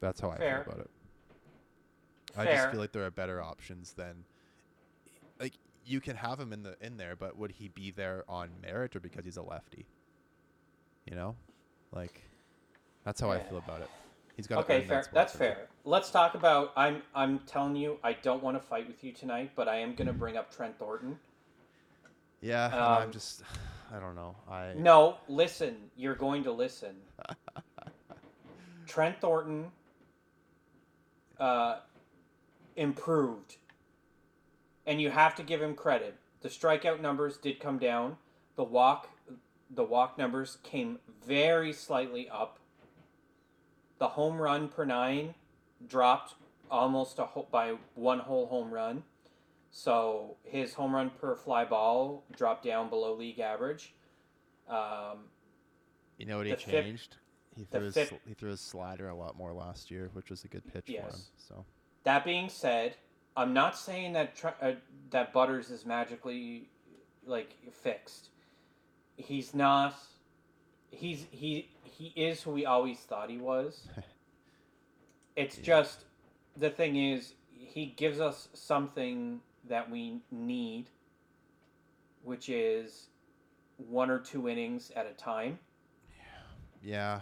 That's 0.00 0.20
how 0.20 0.30
I 0.30 0.36
feel 0.36 0.46
about 0.66 0.80
it. 0.80 0.90
I 2.36 2.44
just 2.46 2.70
feel 2.70 2.80
like 2.80 2.92
there 2.92 3.04
are 3.04 3.10
better 3.10 3.42
options 3.42 3.92
than 3.92 4.24
like 5.40 5.54
you 5.84 6.00
can 6.00 6.16
have 6.16 6.38
him 6.38 6.52
in 6.52 6.62
the 6.62 6.76
in 6.80 6.96
there, 6.96 7.16
but 7.16 7.36
would 7.36 7.52
he 7.52 7.68
be 7.68 7.90
there 7.90 8.24
on 8.28 8.50
merit 8.62 8.96
or 8.96 9.00
because 9.00 9.24
he's 9.24 9.36
a 9.36 9.42
lefty? 9.42 9.86
You 11.06 11.14
know? 11.16 11.36
Like 11.92 12.22
that's 13.04 13.20
how 13.20 13.30
I 13.30 13.38
feel 13.38 13.58
about 13.58 13.82
it. 13.82 13.90
He's 14.36 14.46
got 14.46 14.58
Okay, 14.60 14.82
fair. 14.82 15.06
That's 15.12 15.34
fair. 15.34 15.68
Let's 15.84 16.10
talk 16.10 16.34
about. 16.34 16.72
I'm. 16.76 17.02
I'm 17.14 17.38
telling 17.40 17.76
you, 17.76 17.98
I 18.04 18.12
don't 18.12 18.42
want 18.42 18.60
to 18.60 18.66
fight 18.66 18.86
with 18.86 19.02
you 19.02 19.12
tonight, 19.12 19.52
but 19.56 19.66
I 19.66 19.76
am 19.76 19.94
going 19.94 20.08
to 20.08 20.12
bring 20.12 20.36
up 20.36 20.54
Trent 20.54 20.78
Thornton. 20.78 21.18
Yeah, 22.42 22.66
and 22.66 22.74
I'm 22.74 23.02
Um, 23.04 23.12
just 23.12 23.42
I 23.94 23.98
don't 23.98 24.14
know. 24.14 24.36
I 24.50 24.74
No, 24.76 25.16
listen. 25.28 25.76
You're 25.96 26.16
going 26.16 26.44
to 26.44 26.52
listen. 26.52 26.96
Trent 28.86 29.18
Thornton 29.20 29.70
uh, 31.38 31.78
improved, 32.76 33.56
and 34.86 35.00
you 35.00 35.10
have 35.10 35.34
to 35.36 35.42
give 35.42 35.62
him 35.62 35.74
credit. 35.74 36.16
The 36.42 36.48
strikeout 36.48 37.00
numbers 37.00 37.36
did 37.38 37.58
come 37.60 37.78
down. 37.78 38.16
The 38.56 38.64
walk, 38.64 39.08
the 39.70 39.84
walk 39.84 40.16
numbers 40.18 40.58
came 40.62 40.98
very 41.26 41.72
slightly 41.72 42.28
up. 42.28 42.58
The 43.98 44.08
home 44.08 44.40
run 44.40 44.68
per 44.68 44.84
nine 44.84 45.34
dropped 45.86 46.34
almost 46.70 47.18
a 47.18 47.24
whole, 47.24 47.48
by 47.50 47.74
one 47.94 48.18
whole 48.18 48.46
home 48.46 48.70
run. 48.72 49.02
So 49.70 50.36
his 50.44 50.74
home 50.74 50.94
run 50.94 51.10
per 51.10 51.34
fly 51.34 51.64
ball 51.64 52.24
dropped 52.34 52.64
down 52.64 52.88
below 52.88 53.14
league 53.14 53.40
average. 53.40 53.94
Um, 54.68 55.28
You 56.18 56.26
know 56.26 56.38
what 56.38 56.46
he 56.46 56.54
changed? 56.56 57.16
he 57.56 57.64
threw 57.64 57.80
his 57.90 58.12
he 58.26 58.34
threw 58.34 58.50
his 58.50 58.60
slider 58.60 59.08
a 59.08 59.14
lot 59.14 59.36
more 59.36 59.52
last 59.52 59.90
year, 59.90 60.10
which 60.12 60.30
was 60.30 60.44
a 60.44 60.48
good 60.48 60.66
pitch 60.72 60.86
for 60.86 60.92
him. 60.92 61.20
So 61.36 61.64
That 62.06 62.24
being 62.24 62.48
said, 62.48 62.94
I'm 63.36 63.52
not 63.52 63.76
saying 63.76 64.12
that 64.12 64.36
tr- 64.36 64.60
uh, 64.62 64.72
that 65.10 65.32
Butters 65.32 65.70
is 65.70 65.84
magically 65.84 66.68
like 67.26 67.56
fixed. 67.72 68.28
He's 69.16 69.52
not. 69.52 69.96
He's 70.90 71.26
he 71.32 71.68
he 71.82 72.12
is 72.14 72.42
who 72.42 72.52
we 72.52 72.64
always 72.64 73.00
thought 73.00 73.28
he 73.28 73.38
was. 73.38 73.88
it's 75.36 75.58
Yeah. 75.58 75.64
just 75.64 76.04
the 76.56 76.70
thing 76.70 76.94
is 76.94 77.32
he 77.50 77.86
gives 77.86 78.20
us 78.20 78.50
something 78.54 79.40
that 79.68 79.90
we 79.90 80.20
need, 80.30 80.86
which 82.22 82.48
is 82.48 83.08
one 83.78 84.10
or 84.10 84.20
two 84.20 84.48
innings 84.48 84.92
at 84.94 85.06
a 85.06 85.12
time. 85.14 85.58
yeah, 86.80 87.20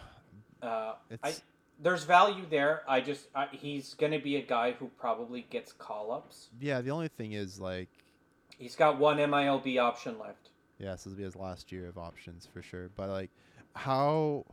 Uh, 0.60 0.92
it's 1.08 1.22
I 1.40 1.53
there's 1.80 2.04
value 2.04 2.44
there. 2.48 2.82
I 2.88 3.00
just 3.00 3.26
I, 3.34 3.46
he's 3.52 3.94
going 3.94 4.12
to 4.12 4.18
be 4.18 4.36
a 4.36 4.42
guy 4.42 4.72
who 4.72 4.88
probably 4.98 5.46
gets 5.50 5.72
call 5.72 6.12
ups. 6.12 6.48
yeah. 6.60 6.80
The 6.80 6.90
only 6.90 7.08
thing 7.08 7.32
is 7.32 7.60
like 7.60 7.88
He's 8.58 8.76
got 8.76 8.98
one 8.98 9.16
MILB 9.18 9.78
option 9.78 10.18
left. 10.18 10.50
yeah, 10.78 10.94
so 10.94 11.10
this 11.10 11.16
will 11.16 11.16
be 11.16 11.22
his 11.24 11.36
last 11.36 11.72
year 11.72 11.88
of 11.88 11.98
options 11.98 12.46
for 12.52 12.62
sure. 12.62 12.88
But 12.94 13.08
like 13.10 13.30
how 13.74 14.46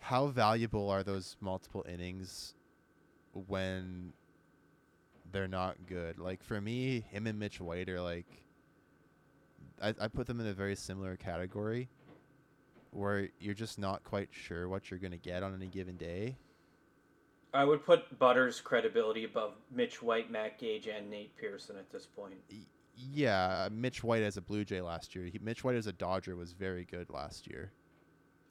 how 0.00 0.26
valuable 0.28 0.88
are 0.88 1.02
those 1.02 1.36
multiple 1.40 1.84
innings 1.88 2.54
when 3.46 4.12
they're 5.30 5.46
not 5.48 5.76
good? 5.86 6.18
Like 6.18 6.42
for 6.42 6.60
me, 6.60 7.04
him 7.10 7.26
and 7.26 7.38
Mitch 7.38 7.60
White 7.60 7.88
are 7.90 8.00
like 8.00 8.26
I, 9.82 9.94
I 10.00 10.08
put 10.08 10.26
them 10.26 10.40
in 10.40 10.46
a 10.46 10.52
very 10.54 10.74
similar 10.76 11.16
category 11.16 11.88
where 12.90 13.28
you're 13.38 13.54
just 13.54 13.78
not 13.78 14.04
quite 14.04 14.28
sure 14.30 14.68
what 14.68 14.90
you're 14.90 15.00
gonna 15.00 15.16
get 15.16 15.42
on 15.42 15.54
any 15.54 15.68
given 15.68 15.96
day. 15.96 16.36
I 17.52 17.64
would 17.64 17.84
put 17.84 18.18
Butters' 18.18 18.60
credibility 18.60 19.24
above 19.24 19.54
Mitch 19.72 20.02
White, 20.02 20.30
Matt 20.30 20.58
Gage, 20.58 20.86
and 20.86 21.10
Nate 21.10 21.36
Pearson 21.36 21.76
at 21.76 21.90
this 21.90 22.06
point. 22.06 22.34
Yeah, 22.96 23.68
Mitch 23.72 24.04
White 24.04 24.22
as 24.22 24.36
a 24.36 24.40
Blue 24.40 24.64
Jay 24.64 24.80
last 24.80 25.14
year. 25.14 25.24
He, 25.24 25.38
Mitch 25.40 25.64
White 25.64 25.76
as 25.76 25.86
a 25.86 25.92
Dodger 25.92 26.36
was 26.36 26.52
very 26.52 26.84
good 26.84 27.10
last 27.10 27.48
year. 27.48 27.72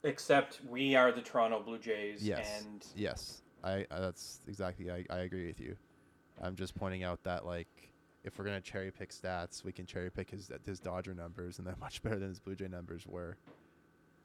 Except 0.02 0.60
we 0.68 0.94
are 0.94 1.12
the 1.12 1.20
Toronto 1.20 1.62
Blue 1.62 1.78
Jays, 1.78 2.26
Yes. 2.26 2.62
and 2.64 2.86
Yes, 2.94 3.42
I 3.62 3.86
uh, 3.90 4.00
that's 4.00 4.40
exactly. 4.48 4.90
I, 4.90 5.04
I 5.10 5.20
agree 5.20 5.46
with 5.46 5.60
you. 5.60 5.76
I'm 6.40 6.56
just 6.56 6.74
pointing 6.74 7.02
out 7.02 7.22
that 7.24 7.44
like 7.44 7.68
if 8.24 8.38
we're 8.38 8.44
gonna 8.46 8.60
cherry 8.60 8.90
pick 8.90 9.10
stats, 9.10 9.62
we 9.62 9.72
can 9.72 9.86
cherry 9.86 10.10
pick 10.10 10.30
his 10.30 10.50
his 10.64 10.80
Dodger 10.80 11.14
numbers, 11.14 11.58
and 11.58 11.66
they're 11.66 11.76
much 11.80 12.02
better 12.02 12.18
than 12.18 12.28
his 12.28 12.40
Blue 12.40 12.54
Jay 12.54 12.68
numbers 12.68 13.06
were. 13.06 13.36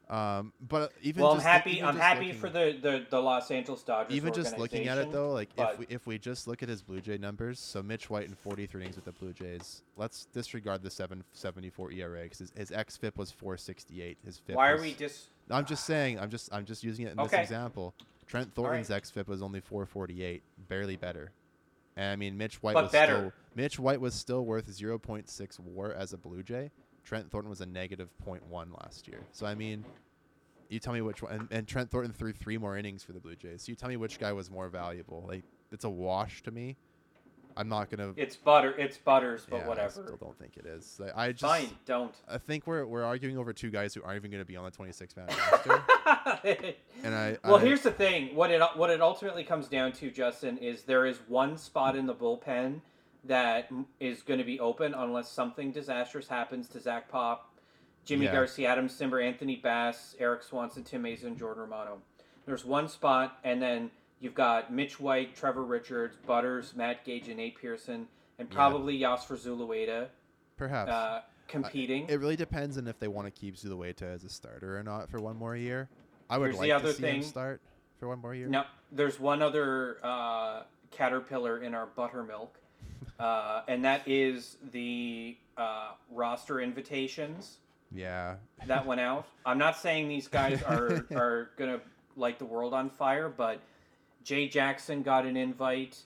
Um, 0.08 0.52
but 0.68 0.92
even 1.02 1.22
well, 1.22 1.32
I'm 1.32 1.38
just, 1.38 1.46
happy. 1.48 1.82
I'm 1.82 1.96
happy 1.96 2.26
looking- 2.26 2.40
for 2.40 2.48
the, 2.48 2.78
the, 2.80 3.06
the 3.10 3.20
Los 3.20 3.50
Angeles 3.50 3.82
Dodgers. 3.82 4.14
even 4.14 4.32
just 4.32 4.56
looking 4.56 4.86
at 4.86 4.98
it 4.98 5.10
though, 5.10 5.32
like 5.32 5.50
if 5.58 5.78
we 5.78 5.86
if 5.88 6.06
we 6.06 6.16
just 6.18 6.46
look 6.46 6.62
at 6.62 6.68
his 6.68 6.80
Blue 6.80 7.00
Jay 7.00 7.18
numbers, 7.18 7.58
so 7.58 7.82
Mitch 7.82 8.08
White 8.08 8.28
in 8.28 8.34
43 8.36 8.82
innings 8.82 8.94
with 8.96 9.04
the 9.04 9.12
Blue 9.12 9.32
Jays. 9.32 9.82
Let's 9.96 10.26
disregard 10.26 10.82
the 10.82 10.90
774 10.90 11.90
ERA 11.92 12.22
because 12.22 12.38
his, 12.38 12.52
his 12.56 12.70
xFIP 12.70 13.16
was 13.16 13.32
468. 13.32 14.18
His 14.24 14.38
FIP 14.38 14.54
Why 14.56 14.70
are 14.70 14.74
was- 14.74 14.82
we 14.82 14.92
just? 14.92 15.26
I'm 15.50 15.64
just 15.64 15.84
saying. 15.84 16.20
I'm 16.20 16.30
just 16.30 16.52
I'm 16.52 16.64
just 16.64 16.84
using 16.84 17.06
it 17.06 17.12
in 17.12 17.20
Okay. 17.20 17.38
this 17.38 17.44
example. 17.50 17.92
Trent 18.28 18.54
Thornton's 18.54 18.88
Thornton's 18.88 19.10
xFIP 19.12 19.26
was 19.28 19.42
only 19.42 19.60
448, 19.60 20.42
barely 20.68 20.96
better. 20.96 21.32
And 21.96 22.12
I 22.12 22.16
mean, 22.16 22.36
Mitch 22.36 22.62
White 22.62 22.74
But 22.74 22.84
was 22.84 22.92
better. 22.92 23.14
still 23.16 23.32
Mitch 23.54 23.78
White 23.78 24.00
was 24.00 24.14
still 24.14 24.44
worth 24.44 24.66
0.6 24.68 25.58
WAR 25.60 25.92
as 25.92 26.12
a 26.12 26.18
Blue 26.18 26.42
Jay. 26.42 26.70
Trent 27.06 27.30
Thornton 27.30 27.48
was 27.48 27.60
a 27.60 27.66
negative 27.66 28.10
0.1 28.26 28.40
last 28.82 29.06
year. 29.06 29.20
So 29.30 29.46
I 29.46 29.54
mean, 29.54 29.84
you 30.68 30.80
tell 30.80 30.92
me 30.92 31.00
which 31.00 31.22
one. 31.22 31.32
And, 31.32 31.48
and 31.52 31.66
Trent 31.68 31.90
Thornton 31.90 32.12
threw 32.12 32.32
three 32.32 32.58
more 32.58 32.76
innings 32.76 33.04
for 33.04 33.12
the 33.12 33.20
Blue 33.20 33.36
Jays. 33.36 33.62
So 33.62 33.70
you 33.70 33.76
tell 33.76 33.88
me 33.88 33.96
which 33.96 34.18
guy 34.18 34.32
was 34.32 34.50
more 34.50 34.68
valuable. 34.68 35.24
Like 35.26 35.44
it's 35.70 35.84
a 35.84 35.90
wash 35.90 36.42
to 36.42 36.50
me. 36.50 36.76
I'm 37.58 37.68
not 37.70 37.88
gonna. 37.88 38.12
It's 38.16 38.36
butter. 38.36 38.74
It's 38.76 38.98
Butters, 38.98 39.46
but 39.48 39.62
yeah, 39.64 39.84
I 39.84 39.88
still 39.88 40.18
don't 40.20 40.38
think 40.38 40.58
it 40.58 40.66
is. 40.66 40.98
Like, 41.00 41.16
I 41.16 41.32
just. 41.32 41.40
Fine, 41.40 41.70
don't. 41.86 42.14
I 42.28 42.36
think 42.36 42.66
we're 42.66 42.84
we're 42.84 43.04
arguing 43.04 43.38
over 43.38 43.54
two 43.54 43.70
guys 43.70 43.94
who 43.94 44.02
aren't 44.02 44.16
even 44.16 44.30
going 44.30 44.42
to 44.42 44.46
be 44.46 44.56
on 44.56 44.64
the 44.64 44.70
26 44.70 45.16
man 45.16 45.28
roster. 45.52 45.82
And 47.02 47.14
I 47.14 47.38
well, 47.44 47.56
I- 47.56 47.60
here's 47.60 47.80
the 47.80 47.92
thing. 47.92 48.34
What 48.34 48.50
it 48.50 48.60
what 48.74 48.90
it 48.90 49.00
ultimately 49.00 49.42
comes 49.42 49.68
down 49.68 49.92
to, 49.92 50.10
Justin, 50.10 50.58
is 50.58 50.82
there 50.82 51.06
is 51.06 51.18
one 51.28 51.56
spot 51.56 51.96
in 51.96 52.06
the 52.06 52.14
bullpen 52.14 52.82
that 53.26 53.70
is 54.00 54.22
going 54.22 54.38
to 54.38 54.44
be 54.44 54.60
open 54.60 54.94
unless 54.94 55.30
something 55.30 55.72
disastrous 55.72 56.28
happens 56.28 56.68
to 56.68 56.80
Zach 56.80 57.08
Pop, 57.08 57.54
Yimi 58.06 58.24
Yeah. 58.24 58.32
Garcia, 58.32 58.68
Adam 58.68 58.88
Cimber, 58.88 59.24
Anthony 59.24 59.56
Bass, 59.56 60.14
Erik 60.18 60.42
Swanson, 60.42 60.84
Tim 60.84 61.02
Mayza, 61.02 61.36
Jordan 61.36 61.62
Romano. 61.62 61.98
There's 62.44 62.64
one 62.64 62.88
spot, 62.88 63.38
and 63.44 63.60
then 63.60 63.90
you've 64.20 64.34
got 64.34 64.72
Mitch 64.72 65.00
White, 65.00 65.34
Trevor 65.34 65.64
Richards, 65.64 66.16
Butters, 66.26 66.74
Matt 66.76 67.04
Gage, 67.04 67.28
and 67.28 67.38
Nate 67.38 67.58
Pearson, 67.60 68.06
and 68.38 68.48
Yeah. 68.48 68.54
probably 68.54 68.98
Yosver 68.98 69.36
Zulueta 69.36 70.08
perhaps 70.56 70.90
uh, 70.90 71.22
competing. 71.48 72.08
it 72.08 72.20
really 72.20 72.36
depends 72.36 72.78
on 72.78 72.86
if 72.86 72.98
they 72.98 73.08
want 73.08 73.26
to 73.26 73.30
keep 73.32 73.56
Zulueta 73.56 74.02
as 74.02 74.24
a 74.24 74.28
starter 74.28 74.78
or 74.78 74.82
not 74.82 75.10
for 75.10 75.20
one 75.20 75.36
more 75.36 75.56
year. 75.56 75.88
I 76.30 76.38
would 76.38 76.46
Here's 76.46 76.56
the 76.56 76.62
like 76.62 76.72
other 76.72 76.92
to 76.92 76.98
see 76.98 77.06
him 77.06 77.22
start 77.22 77.60
for 77.98 78.08
one 78.08 78.20
more 78.20 78.34
year. 78.34 78.48
Now, 78.48 78.66
there's 78.92 79.18
one 79.18 79.42
other 79.42 79.98
uh, 80.02 80.62
caterpillar 80.90 81.58
in 81.62 81.74
our 81.74 81.86
buttermilk, 81.86 82.58
uh, 83.18 83.62
and 83.68 83.84
that 83.84 84.02
is 84.06 84.56
the 84.72 85.36
uh, 85.56 85.90
roster 86.10 86.60
invitations 86.60 87.58
Yeah. 87.92 88.36
that 88.66 88.86
went 88.86 89.00
out. 89.00 89.26
I'm 89.44 89.58
not 89.58 89.76
saying 89.78 90.08
these 90.08 90.28
guys 90.28 90.62
are 90.62 91.06
are 91.14 91.50
gonna 91.56 91.80
light 92.16 92.38
the 92.38 92.44
world 92.44 92.74
on 92.74 92.90
fire, 92.90 93.28
but 93.28 93.60
Jay 94.22 94.48
Jackson 94.48 95.02
got 95.02 95.24
an 95.26 95.36
invite. 95.36 95.98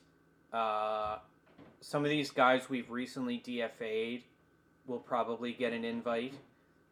Uh, 0.53 1.17
some 1.81 2.03
of 2.03 2.09
these 2.09 2.29
guys 2.31 2.69
we've 2.69 2.89
recently 2.91 3.39
DFA'd 3.39 4.23
will 4.87 4.99
probably 4.99 5.53
get 5.53 5.73
an 5.73 5.83
invite. 5.83 6.33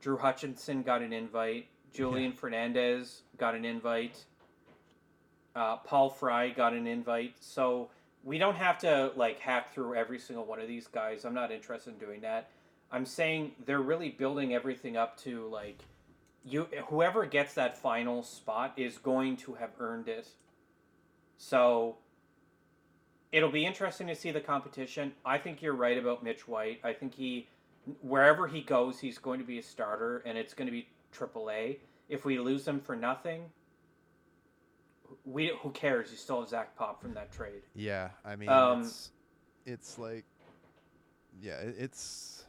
Drew 0.02 0.18
Hutchison 0.18 0.82
got 0.84 1.02
an 1.02 1.14
invite. 1.14 1.68
Julian 1.94 2.32
Fernandez 2.32 3.22
got 3.38 3.56
an 3.56 3.66
invite. 3.66 4.24
Uh, 5.56 5.78
Paul 5.78 6.10
Fry 6.10 6.50
got 6.50 6.74
an 6.74 6.88
invite. 6.88 7.36
So 7.40 7.90
we 8.30 8.38
don't 8.38 8.58
have 8.58 8.78
to 8.78 9.12
like 9.16 9.40
hack 9.40 9.74
through 9.74 9.96
every 9.96 10.20
single 10.20 10.46
one 10.46 10.60
of 10.60 10.68
these 10.68 10.86
guys. 10.86 11.26
I'm 11.26 11.34
not 11.34 11.52
interested 11.52 11.94
in 11.94 11.98
doing 11.98 12.22
that. 12.22 12.52
I'm 12.92 13.04
saying 13.04 13.54
they're 13.66 13.82
really 13.82 14.10
building 14.10 14.54
everything 14.54 14.96
up 14.96 15.18
to 15.22 15.48
like 15.48 15.80
you 16.46 16.68
whoever 16.90 17.26
gets 17.26 17.56
that 17.56 17.76
final 17.76 18.22
spot 18.22 18.74
is 18.78 19.00
going 19.00 19.36
to 19.38 19.56
have 19.56 19.72
earned 19.80 20.08
it. 20.08 20.28
So 21.40 21.98
it'll 23.32 23.50
be 23.50 23.66
interesting 23.66 24.06
to 24.06 24.16
see 24.16 24.30
the 24.30 24.42
competition. 24.42 25.14
I 25.26 25.40
think 25.40 25.64
you're 25.64 25.74
right 25.74 25.98
about 25.98 26.24
Mitch 26.24 26.48
White. 26.48 26.82
I 26.84 26.94
think 26.94 27.16
he 27.16 27.48
wherever 28.04 28.48
he 28.48 28.62
goes, 28.62 29.00
he's 29.00 29.18
going 29.18 29.40
to 29.40 29.46
be 29.46 29.58
a 29.58 29.64
starter 29.64 30.22
and 30.24 30.38
it's 30.38 30.54
going 30.54 30.68
to 30.68 30.72
be 30.72 30.88
AAA. 31.18 31.78
If 32.10 32.26
we 32.26 32.38
lose 32.38 32.68
him 32.68 32.80
for 32.80 32.96
nothing, 32.96 33.46
we 35.30 35.52
who 35.62 35.70
cares? 35.72 36.10
You 36.12 36.18
still 36.18 36.40
have 36.42 36.50
Zach 36.50 36.76
Pop 36.76 37.02
from 37.02 37.14
that 37.14 37.32
trade. 37.32 37.62
Yeah, 37.76 38.10
I 38.26 38.36
mean, 38.36 38.50
Um, 38.50 38.82
it's, 38.82 39.12
it's 39.66 40.00
like, 40.00 40.26
yeah, 41.42 41.58
it's 41.62 42.46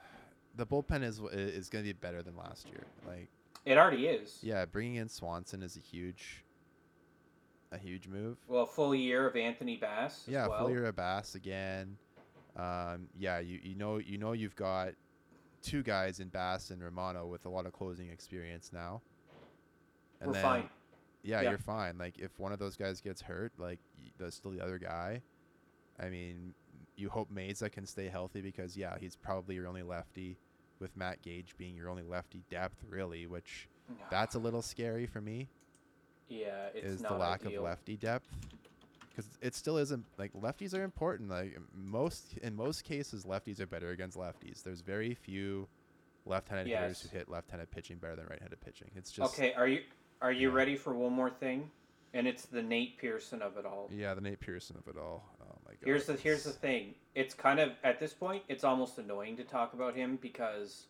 the 0.56 0.66
bullpen 0.66 1.02
is 1.02 1.20
is 1.32 1.68
going 1.68 1.84
to 1.84 1.88
be 1.88 1.92
better 1.92 2.22
than 2.22 2.36
last 2.36 2.68
year. 2.68 2.84
Like, 3.06 3.28
It 3.64 3.76
already 3.78 4.06
is. 4.06 4.38
yeah, 4.42 4.64
bringing 4.64 4.96
in 4.96 5.08
Swanson 5.08 5.62
is 5.62 5.76
a 5.76 5.80
huge, 5.80 6.44
a 7.70 7.78
huge 7.78 8.08
move. 8.08 8.38
Well, 8.48 8.66
full 8.66 8.94
year 8.94 9.28
of 9.28 9.36
Anthony 9.36 9.76
Bass. 9.76 10.24
As 10.26 10.32
yeah, 10.32 10.46
well. 10.48 10.60
full 10.60 10.70
year 10.70 10.86
of 10.86 10.96
Bass 10.96 11.34
again. 11.34 11.96
Um, 12.56 13.08
yeah, 13.18 13.38
you 13.38 13.60
you 13.62 13.74
know 13.76 13.98
you 13.98 14.18
know 14.18 14.32
you've 14.32 14.56
got 14.56 14.90
two 15.62 15.82
guys 15.82 16.20
in 16.20 16.28
Bass 16.28 16.70
and 16.70 16.82
Romano 16.82 17.26
with 17.26 17.44
a 17.44 17.48
lot 17.48 17.66
of 17.66 17.72
closing 17.72 18.08
experience 18.08 18.70
now. 18.72 19.02
We're 20.24 20.34
fine. 20.34 20.68
Yeah, 21.22 21.40
Yeah. 21.42 21.50
you're 21.50 21.58
fine. 21.58 21.98
Like 21.98 22.18
if 22.18 22.38
one 22.38 22.52
of 22.52 22.58
those 22.58 22.76
guys 22.76 23.00
gets 23.00 23.20
hurt, 23.22 23.52
like 23.58 23.78
there's 24.18 24.34
still 24.34 24.50
the 24.50 24.62
other 24.62 24.78
guy. 24.78 25.22
I 25.98 26.08
mean, 26.08 26.54
you 26.96 27.08
hope 27.10 27.30
Mayza 27.32 27.70
can 27.70 27.86
stay 27.86 28.08
healthy 28.08 28.40
because 28.40 28.76
yeah, 28.76 28.96
he's 28.98 29.16
probably 29.16 29.54
your 29.56 29.66
only 29.66 29.82
lefty, 29.82 30.38
with 30.78 30.96
Matt 30.96 31.20
Gage 31.22 31.54
being 31.58 31.76
your 31.76 31.90
only 31.90 32.02
lefty 32.04 32.42
depth 32.50 32.82
really, 32.88 33.26
which 33.26 33.68
that's 34.10 34.34
a 34.34 34.38
little 34.38 34.62
scary 34.62 35.06
for 35.06 35.20
me. 35.20 35.48
yeah, 36.28 36.68
it's 36.74 36.86
is 36.86 37.00
not 37.02 37.12
the 37.12 37.18
lack 37.18 37.44
ideal. 37.44 37.58
of 37.60 37.64
lefty 37.64 37.96
depth 37.96 38.28
because 39.10 39.26
it 39.42 39.54
still 39.54 39.76
isn't 39.76 40.04
like 40.16 40.32
lefties 40.32 40.72
are 40.74 40.84
important. 40.84 41.28
Like 41.28 41.58
most 41.74 42.38
in 42.42 42.54
most 42.56 42.84
cases, 42.84 43.24
lefties 43.24 43.60
are 43.60 43.66
better 43.66 43.90
against 43.90 44.16
lefties. 44.16 44.62
There's 44.62 44.80
very 44.80 45.12
few 45.14 45.68
left-handed 46.26 46.68
hitters 46.68 47.00
who 47.02 47.08
hit 47.16 47.28
left-handed 47.28 47.70
pitching 47.70 47.96
better 47.98 48.14
than 48.16 48.26
right-handed 48.26 48.60
pitching. 48.60 48.90
It's 48.94 49.10
just 49.10 49.34
okay, 49.34 49.52
are 49.54 49.66
you 49.68 49.80
are 50.22 50.32
you 50.32 50.50
ready 50.50 50.76
for 50.76 50.94
one 50.94 51.12
more 51.12 51.30
thing? 51.30 51.70
And 52.12 52.26
it's 52.26 52.44
the 52.46 52.62
Nate 52.62 52.98
Pearson 52.98 53.40
of 53.40 53.56
it 53.56 53.64
all. 53.64 53.88
Yeah, 53.92 54.14
the 54.14 54.20
Nate 54.20 54.40
Pearson 54.40 54.76
of 54.76 54.88
it 54.88 54.98
all. 54.98 55.24
Oh 55.40 55.56
my 55.64 55.72
god. 55.72 55.80
Here's 55.84 56.06
the 56.06 56.14
here's 56.14 56.44
the 56.44 56.50
thing. 56.50 56.94
It's 57.14 57.34
kind 57.34 57.60
of 57.60 57.70
at 57.84 58.00
this 58.00 58.12
point, 58.12 58.42
it's 58.48 58.64
almost 58.64 58.98
annoying 58.98 59.36
to 59.36 59.44
talk 59.44 59.74
about 59.74 59.94
him 59.94 60.18
because 60.20 60.86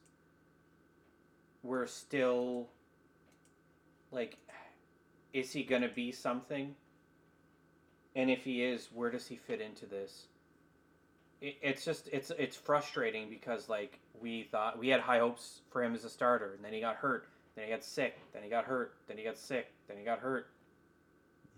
we're 1.63 1.87
still 1.87 2.69
like, 4.11 4.39
is 5.33 5.53
he 5.53 5.63
gonna 5.63 5.91
be 5.95 6.11
something? 6.11 6.75
And 8.17 8.31
if 8.31 8.43
he 8.43 8.65
is, 8.65 8.89
where 8.93 9.11
does 9.11 9.27
he 9.27 9.37
fit 9.37 9.61
into 9.61 9.87
this? 9.87 10.27
It, 11.41 11.57
it's 11.63 11.85
just 11.85 12.09
it's 12.13 12.33
it's 12.39 12.57
frustrating 12.57 13.29
because 13.29 13.69
like 13.69 14.01
we 14.21 14.45
thought 14.45 14.79
we 14.79 14.89
had 14.89 15.01
high 15.01 15.19
hopes 15.19 15.61
for 15.71 15.83
him 15.83 15.95
as 15.95 16.05
a 16.05 16.11
starter, 16.11 16.55
and 16.55 16.65
then 16.65 16.73
he 16.73 16.81
got 16.81 16.97
hurt, 16.97 17.29
then 17.61 17.69
he 17.69 17.75
got 17.75 17.85
sick, 17.85 18.17
then 18.33 18.43
he 18.43 18.49
got 18.49 18.65
hurt, 18.65 18.95
then 19.07 19.19
he 19.19 19.25
got 19.25 19.37
sick, 19.37 19.67
then 19.87 19.99
he 19.99 20.05
got 20.05 20.19
hurt. 20.21 20.47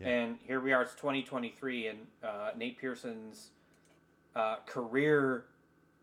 Yeah. 0.01 0.09
And 0.09 0.39
here 0.45 0.59
we 0.61 0.73
are, 0.73 0.83
it's 0.83 0.95
2023, 0.95 1.87
and 1.87 1.99
uh, 2.25 2.51
Nate 2.57 2.77
Pearson's 2.77 3.51
uh, 4.35 4.57
career 4.67 5.45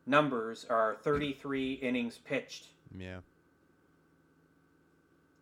numbers 0.06 0.66
are 0.70 0.96
33 1.04 1.74
innings 1.74 2.18
pitched. 2.18 2.68
Yeah. 2.98 3.18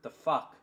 The 0.01 0.09
fuck? 0.09 0.55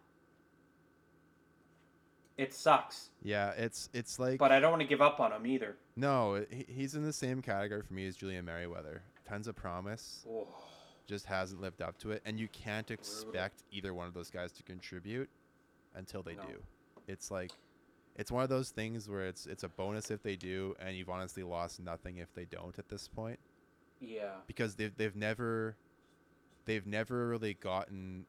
It 2.37 2.53
sucks, 2.53 3.11
Yeah, 3.23 3.51
it's 3.51 3.89
it's 3.93 4.19
like 4.19 4.41
but 4.41 4.51
I 4.51 4.59
don't 4.59 4.73
want 4.73 4.83
to 4.83 4.89
give 4.89 5.01
up 5.01 5.21
on 5.21 5.31
him 5.31 5.47
either. 5.47 5.77
no, 5.95 6.45
he, 6.51 6.65
he's 6.69 6.97
in 6.97 7.05
the 7.05 7.13
same 7.13 7.41
category 7.41 7.83
for 7.83 7.95
me 7.95 8.09
as 8.09 8.17
Julian 8.17 8.45
Merryweather. 8.45 9.03
Tons 9.29 9.47
of 9.47 9.55
promise, 9.55 10.27
Oh, 10.29 10.49
just 11.07 11.27
hasn't 11.27 11.61
lived 11.61 11.83
up 11.83 11.99
to 11.99 12.11
it, 12.11 12.23
and 12.25 12.39
you 12.39 12.49
can't 12.49 12.91
expect 12.91 13.63
either 13.71 13.93
one 13.93 14.07
of 14.07 14.15
those 14.15 14.31
guys 14.31 14.53
to 14.53 14.63
contribute 14.63 15.29
until 15.95 16.23
they 16.23 16.35
No. 16.35 16.43
do. 16.43 16.63
It's 17.07 17.31
like 17.31 17.53
it's 18.17 18.31
one 18.31 18.43
of 18.43 18.49
those 18.49 18.71
things 18.71 19.09
where 19.09 19.27
it's 19.27 19.47
it's 19.47 19.65
a 19.65 19.69
bonus 19.69 20.11
if 20.11 20.23
they 20.23 20.37
do, 20.37 20.75
and 20.79 20.97
you've 20.97 21.11
honestly 21.11 21.43
lost 21.43 21.81
nothing 21.81 22.19
if 22.19 22.33
they 22.35 22.45
don't 22.45 22.79
at 22.79 22.89
this 22.89 23.09
point 23.09 23.41
yeah. 24.01 24.37
because 24.47 24.77
they've 24.77 24.97
they've 24.97 25.17
never 25.17 25.77
they've 26.65 26.87
never 26.87 27.29
really 27.29 27.55
gotten 27.55 28.27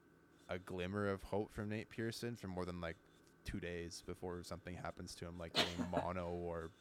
a 0.49 0.59
glimmer 0.59 1.07
of 1.09 1.23
hope 1.23 1.51
from 1.53 1.69
Nate 1.69 1.89
Pearson 1.89 2.35
for 2.35 2.47
more 2.47 2.65
than 2.65 2.81
like 2.81 2.97
two 3.45 3.59
days 3.59 4.03
before 4.05 4.43
something 4.43 4.75
happens 4.75 5.15
to 5.15 5.25
him, 5.25 5.37
like 5.37 5.53
getting 5.53 5.85
mono 5.91 6.27
or 6.27 6.71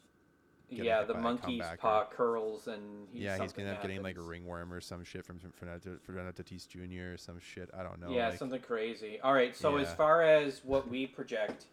Yeah, 0.70 1.04
the 1.04 1.14
monkey's 1.14 1.62
paw 1.78 2.06
curls 2.10 2.66
and 2.66 3.06
he's, 3.12 3.22
yeah, 3.22 3.38
he's 3.38 3.52
gonna 3.52 3.68
end 3.68 3.76
up 3.76 3.82
getting 3.82 4.02
like 4.02 4.16
a 4.16 4.22
ringworm 4.22 4.72
or 4.72 4.80
some 4.80 5.04
shit 5.04 5.24
from 5.24 5.38
Fernando, 5.38 5.98
Fernando 6.04 6.32
Tatis 6.32 6.66
Jr. 6.66 7.14
or 7.14 7.16
some 7.16 7.38
shit. 7.38 7.70
I 7.78 7.82
don't 7.82 8.00
know. 8.00 8.10
yeah, 8.10 8.30
like, 8.30 8.38
something 8.38 8.60
crazy. 8.60 9.20
All 9.22 9.34
right, 9.34 9.54
so 9.56 9.76
as 9.76 9.92
far 9.94 10.22
as 10.22 10.62
what 10.64 10.88
we 10.88 11.06
project 11.06 11.66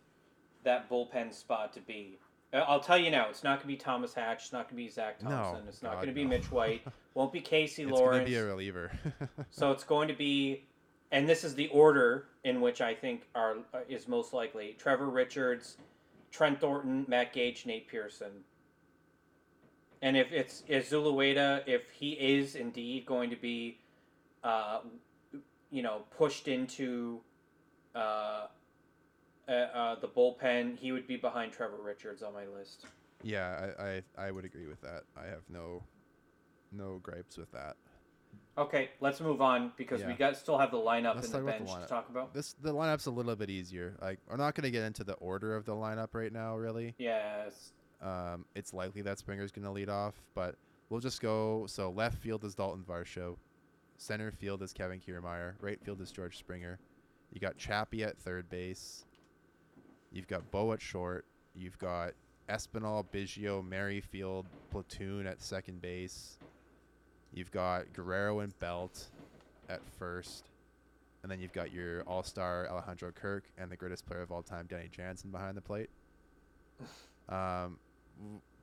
that 0.63 0.89
bullpen 0.89 1.33
spot 1.33 1.73
to 1.73 1.79
be, 1.79 2.19
uh, 2.53 2.57
I'll 2.57 2.79
tell 2.79 2.97
you 2.97 3.11
now, 3.11 3.29
it's 3.29 3.43
not 3.43 3.57
going 3.57 3.61
to 3.61 3.67
be 3.67 3.77
Thomas 3.77 4.13
Hatch. 4.13 4.43
It's 4.43 4.53
not 4.53 4.69
going 4.69 4.77
to 4.77 4.83
be 4.83 4.89
Zach 4.89 5.23
No, 5.23 5.29
Thompson. 5.29 5.67
it's 5.67 5.81
not 5.81 5.93
God, 5.93 5.97
going 5.97 6.07
to 6.09 6.13
be 6.13 6.23
no. 6.23 6.29
Mitch 6.29 6.51
White. 6.51 6.81
Won't 7.13 7.33
be 7.33 7.41
Casey 7.41 7.83
it's 7.83 7.91
Lawrence. 7.91 8.19
gonna 8.19 8.29
be 8.29 8.35
a 8.35 8.45
reliever. 8.45 8.91
so 9.51 9.71
it's 9.71 9.83
going 9.83 10.07
to 10.07 10.13
be, 10.13 10.65
and 11.11 11.27
this 11.27 11.43
is 11.43 11.55
the 11.55 11.67
order 11.69 12.27
in 12.43 12.61
which 12.61 12.81
I 12.81 12.93
think 12.93 13.27
are 13.35 13.57
uh, 13.73 13.79
is 13.89 14.07
most 14.07 14.33
likely: 14.33 14.75
Trevor 14.77 15.09
Richards, 15.09 15.77
Trent 16.31 16.59
Thornton, 16.61 17.05
Matt 17.07 17.33
Gage, 17.33 17.65
Nate 17.65 17.87
Pearson. 17.87 18.31
And 20.01 20.17
if 20.17 20.31
it's 20.31 20.63
is 20.67 20.89
Zulueta, 20.89 21.61
if 21.67 21.89
he 21.91 22.11
is 22.13 22.55
indeed 22.55 23.05
going 23.05 23.29
to 23.29 23.35
be, 23.35 23.77
uh, 24.43 24.79
you 25.69 25.83
know, 25.83 26.03
pushed 26.17 26.47
into, 26.47 27.19
uh, 27.95 28.47
uh, 29.47 29.51
uh, 29.51 29.95
the 29.99 30.07
bullpen, 30.07 30.77
he 30.77 30.91
would 30.91 31.07
be 31.07 31.17
behind 31.17 31.51
Trevor 31.51 31.81
Richards 31.83 32.23
on 32.23 32.33
my 32.33 32.45
list. 32.47 32.85
yeah, 33.23 33.71
I, 33.77 33.83
I 33.83 34.01
I 34.27 34.31
would 34.31 34.45
agree 34.45 34.67
with 34.67 34.81
that. 34.81 35.03
I 35.17 35.25
have 35.27 35.43
no 35.49 35.83
no 36.71 36.99
gripes 37.03 37.37
with 37.37 37.51
that. 37.51 37.75
Okay, 38.57 38.89
let's 38.99 39.19
move 39.21 39.41
on 39.41 39.71
because 39.77 40.03
we 40.03 40.13
got 40.13 40.35
still 40.37 40.57
have 40.57 40.71
the 40.71 40.77
lineup 40.77 41.15
Let's 41.15 41.27
and 41.27 41.35
the 41.35 41.39
about 41.39 41.59
the 41.59 41.65
bench 41.65 41.81
to 41.81 41.87
talk 41.87 42.09
about. 42.09 42.33
This 42.33 42.55
the 42.61 42.73
lineup's 42.73 43.05
a 43.05 43.11
little 43.11 43.35
bit 43.35 43.49
easier. 43.49 43.95
Like 44.01 44.19
we're 44.29 44.37
not 44.37 44.55
gonna 44.55 44.71
get 44.71 44.83
into 44.83 45.03
the 45.03 45.13
order 45.13 45.55
of 45.55 45.65
the 45.65 45.73
lineup 45.73 46.09
right 46.13 46.31
now, 46.31 46.55
really. 46.55 46.95
Yes. 46.97 47.71
Um, 48.01 48.45
it's 48.55 48.73
likely 48.73 49.01
that 49.03 49.19
Springer's 49.19 49.51
going 49.51 49.65
to 49.65 49.71
lead 49.71 49.89
off, 49.89 50.15
but 50.33 50.55
we'll 50.89 50.99
just 50.99 51.21
go. 51.21 51.65
So 51.67 51.91
left 51.91 52.17
field 52.17 52.43
is 52.43 52.55
Dalton 52.55 52.83
Varsho, 52.87 53.37
center 53.97 54.31
field 54.31 54.63
is 54.63 54.73
Kevin 54.73 54.99
Kiermaier, 54.99 55.53
right 55.61 55.79
field 55.83 56.01
is 56.01 56.11
George 56.11 56.37
Springer. 56.37 56.79
You 57.31 57.39
got 57.39 57.57
Chappie 57.57 58.03
at 58.03 58.17
third 58.17 58.49
base. 58.49 59.05
You've 60.11 60.27
got 60.27 60.49
Bo 60.51 60.73
at 60.73 60.81
short. 60.81 61.25
You've 61.55 61.77
got 61.77 62.11
Espinal, 62.49 63.05
Biggio, 63.13 63.65
Merrifield, 63.65 64.45
platoon 64.71 65.25
at 65.25 65.41
second 65.41 65.81
base. 65.81 66.37
You've 67.33 67.51
got 67.51 67.93
Guerrero 67.93 68.39
and 68.39 68.57
Belt 68.59 69.07
at 69.69 69.79
first. 69.97 70.49
And 71.23 71.31
then 71.31 71.39
you've 71.39 71.53
got 71.53 71.71
your 71.71 72.01
all 72.01 72.23
star 72.23 72.67
Alejandro 72.69 73.11
Kirk 73.11 73.45
and 73.57 73.71
the 73.71 73.77
greatest 73.77 74.05
player 74.05 74.21
of 74.21 74.31
all 74.31 74.41
time, 74.41 74.65
Danny 74.69 74.89
Jansen, 74.91 75.31
behind 75.31 75.55
the 75.55 75.61
plate. 75.61 75.89
Um, 77.29 77.77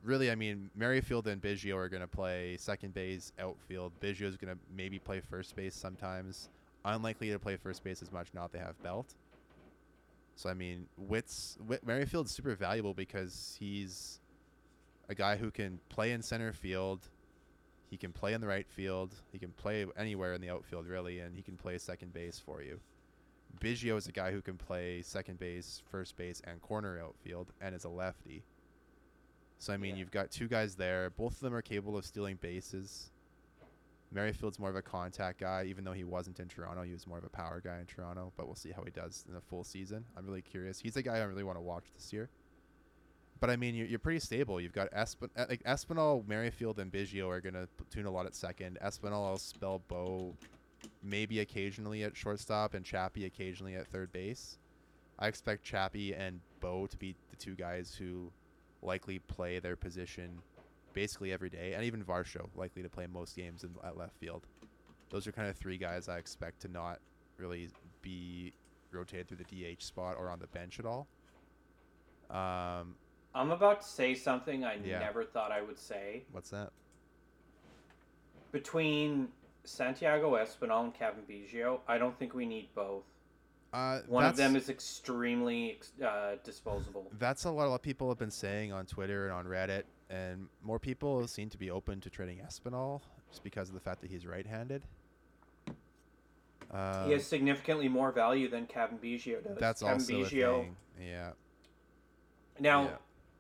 really, 0.02 0.30
I 0.30 0.34
mean, 0.34 0.70
Merrifield 0.74 1.26
and 1.26 1.40
Biggio 1.40 1.76
are 1.76 1.88
going 1.88 2.02
to 2.02 2.08
play 2.08 2.56
second 2.58 2.94
base, 2.94 3.32
outfield. 3.38 3.92
Biggio 4.00 4.22
is 4.22 4.36
going 4.36 4.54
to 4.54 4.58
maybe 4.74 4.98
play 4.98 5.20
first 5.20 5.56
base 5.56 5.74
sometimes. 5.74 6.48
Unlikely 6.84 7.30
to 7.30 7.38
play 7.38 7.56
first 7.56 7.82
base 7.84 8.02
as 8.02 8.12
much 8.12 8.28
now 8.34 8.42
that 8.42 8.52
they 8.52 8.58
have 8.58 8.80
Belt. 8.82 9.14
So 10.36 10.48
I 10.48 10.54
mean, 10.54 10.86
Whit's 10.96 11.58
Whit, 11.66 11.84
Merrifield's 11.84 12.30
super 12.30 12.54
valuable 12.54 12.94
because 12.94 13.56
he's 13.58 14.20
a 15.08 15.14
guy 15.14 15.36
who 15.36 15.50
can 15.50 15.80
play 15.88 16.12
in 16.12 16.22
center 16.22 16.52
field. 16.52 17.00
He 17.90 17.96
can 17.96 18.12
play 18.12 18.34
in 18.34 18.40
the 18.40 18.46
right 18.46 18.68
field. 18.68 19.14
He 19.32 19.38
can 19.38 19.50
play 19.50 19.84
anywhere 19.96 20.34
in 20.34 20.40
the 20.40 20.50
outfield, 20.50 20.86
really, 20.86 21.18
and 21.20 21.34
he 21.34 21.42
can 21.42 21.56
play 21.56 21.76
second 21.78 22.12
base 22.12 22.38
for 22.38 22.62
you. 22.62 22.78
Biggio 23.60 23.96
is 23.96 24.06
a 24.06 24.12
guy 24.12 24.30
who 24.30 24.40
can 24.40 24.56
play 24.56 25.02
second 25.02 25.38
base, 25.38 25.82
first 25.90 26.16
base, 26.16 26.40
and 26.44 26.62
corner 26.62 27.00
outfield, 27.02 27.48
and 27.60 27.74
is 27.74 27.84
a 27.84 27.88
lefty. 27.88 28.44
So 29.58 29.72
I 29.72 29.76
mean, 29.76 29.94
Yeah. 29.94 30.00
you've 30.00 30.10
got 30.10 30.30
two 30.30 30.48
guys 30.48 30.74
there. 30.76 31.10
Both 31.10 31.32
of 31.34 31.40
them 31.40 31.54
are 31.54 31.62
capable 31.62 31.96
of 31.96 32.04
stealing 32.06 32.36
bases. 32.36 33.10
Merrifield's 34.10 34.58
more 34.58 34.70
of 34.70 34.76
a 34.76 34.82
contact 34.82 35.38
guy, 35.40 35.64
even 35.64 35.84
though 35.84 35.92
he 35.92 36.04
wasn't 36.04 36.40
in 36.40 36.48
Toronto. 36.48 36.82
He 36.82 36.92
was 36.92 37.06
more 37.06 37.18
of 37.18 37.24
a 37.24 37.28
power 37.28 37.60
guy 37.62 37.78
in 37.78 37.86
Toronto. 37.86 38.32
But 38.36 38.46
we'll 38.46 38.54
see 38.54 38.70
how 38.70 38.82
he 38.82 38.90
does 38.90 39.24
in 39.28 39.34
the 39.34 39.40
full 39.40 39.64
season. 39.64 40.04
I'm 40.16 40.24
really 40.24 40.40
curious. 40.42 40.80
He's 40.80 40.96
a 40.96 41.02
guy 41.02 41.16
I 41.18 41.22
really 41.24 41.42
want 41.44 41.58
to 41.58 41.62
watch 41.62 41.84
this 41.94 42.12
year. 42.12 42.30
But 43.40 43.50
I 43.50 43.56
mean, 43.56 43.74
you're, 43.74 43.86
you're 43.86 43.98
pretty 43.98 44.18
stable. 44.20 44.60
You've 44.60 44.72
got 44.72 44.90
Esp- 44.92 45.28
uh, 45.36 45.46
like 45.48 45.62
Espinal, 45.64 46.26
Merrifield, 46.26 46.78
and 46.78 46.90
Biggio 46.90 47.28
are 47.28 47.40
gonna 47.40 47.68
platoon 47.76 48.06
a 48.06 48.10
lot 48.10 48.26
at 48.26 48.34
second. 48.34 48.78
Espinal 48.82 49.30
will 49.30 49.38
spell 49.38 49.80
Bo, 49.86 50.34
maybe 51.04 51.38
occasionally 51.40 52.02
at 52.02 52.16
shortstop, 52.16 52.74
and 52.74 52.84
Chappie 52.84 53.26
occasionally 53.26 53.76
at 53.76 53.86
third 53.88 54.10
base. 54.10 54.58
I 55.20 55.28
expect 55.28 55.62
Chappie 55.64 56.14
and 56.14 56.40
Bo 56.60 56.86
to 56.88 56.96
be 56.96 57.14
the 57.30 57.36
two 57.36 57.54
guys 57.54 57.94
who 57.94 58.32
likely 58.82 59.18
play 59.18 59.58
their 59.58 59.76
position 59.76 60.42
basically 60.94 61.32
every 61.32 61.50
day, 61.50 61.74
and 61.74 61.84
even 61.84 62.02
Varsho 62.02 62.48
likely 62.56 62.82
to 62.82 62.88
play 62.88 63.06
most 63.06 63.36
games 63.36 63.62
in, 63.64 63.70
at 63.84 63.96
left 63.96 64.16
field. 64.18 64.46
Those 65.10 65.26
are 65.26 65.32
kind 65.32 65.48
of 65.48 65.56
three 65.56 65.78
guys 65.78 66.08
I 66.08 66.18
expect 66.18 66.60
to 66.62 66.68
not 66.68 66.98
really 67.38 67.70
be 68.02 68.52
rotated 68.90 69.28
through 69.28 69.38
the 69.38 69.74
DH 69.76 69.82
spot 69.82 70.16
or 70.18 70.28
on 70.30 70.38
the 70.38 70.46
bench 70.48 70.78
at 70.78 70.86
all. 70.86 71.06
Um, 72.30 72.96
I'm 73.34 73.50
about 73.50 73.82
to 73.82 73.86
say 73.86 74.14
something 74.14 74.64
I 74.64 74.74
Yeah. 74.76 74.98
never 74.98 75.24
thought 75.24 75.52
I 75.52 75.62
would 75.62 75.78
say. 75.78 76.24
what's 76.32 76.50
that? 76.50 76.72
Between 78.50 79.28
Santiago 79.64 80.32
Espinal 80.36 80.84
and 80.84 80.94
Cavan 80.94 81.22
Biggio, 81.28 81.80
I 81.86 81.98
don't 81.98 82.18
think 82.18 82.34
we 82.34 82.46
need 82.46 82.68
both. 82.74 83.04
Uh, 83.72 84.00
One 84.06 84.24
of 84.24 84.36
them 84.36 84.56
is 84.56 84.68
extremely 84.70 85.78
uh, 86.04 86.36
disposable. 86.42 87.10
That's 87.18 87.44
a 87.44 87.50
lot 87.50 87.66
of 87.68 87.82
people 87.82 88.08
have 88.08 88.18
been 88.18 88.30
saying 88.30 88.72
on 88.72 88.86
Twitter 88.86 89.24
and 89.26 89.34
on 89.34 89.44
Reddit, 89.44 89.82
and 90.08 90.48
more 90.62 90.78
people 90.78 91.26
seem 91.28 91.50
to 91.50 91.58
be 91.58 91.70
open 91.70 92.00
to 92.00 92.10
trading 92.10 92.38
Espinal 92.46 93.02
just 93.30 93.42
because 93.44 93.68
of 93.68 93.74
the 93.74 93.80
fact 93.80 94.00
that 94.00 94.10
he's 94.10 94.24
right-handed. 94.24 94.82
Um, 96.70 97.06
he 97.06 97.12
has 97.12 97.26
significantly 97.26 97.88
more 97.88 98.10
value 98.12 98.48
than 98.48 98.66
Cavan 98.66 98.98
Biggio 98.98 99.42
does. 99.42 99.58
that's 99.58 99.82
Kevin 99.82 99.94
also 99.94 100.20
a 100.22 100.24
thing. 100.26 100.76
Yeah. 101.02 101.30
Now, 102.60 102.90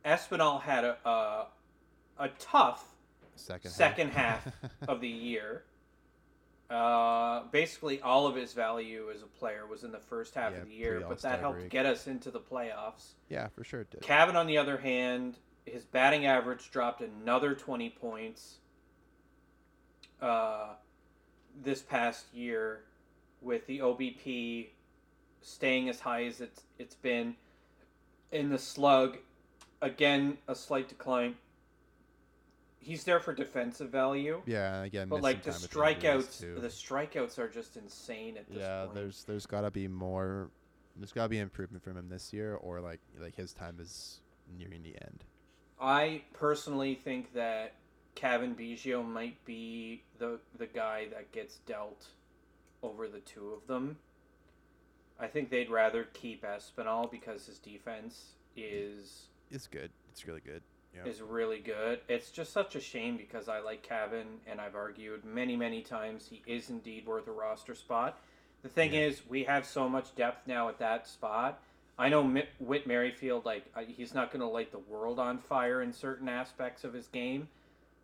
Yeah. 0.04 0.16
Espinal 0.16 0.60
had 0.62 0.84
a, 0.84 0.96
a 1.08 1.46
a 2.18 2.28
tough 2.38 2.84
Second. 3.36 3.70
second 3.70 4.10
half 4.10 4.46
of 4.88 5.00
the 5.00 5.08
year. 5.30 5.64
Uh, 6.70 7.44
basically, 7.50 8.00
all 8.02 8.26
of 8.26 8.34
his 8.36 8.52
value 8.52 9.10
as 9.14 9.22
a 9.22 9.26
player 9.26 9.66
was 9.66 9.84
in 9.84 9.90
the 9.92 9.98
first 9.98 10.34
half 10.34 10.52
Yeah, 10.52 10.58
of 10.58 10.66
the 10.68 10.74
year, 10.74 11.02
but 11.08 11.20
that 11.22 11.40
helped 11.40 11.60
break. 11.60 11.70
get 11.70 11.86
us 11.86 12.06
into 12.06 12.30
the 12.30 12.40
playoffs. 12.40 13.12
yeah, 13.30 13.48
for 13.48 13.64
sure 13.64 13.80
it 13.82 13.90
did. 13.90 14.02
Cavan, 14.02 14.36
on 14.36 14.46
the 14.46 14.58
other 14.58 14.76
hand, 14.76 15.38
his 15.64 15.84
batting 15.84 16.26
average 16.26 16.70
dropped 16.70 17.00
another 17.00 17.54
20 17.54 17.88
points 17.90 18.56
uh, 20.20 20.74
this 21.62 21.80
past 21.80 22.26
year, 22.34 22.80
with 23.40 23.66
the 23.66 23.78
OBP 23.78 24.66
staying 25.40 25.88
as 25.88 26.00
high 26.00 26.24
as 26.24 26.40
it's, 26.40 26.62
it's 26.78 26.96
been. 26.96 27.34
In 28.30 28.50
the 28.50 28.58
slug, 28.58 29.16
again, 29.80 30.36
a 30.48 30.54
slight 30.54 30.88
decline. 30.88 31.36
He's 32.88 33.04
there 33.04 33.20
for 33.20 33.34
defensive 33.34 33.90
value, 33.90 34.40
yeah, 34.46 34.82
again, 34.82 35.10
but 35.10 35.20
like 35.20 35.42
the 35.42 35.50
time 35.50 35.60
with 35.60 35.76
injuries, 35.76 36.26
strikeouts, 36.26 36.62
the 36.62 36.68
strikeouts 36.68 37.38
are 37.38 37.46
just 37.46 37.76
insane 37.76 38.38
at 38.38 38.48
this 38.48 38.60
yeah, 38.60 38.84
point. 38.84 38.94
there's 38.94 39.24
there's 39.24 39.44
got 39.44 39.60
to 39.60 39.70
be 39.70 39.86
more. 39.86 40.48
There's 40.96 41.12
got 41.12 41.24
to 41.24 41.28
be 41.28 41.38
improvement 41.38 41.84
from 41.84 41.98
him 41.98 42.08
this 42.08 42.32
year, 42.32 42.54
or 42.54 42.80
like 42.80 43.00
like 43.20 43.36
his 43.36 43.52
time 43.52 43.76
is 43.78 44.20
nearing 44.56 44.82
the 44.82 44.96
end. 45.02 45.24
I 45.78 46.22
personally 46.32 46.94
think 46.94 47.34
that 47.34 47.74
Cavan 48.14 48.54
Biggio 48.54 49.06
might 49.06 49.44
be 49.44 50.02
the 50.18 50.40
the 50.56 50.66
guy 50.66 51.08
that 51.12 51.30
gets 51.30 51.58
dealt 51.66 52.06
over 52.82 53.06
the 53.06 53.20
two 53.20 53.50
of 53.50 53.66
them. 53.66 53.98
I 55.20 55.26
think 55.26 55.50
they'd 55.50 55.68
rather 55.68 56.04
keep 56.14 56.42
Espinal 56.42 57.10
because 57.10 57.44
his 57.44 57.58
defense 57.58 58.30
is 58.56 59.26
It's 59.50 59.66
good. 59.66 59.90
It's 60.10 60.26
really 60.26 60.40
good. 60.40 60.62
Yeah. 60.94 61.04
is 61.04 61.20
really 61.20 61.58
good. 61.60 62.00
It's 62.08 62.30
just 62.30 62.52
such 62.52 62.74
a 62.74 62.80
shame 62.80 63.16
because 63.16 63.48
I 63.48 63.60
like 63.60 63.82
Cavan 63.82 64.26
and 64.46 64.60
I've 64.60 64.74
argued 64.74 65.24
many 65.24 65.54
many 65.56 65.82
times 65.82 66.26
he 66.28 66.42
is 66.46 66.70
indeed 66.70 67.06
worth 67.06 67.28
a 67.28 67.32
roster 67.32 67.74
spot. 67.74 68.18
The 68.62 68.68
thing 68.68 68.94
Yeah. 68.94 69.02
is, 69.02 69.22
we 69.28 69.44
have 69.44 69.64
so 69.66 69.88
much 69.88 70.14
depth 70.16 70.46
now 70.48 70.68
at 70.68 70.78
that 70.78 71.06
spot. 71.06 71.60
I 71.98 72.08
know 72.08 72.22
Mi- 72.24 72.48
Whit 72.58 72.86
Merrifield, 72.86 73.44
like 73.44 73.64
he's 73.86 74.14
not 74.14 74.30
going 74.32 74.40
to 74.40 74.46
light 74.48 74.72
the 74.72 74.78
world 74.78 75.18
on 75.18 75.38
fire 75.38 75.82
in 75.82 75.92
certain 75.92 76.28
aspects 76.28 76.84
of 76.84 76.92
his 76.92 77.06
game, 77.08 77.48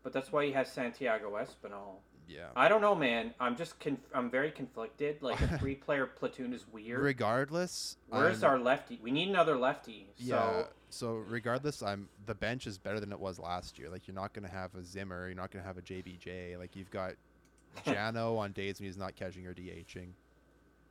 but 0.03 0.13
that's 0.13 0.31
why 0.31 0.45
he 0.47 0.53
has 0.53 0.71
Santiago 0.71 1.31
Espinal. 1.33 1.97
yeah. 2.29 2.49
I 2.57 2.69
don't 2.69 2.81
know, 2.81 2.95
man. 2.95 3.35
I'm 3.41 3.57
just 3.57 3.79
conf- 3.81 3.99
I'm 4.15 4.31
very 4.31 4.51
conflicted. 4.51 5.23
Like 5.23 5.41
a 5.41 5.59
three 5.59 5.75
player 5.75 6.07
platoon 6.07 6.53
is 6.53 6.67
weird. 6.73 7.01
Regardless, 7.03 7.97
Where's 8.09 8.43
I'm- 8.45 8.53
our 8.53 8.59
lefty? 8.59 8.99
We 9.03 9.11
need 9.11 9.29
another 9.29 9.57
lefty. 9.57 10.09
So 10.19 10.25
Yeah. 10.25 10.63
So 10.95 11.15
regardless, 11.15 11.83
I'm 11.83 12.09
the 12.27 12.35
bench 12.35 12.67
is 12.67 12.79
better 12.79 13.01
than 13.01 13.11
it 13.11 13.19
was 13.19 13.39
last 13.39 13.79
year. 13.79 13.91
Like 13.91 14.07
you're 14.07 14.15
not 14.15 14.33
gonna 14.33 14.49
have 14.49 14.75
a 14.77 14.85
Zimmer, 14.85 15.27
you're 15.27 15.37
not 15.37 15.51
gonna 15.51 15.65
have 15.65 15.77
a 15.77 15.83
JBJ. 15.83 16.57
Like 16.57 16.77
you've 16.77 16.91
got 16.91 17.15
Jano 17.87 18.39
on 18.39 18.53
days 18.53 18.79
when 18.79 18.87
he's 18.87 18.97
not 18.97 19.17
catching 19.17 19.47
or 19.47 19.53
DHing, 19.53 20.11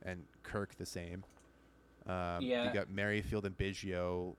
and 0.02 0.24
Kirk 0.42 0.76
the 0.76 0.84
same. 0.84 1.24
Um, 2.06 2.42
Yeah. 2.42 2.66
You 2.66 2.74
got 2.74 2.90
Merrifield 2.90 3.46
and 3.46 3.56
Biggio. 3.56 4.34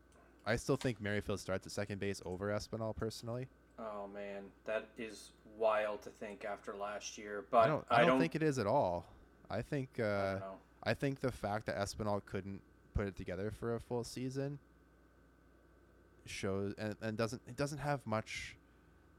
I 0.45 0.55
still 0.55 0.78
think 0.78 1.01
Merrifield 1.01 1.39
starts 1.39 1.66
at 1.66 1.72
second 1.72 1.99
base 1.99 2.22
over 2.26 2.49
Espinal 2.49 2.95
personally. 2.95 3.47
Oh 3.80 4.07
man, 4.13 4.43
that 4.66 4.88
is 4.99 5.32
wild 5.57 6.03
to 6.03 6.11
think 6.11 6.45
after 6.45 6.76
last 6.76 7.18
year. 7.18 7.43
But 7.49 7.57
I 7.57 7.68
don't. 7.68 7.86
I 7.89 8.05
don't, 8.05 8.20
think 8.20 8.36
it 8.36 8.43
is 8.43 8.59
at 8.59 8.68
all. 8.68 9.05
I 9.49 9.63
think. 9.63 9.99
Uh, 9.99 10.34
don't. 10.34 10.43
I 10.84 10.93
think 10.93 11.22
the 11.22 11.32
fact 11.32 11.66
that 11.66 11.78
Espinal 11.78 12.24
couldn't 12.24 12.61
put 12.93 13.07
it 13.07 13.16
together 13.16 13.51
for 13.59 13.76
a 13.76 13.80
full 13.80 14.03
season 14.03 14.59
shows 16.26 16.73
and, 16.78 16.95
and 17.01 17.17
doesn't 17.17 17.41
it 17.47 17.55
doesn't 17.55 17.78
have 17.80 18.05
much 18.05 18.55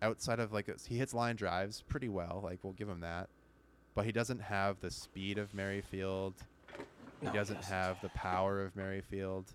outside 0.02 0.40
of 0.40 0.52
like 0.52 0.68
a, 0.68 0.74
he 0.88 0.96
hits 0.96 1.14
line 1.14 1.36
drives 1.36 1.82
pretty 1.88 2.08
well 2.08 2.40
like 2.44 2.58
we'll 2.62 2.72
give 2.74 2.88
him 2.88 3.00
that 3.00 3.28
but 3.94 4.04
he 4.04 4.12
doesn't 4.12 4.40
have 4.40 4.78
the 4.80 4.90
speed 4.90 5.38
of 5.38 5.54
Merrifield 5.54 6.34
he 7.20 7.26
No, 7.26 7.32
doesn't 7.32 7.64
have 7.64 8.00
the 8.02 8.10
power 8.10 8.62
of 8.62 8.74
Merrifield 8.76 9.52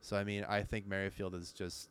so 0.00 0.16
I 0.16 0.24
mean 0.24 0.44
I 0.48 0.62
think 0.62 0.86
Merrifield 0.86 1.34
is 1.34 1.52
just 1.52 1.90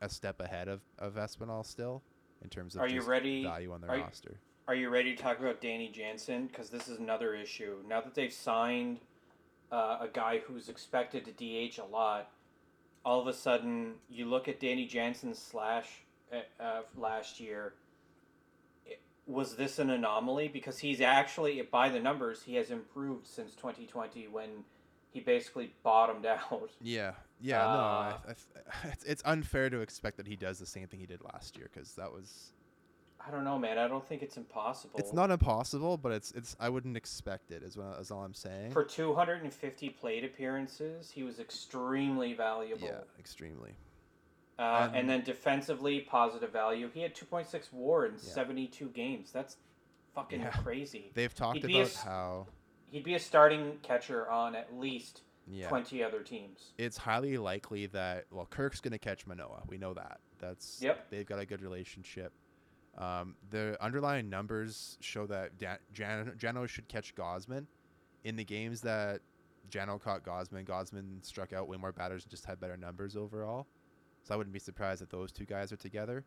a 0.00 0.08
step 0.08 0.40
ahead 0.40 0.68
of 0.68 0.80
of 0.98 1.14
Espinal 1.14 1.64
still 1.64 2.02
in 2.42 2.48
terms 2.50 2.74
of 2.76 2.82
Are 2.82 2.88
you 2.88 3.00
ready? 3.02 3.42
value 3.42 3.72
on 3.72 3.80
the 3.80 3.88
are 3.88 3.96
you- 3.96 4.02
roster 4.02 4.34
Are 4.68 4.74
you 4.74 4.88
ready 4.90 5.14
to 5.16 5.22
talk 5.22 5.40
about 5.40 5.60
Danny 5.60 5.88
Jansen? 5.88 6.46
Because 6.46 6.70
this 6.70 6.88
is 6.88 6.98
another 6.98 7.34
issue. 7.34 7.76
Now 7.88 8.00
that 8.02 8.14
they've 8.14 8.32
signed 8.32 9.00
uh, 9.72 9.98
a 10.00 10.08
guy 10.12 10.38
who's 10.46 10.68
expected 10.68 11.24
to 11.26 11.32
DH 11.32 11.78
a 11.78 11.84
lot, 11.84 12.30
all 13.04 13.20
of 13.20 13.26
a 13.26 13.32
sudden 13.32 13.94
you 14.10 14.26
look 14.26 14.48
at 14.48 14.60
Danny 14.60 14.86
Jansen's 14.86 15.38
slash 15.38 15.88
uh, 16.32 16.62
uh, 16.62 16.82
last 16.96 17.38
year. 17.40 17.74
It- 18.86 19.00
Was 19.26 19.56
this 19.56 19.78
an 19.78 19.90
anomaly? 19.90 20.48
Because 20.48 20.78
he's 20.78 21.00
actually, 21.00 21.60
by 21.62 21.88
the 21.88 22.00
numbers, 22.00 22.42
he 22.42 22.54
has 22.56 22.70
improved 22.70 23.26
since 23.26 23.54
2020 23.54 24.28
when 24.28 24.48
he 25.12 25.20
basically 25.20 25.72
bottomed 25.82 26.26
out. 26.50 26.70
Yeah, 26.80 27.12
yeah, 27.40 27.58
no, 27.58 27.62
I, 27.62 28.14
Uh, 28.28 28.32
I, 28.84 28.88
it's, 28.88 29.04
it's 29.04 29.22
unfair 29.24 29.70
to 29.70 29.80
expect 29.80 30.16
that 30.16 30.26
he 30.26 30.36
does 30.36 30.58
the 30.58 30.66
same 30.66 30.86
thing 30.88 31.00
he 31.00 31.06
did 31.06 31.22
last 31.22 31.56
year 31.56 31.68
because 31.72 31.94
that 31.94 32.12
was. 32.12 32.52
I 33.26 33.30
don't 33.30 33.44
know, 33.44 33.58
man. 33.58 33.78
I 33.78 33.88
don't 33.88 34.06
think 34.06 34.22
it's 34.22 34.36
impossible. 34.36 34.98
It's 34.98 35.12
not 35.14 35.30
impossible, 35.30 35.96
but 35.96 36.12
it's 36.12 36.30
it's. 36.32 36.56
I 36.60 36.68
wouldn't 36.68 36.96
expect 36.96 37.50
it. 37.52 37.62
Is 37.62 37.76
what 37.76 37.98
is 37.98 38.10
all 38.10 38.22
I'm 38.22 38.34
saying. 38.34 38.72
For 38.72 38.84
250 38.84 39.88
plate 39.90 40.24
appearances, 40.24 41.10
he 41.10 41.22
was 41.22 41.40
extremely 41.40 42.34
valuable. 42.34 42.86
yeah, 42.86 43.00
extremely. 43.18 43.76
Uh, 44.58 44.62
And- 44.88 44.96
and 44.96 45.10
then 45.10 45.22
defensively, 45.24 46.00
positive 46.02 46.50
value. 46.52 46.88
He 46.90 47.00
had 47.00 47.14
2.6 47.14 47.72
WAR 47.72 48.06
in 48.06 48.12
Yeah. 48.12 48.18
72 48.20 48.88
games. 48.90 49.32
That's 49.32 49.56
fucking 50.14 50.40
Yeah. 50.42 50.50
crazy. 50.50 51.10
They've 51.14 51.34
talked 51.34 51.56
He'd 51.58 51.66
be 51.66 51.78
a 51.80 51.82
about 51.82 51.94
how. 51.94 52.46
He'd 52.90 53.02
be 53.04 53.14
a 53.14 53.18
starting 53.20 53.78
catcher 53.82 54.30
on 54.30 54.54
at 54.54 54.72
least 54.78 55.22
Yeah, 55.48 55.68
20 55.68 56.04
other 56.04 56.22
teams. 56.22 56.72
it's 56.78 56.98
highly 56.98 57.36
likely 57.38 57.86
that 57.86 58.26
well, 58.30 58.46
Kirk's 58.46 58.80
gonna 58.80 58.98
catch 58.98 59.26
Manoah. 59.26 59.64
We 59.66 59.76
know 59.78 59.92
that. 59.94 60.20
That's 60.38 60.80
Yep. 60.80 61.10
They've 61.10 61.26
got 61.26 61.40
a 61.40 61.46
good 61.46 61.60
relationship. 61.62 62.32
Um, 62.96 63.34
the 63.50 63.76
underlying 63.80 64.28
numbers 64.30 64.96
show 65.00 65.26
that 65.26 65.58
Dan- 65.58 65.78
Jan- 65.92 66.32
Jano 66.38 66.68
should 66.68 66.86
catch 66.88 67.14
Gausman. 67.14 67.66
In 68.24 68.36
the 68.36 68.44
games 68.44 68.80
that 68.82 69.20
Jano 69.70 70.00
caught 70.00 70.22
Gausman, 70.24 70.64
Gausman 70.64 71.24
struck 71.24 71.52
out 71.52 71.68
way 71.68 71.76
more 71.76 71.92
batters 71.92 72.22
and 72.24 72.30
just 72.30 72.44
had 72.44 72.60
better 72.60 72.76
numbers 72.76 73.16
overall. 73.16 73.66
So 74.22 74.32
I 74.32 74.36
wouldn't 74.36 74.52
be 74.54 74.58
surprised 74.60 75.02
if 75.02 75.08
those 75.10 75.32
two 75.32 75.44
guys 75.44 75.72
are 75.72 75.76
together. 75.76 76.24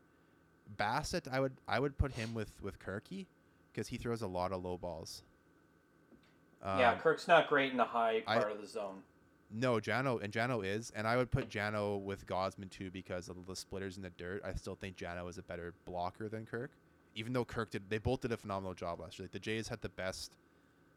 Bassitt, 0.78 1.28
I 1.32 1.40
would 1.40 1.54
I 1.68 1.80
would 1.80 1.98
put 1.98 2.12
him 2.12 2.34
with 2.34 2.62
with 2.62 2.78
Kirky 2.80 3.26
because 3.72 3.88
he 3.88 3.98
throws 3.98 4.22
a 4.22 4.28
lot 4.28 4.52
of 4.52 4.64
low 4.64 4.78
balls. 4.78 5.24
yeah, 6.64 6.92
Um, 6.92 7.00
Kirk's 7.00 7.28
not 7.28 7.48
great 7.48 7.72
in 7.72 7.78
the 7.78 7.86
high 7.86 8.24
I- 8.28 8.40
part 8.40 8.52
of 8.52 8.60
the 8.60 8.68
zone. 8.68 9.02
No, 9.50 9.76
Jano 9.80 10.22
and 10.22 10.34
Jano 10.34 10.66
is, 10.66 10.92
and 10.96 11.08
I 11.08 11.16
would 11.16 11.32
put 11.32 11.50
Jano 11.50 12.02
with 12.02 12.26
Gausman 12.28 12.70
too 12.70 12.92
because 12.92 13.30
of 13.30 13.46
the 13.46 13.56
splitters 13.56 13.96
in 13.98 14.04
the 14.04 14.10
dirt. 14.12 14.42
I 14.46 14.54
still 14.54 14.76
think 14.76 14.98
Jano 14.98 15.30
is 15.30 15.38
a 15.38 15.42
better 15.44 15.74
blocker 15.86 16.28
than 16.28 16.46
Kirk, 16.46 16.72
even 17.16 17.32
though 17.34 17.46
Kirk 17.46 17.72
did. 17.72 17.90
They 17.90 17.98
both 17.98 18.22
did 18.22 18.32
a 18.34 18.38
phenomenal 18.38 18.74
job 18.74 19.00
last 19.00 19.18
year. 19.18 19.24
Like 19.26 19.32
the 19.32 19.40
Jays 19.40 19.70
had 19.70 19.82
the 19.82 19.90
best 19.90 20.36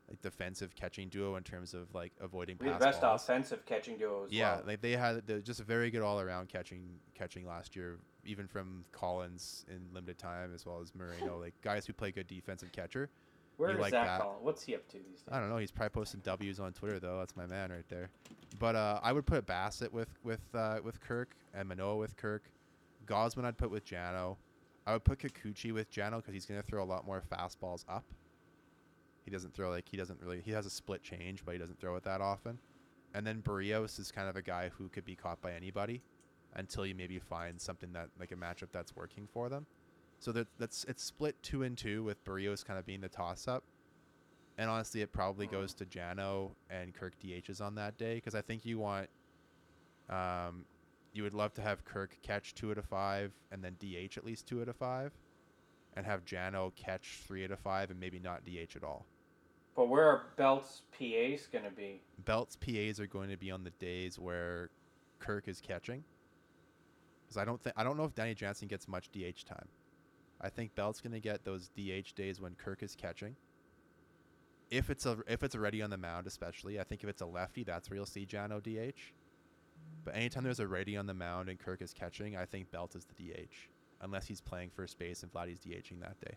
like 0.09 0.21
defensive 0.23 0.75
catching 0.75 1.09
duo 1.09 1.37
in 1.37 1.45
terms 1.45 1.73
of 1.73 1.95
like 1.95 2.11
avoiding 2.21 2.57
We 2.61 2.67
pass 2.67 2.81
the 2.81 2.87
best 2.87 3.01
balls. 3.01 3.23
offensive 3.23 3.65
catching 3.65 3.97
duo 3.97 4.25
as 4.25 4.33
Yeah, 4.33 4.57
well. 4.57 4.65
like 4.67 4.81
they 4.81 4.93
had 4.93 5.23
just 5.45 5.61
a 5.61 5.65
very 5.65 5.89
good 5.93 6.03
all 6.03 6.19
around 6.21 6.49
catching 6.49 6.99
catching 7.15 7.47
last 7.47 7.77
year, 7.77 7.99
even 8.25 8.49
from 8.49 8.85
Collins 8.91 9.65
in 9.69 9.81
limited 9.95 10.19
time 10.19 10.53
as 10.53 10.67
well 10.67 10.81
as 10.83 10.93
Moreno, 10.97 11.39
like 11.39 11.55
guys 11.63 11.87
who 11.87 11.93
play 11.93 12.11
good 12.11 12.27
defensive 12.27 12.73
catcher. 12.73 13.09
Where 13.61 13.73
you 13.73 13.77
is 13.77 13.81
like 13.83 13.91
Zach 13.91 14.21
that. 14.21 14.41
What's 14.41 14.63
he 14.63 14.75
up 14.75 14.89
to 14.89 14.97
these 14.97 15.21
days? 15.21 15.29
I 15.31 15.39
don't 15.39 15.51
know. 15.51 15.59
He's 15.59 15.71
probably 15.71 15.91
posting 15.91 16.21
W's 16.21 16.59
on 16.59 16.73
Twitter 16.73 16.99
though. 16.99 17.19
That's 17.19 17.37
my 17.37 17.45
man 17.45 17.71
right 17.71 17.85
there. 17.91 18.09
But 18.59 18.75
uh, 18.75 19.01
I 19.03 19.13
would 19.13 19.27
put 19.27 19.47
Bassitt 19.47 19.93
with 19.93 20.09
with 20.25 20.41
uh, 20.55 20.79
with 20.83 20.99
Kirk 21.03 21.37
and 21.53 21.69
Manoah 21.69 21.99
with 21.99 22.17
Kirk. 22.17 22.51
Gausman 23.05 23.45
I'd 23.45 23.59
put 23.59 23.71
with 23.71 23.85
Jano. 23.85 24.39
I 24.87 24.95
would 24.95 25.05
put 25.05 25.19
Kikuchi 25.19 25.75
with 25.75 25.93
Jano 25.93 26.17
because 26.17 26.33
he's 26.33 26.47
gonna 26.47 26.63
throw 26.63 26.83
a 26.83 26.87
lot 26.87 27.05
more 27.05 27.23
fastballs 27.31 27.85
up. 27.87 28.05
He 29.27 29.31
doesn't 29.31 29.53
throw 29.53 29.69
like 29.69 29.87
he 29.87 29.99
doesn't 29.99 30.23
really 30.23 30.41
he 30.41 30.53
has 30.53 30.65
a 30.65 30.71
split 30.71 31.03
change, 31.03 31.45
but 31.45 31.53
he 31.53 31.59
doesn't 31.59 31.79
throw 31.79 31.97
it 31.97 32.05
that 32.05 32.23
often. 32.23 32.59
And 33.13 33.27
then 33.27 33.43
Berrios 33.43 34.01
is 34.01 34.11
kind 34.11 34.31
of 34.31 34.37
a 34.37 34.43
guy 34.43 34.71
who 34.79 34.89
could 34.89 35.05
be 35.05 35.17
caught 35.17 35.43
by 35.43 35.53
anybody 35.53 36.01
until 36.55 36.87
you 36.87 36.95
maybe 36.95 37.19
find 37.19 37.61
something 37.61 37.93
that 37.93 38.09
like 38.19 38.33
a 38.33 38.37
matchup 38.37 38.69
that's 38.73 38.97
working 38.97 39.29
for 39.31 39.51
them. 39.51 39.67
So 40.21 40.33
that 40.33 40.47
that's 40.59 40.85
it's 40.85 41.03
split 41.03 41.43
two 41.43 41.63
and 41.63 41.77
two 41.77 42.05
with 42.05 42.23
Berrios 42.25 42.65
kind 42.65 42.79
of 42.79 42.85
being 42.85 43.01
the 43.01 43.09
toss 43.09 43.49
up. 43.49 43.65
And 44.59 44.69
honestly, 44.69 45.01
it 45.01 45.13
probably 45.13 45.47
Mhm. 45.47 45.53
goes 45.53 45.75
to 45.75 45.87
Jano 45.87 46.55
and 46.69 46.95
Kirk 46.95 47.19
DHs 47.19 47.63
on 47.63 47.75
that 47.77 47.97
day 47.97 48.17
because 48.17 48.35
I 48.35 48.43
think 48.43 48.67
you 48.67 48.79
want, 48.79 49.09
um, 50.11 50.67
you 51.15 51.23
would 51.23 51.33
love 51.33 51.55
to 51.55 51.63
have 51.63 51.87
Kirk 51.87 52.19
catch 52.23 52.55
two 52.55 52.71
out 52.71 52.77
of 52.77 52.85
five 52.85 53.33
and 53.51 53.65
then 53.65 53.77
DH 53.79 54.19
at 54.19 54.25
least 54.25 54.47
two 54.47 54.61
out 54.61 54.69
of 54.69 54.77
five, 54.77 55.17
and 55.95 56.05
have 56.05 56.27
Jano 56.27 56.75
catch 56.75 57.23
three 57.27 57.43
out 57.45 57.51
of 57.51 57.59
five 57.59 57.91
and 57.91 57.99
maybe 57.99 58.19
not 58.19 58.45
DH 58.45 58.77
at 58.77 58.85
all. 58.85 59.07
But 59.75 59.87
where 59.89 60.05
are 60.05 60.27
Belt's 60.37 60.83
PAs 60.93 61.47
going 61.47 61.65
to 61.65 61.71
be? 61.71 62.03
Belt's 62.19 62.57
PAs 62.57 63.01
are 63.01 63.07
going 63.07 63.31
to 63.31 63.39
be 63.39 63.51
on 63.51 63.65
the 63.65 63.71
days 63.71 64.19
where 64.19 64.69
Kirk 65.21 65.49
is 65.49 65.63
catching. 65.63 66.05
Because 67.23 67.39
I 67.39 67.47
don't 67.47 67.63
think 67.63 67.79
I 67.79 67.85
don't 67.85 67.97
know 67.97 68.05
if 68.05 68.15
Danny 68.15 68.35
Jansen 68.35 68.69
gets 68.69 68.87
much 68.87 69.11
DH 69.11 69.45
time. 69.47 69.69
I 70.41 70.49
think 70.49 70.75
Belt's 70.75 71.01
going 71.01 71.13
to 71.13 71.21
get 71.21 71.45
those 71.45 71.69
DH 71.77 72.15
days 72.15 72.41
when 72.41 72.55
Kirk 72.55 72.83
is 72.83 72.95
catching. 72.95 73.37
If 74.71 74.89
it's 74.89 75.05
a 75.05 75.19
if 75.27 75.43
it's 75.43 75.55
already 75.55 75.83
on 75.83 75.91
the 75.91 75.97
mound, 75.97 76.27
especially, 76.27 76.79
I 76.79 76.85
think 76.85 77.03
if 77.03 77.09
it's 77.09 77.23
a 77.23 77.27
lefty, 77.27 77.65
that's 77.65 77.91
where 77.91 77.97
you'll 77.97 78.07
see 78.07 78.25
Jano 78.25 78.63
DH. 78.63 79.13
But 80.05 80.15
anytime 80.15 80.45
there's 80.45 80.61
a 80.61 80.69
righty 80.69 80.97
on 80.97 81.07
the 81.07 81.15
mound 81.15 81.49
and 81.49 81.59
Kirk 81.59 81.83
is 81.83 81.93
catching, 81.93 82.37
I 82.37 82.45
think 82.45 82.71
Belt 82.71 82.95
is 82.95 83.05
the 83.05 83.15
DH, 83.15 83.69
unless 84.01 84.27
he's 84.27 84.41
playing 84.41 84.71
first 84.71 84.99
base 84.99 85.23
and 85.23 85.33
Vladdy's 85.33 85.59
DHing 85.59 86.01
that 86.01 86.21
day. 86.21 86.37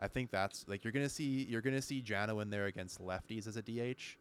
I 0.00 0.08
think 0.08 0.30
that's 0.30 0.64
like 0.68 0.84
you're 0.84 0.92
gonna 0.92 1.08
see 1.08 1.46
you're 1.48 1.60
gonna 1.60 1.82
see 1.82 2.02
Jano 2.02 2.40
in 2.40 2.50
there 2.50 2.66
against 2.66 3.00
lefties 3.00 3.46
as 3.46 3.56
a 3.56 3.62
DH, 3.62 4.16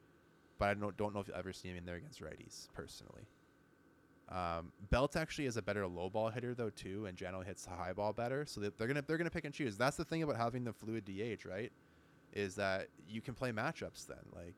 but 0.58 0.70
I 0.70 0.74
don't 0.74 0.98
don't 0.98 1.14
know 1.14 1.22
if 1.22 1.28
you'll 1.28 1.38
ever 1.38 1.54
see 1.54 1.70
him 1.70 1.78
in 1.78 1.86
there 1.86 1.96
against 1.96 2.22
righties 2.22 2.68
personally. 2.74 3.28
Um, 4.30 4.74
Belt 4.90 5.16
actually 5.16 5.46
is 5.46 5.56
a 5.56 5.62
better 5.62 5.88
low 5.88 6.10
ball 6.10 6.30
hitter 6.30 6.54
though 6.54 6.70
too, 6.70 7.06
and 7.06 7.18
Jano 7.18 7.46
hits 7.46 7.64
the 7.64 7.72
high 7.72 7.94
ball 7.94 8.12
better. 8.14 8.46
So 8.46 8.60
they- 8.60 8.70
they're 8.78 8.88
gonna 8.88 9.02
they're 9.02 9.18
gonna 9.18 9.30
pick 9.30 9.46
and 9.46 9.54
choose. 9.54 9.78
That's 9.78 9.96
the 9.98 10.04
thing 10.06 10.22
about 10.24 10.36
having 10.36 10.64
the 10.66 10.74
fluid 10.74 11.06
DH, 11.06 11.46
right? 11.46 11.72
Is 12.34 12.56
that 12.56 12.90
you 13.08 13.22
can 13.22 13.34
play 13.36 13.52
matchups 13.52 14.06
then. 14.06 14.26
Like 14.36 14.56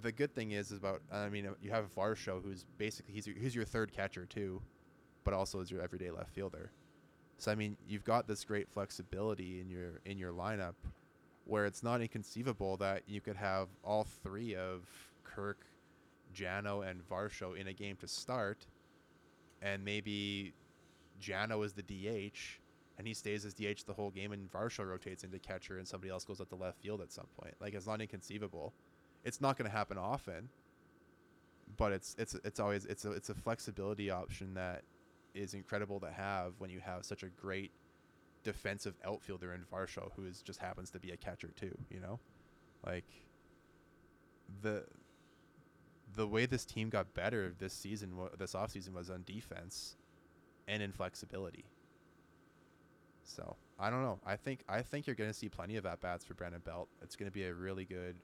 the 0.00 0.12
good 0.12 0.34
thing 0.34 0.52
is, 0.52 0.70
is 0.70 0.78
about 0.78 1.02
I 1.12 1.28
mean 1.28 1.48
you 1.60 1.70
have 1.70 1.94
Varsho 1.94 2.42
who's 2.42 2.64
basically 2.78 3.12
he's 3.14 3.26
your, 3.26 3.36
he's 3.36 3.54
your 3.54 3.64
third 3.64 3.92
catcher 3.92 4.24
too, 4.24 4.62
but 5.24 5.34
also 5.34 5.60
is 5.60 5.70
your 5.70 5.82
everyday 5.82 6.10
left 6.10 6.30
fielder. 6.30 6.70
So 7.36 7.52
I 7.52 7.56
mean 7.56 7.76
you've 7.86 8.04
got 8.04 8.26
this 8.26 8.44
great 8.44 8.68
flexibility 8.70 9.60
in 9.60 9.68
your 9.68 10.00
in 10.06 10.16
your 10.18 10.32
lineup, 10.32 10.74
where 11.44 11.66
it's 11.66 11.82
not 11.82 12.00
inconceivable 12.00 12.78
that 12.78 13.02
you 13.06 13.20
could 13.20 13.36
have 13.36 13.68
all 13.84 14.04
three 14.04 14.54
of 14.54 14.86
Kirk, 15.24 15.66
Jano, 16.38 16.88
and 16.88 17.06
Varsho 17.08 17.56
in 17.58 17.68
a 17.68 17.72
game 17.72 17.96
to 17.96 18.08
start, 18.08 18.66
and 19.62 19.84
maybe 19.84 20.54
Jano 21.20 21.64
is 21.64 21.72
the 21.72 21.82
DH, 21.82 22.60
and 22.98 23.06
he 23.06 23.14
stays 23.14 23.44
as 23.44 23.54
DH 23.54 23.84
the 23.86 23.92
whole 23.92 24.10
game, 24.10 24.32
and 24.32 24.50
Varsho 24.50 24.86
rotates 24.86 25.24
into 25.24 25.38
catcher, 25.38 25.78
and 25.78 25.86
somebody 25.86 26.10
else 26.10 26.24
goes 26.24 26.40
up 26.40 26.48
the 26.48 26.56
left 26.56 26.80
field 26.80 27.00
at 27.00 27.12
some 27.12 27.26
point. 27.40 27.54
Like 27.60 27.74
it's 27.74 27.86
not 27.86 28.00
inconceivable. 28.00 28.72
It's 29.24 29.40
not 29.40 29.56
going 29.56 29.70
to 29.70 29.76
happen 29.76 29.98
often, 29.98 30.48
but 31.76 31.92
it's 31.92 32.14
it's 32.18 32.34
it's 32.44 32.60
always 32.60 32.84
it's 32.86 33.04
a 33.04 33.12
it's 33.12 33.30
a 33.30 33.34
flexibility 33.34 34.10
option 34.10 34.54
that 34.54 34.82
is 35.34 35.54
incredible 35.54 36.00
to 36.00 36.10
have 36.10 36.54
when 36.58 36.70
you 36.70 36.80
have 36.80 37.04
such 37.04 37.22
a 37.22 37.28
great 37.28 37.72
defensive 38.44 38.94
outfielder 39.04 39.52
in 39.52 39.64
Varsho 39.72 40.10
who 40.16 40.24
is 40.24 40.42
just 40.42 40.58
happens 40.60 40.90
to 40.90 40.98
be 40.98 41.10
a 41.10 41.16
catcher 41.16 41.50
too. 41.56 41.76
You 41.90 42.00
know, 42.00 42.20
like 42.86 43.04
the 44.62 44.84
the 46.14 46.26
way 46.26 46.46
this 46.46 46.64
team 46.64 46.88
got 46.88 47.14
better 47.14 47.54
this 47.58 47.72
season, 47.72 48.14
this 48.38 48.54
offseason 48.54 48.92
was 48.92 49.10
on 49.10 49.22
defense 49.24 49.96
and 50.66 50.82
in 50.82 50.92
flexibility. 50.92 51.64
So 53.24 53.56
I 53.78 53.90
don't 53.90 54.02
know. 54.02 54.18
I 54.26 54.36
think 54.36 54.60
I 54.68 54.82
think 54.82 55.06
you're 55.06 55.16
going 55.16 55.30
to 55.30 55.34
see 55.34 55.48
plenty 55.48 55.76
of 55.76 55.86
at 55.86 56.00
bats 56.00 56.24
for 56.24 56.34
Brandon 56.34 56.62
Belt. 56.64 56.88
It's 57.02 57.16
going 57.16 57.30
to 57.30 57.32
be 57.32 57.44
a 57.44 57.54
really 57.54 57.84
good 57.84 58.16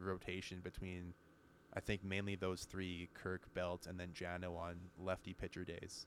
rotation 0.00 0.60
between, 0.62 1.14
I 1.74 1.80
think 1.80 2.02
mainly 2.02 2.34
those 2.34 2.64
three: 2.64 3.08
Kirk, 3.14 3.52
Belt, 3.54 3.86
and 3.86 4.00
then 4.00 4.08
Jano 4.08 4.56
on 4.56 4.76
lefty 4.98 5.34
pitcher 5.34 5.64
days 5.64 6.06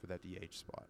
for 0.00 0.06
that 0.06 0.22
DH 0.22 0.54
spot. 0.54 0.86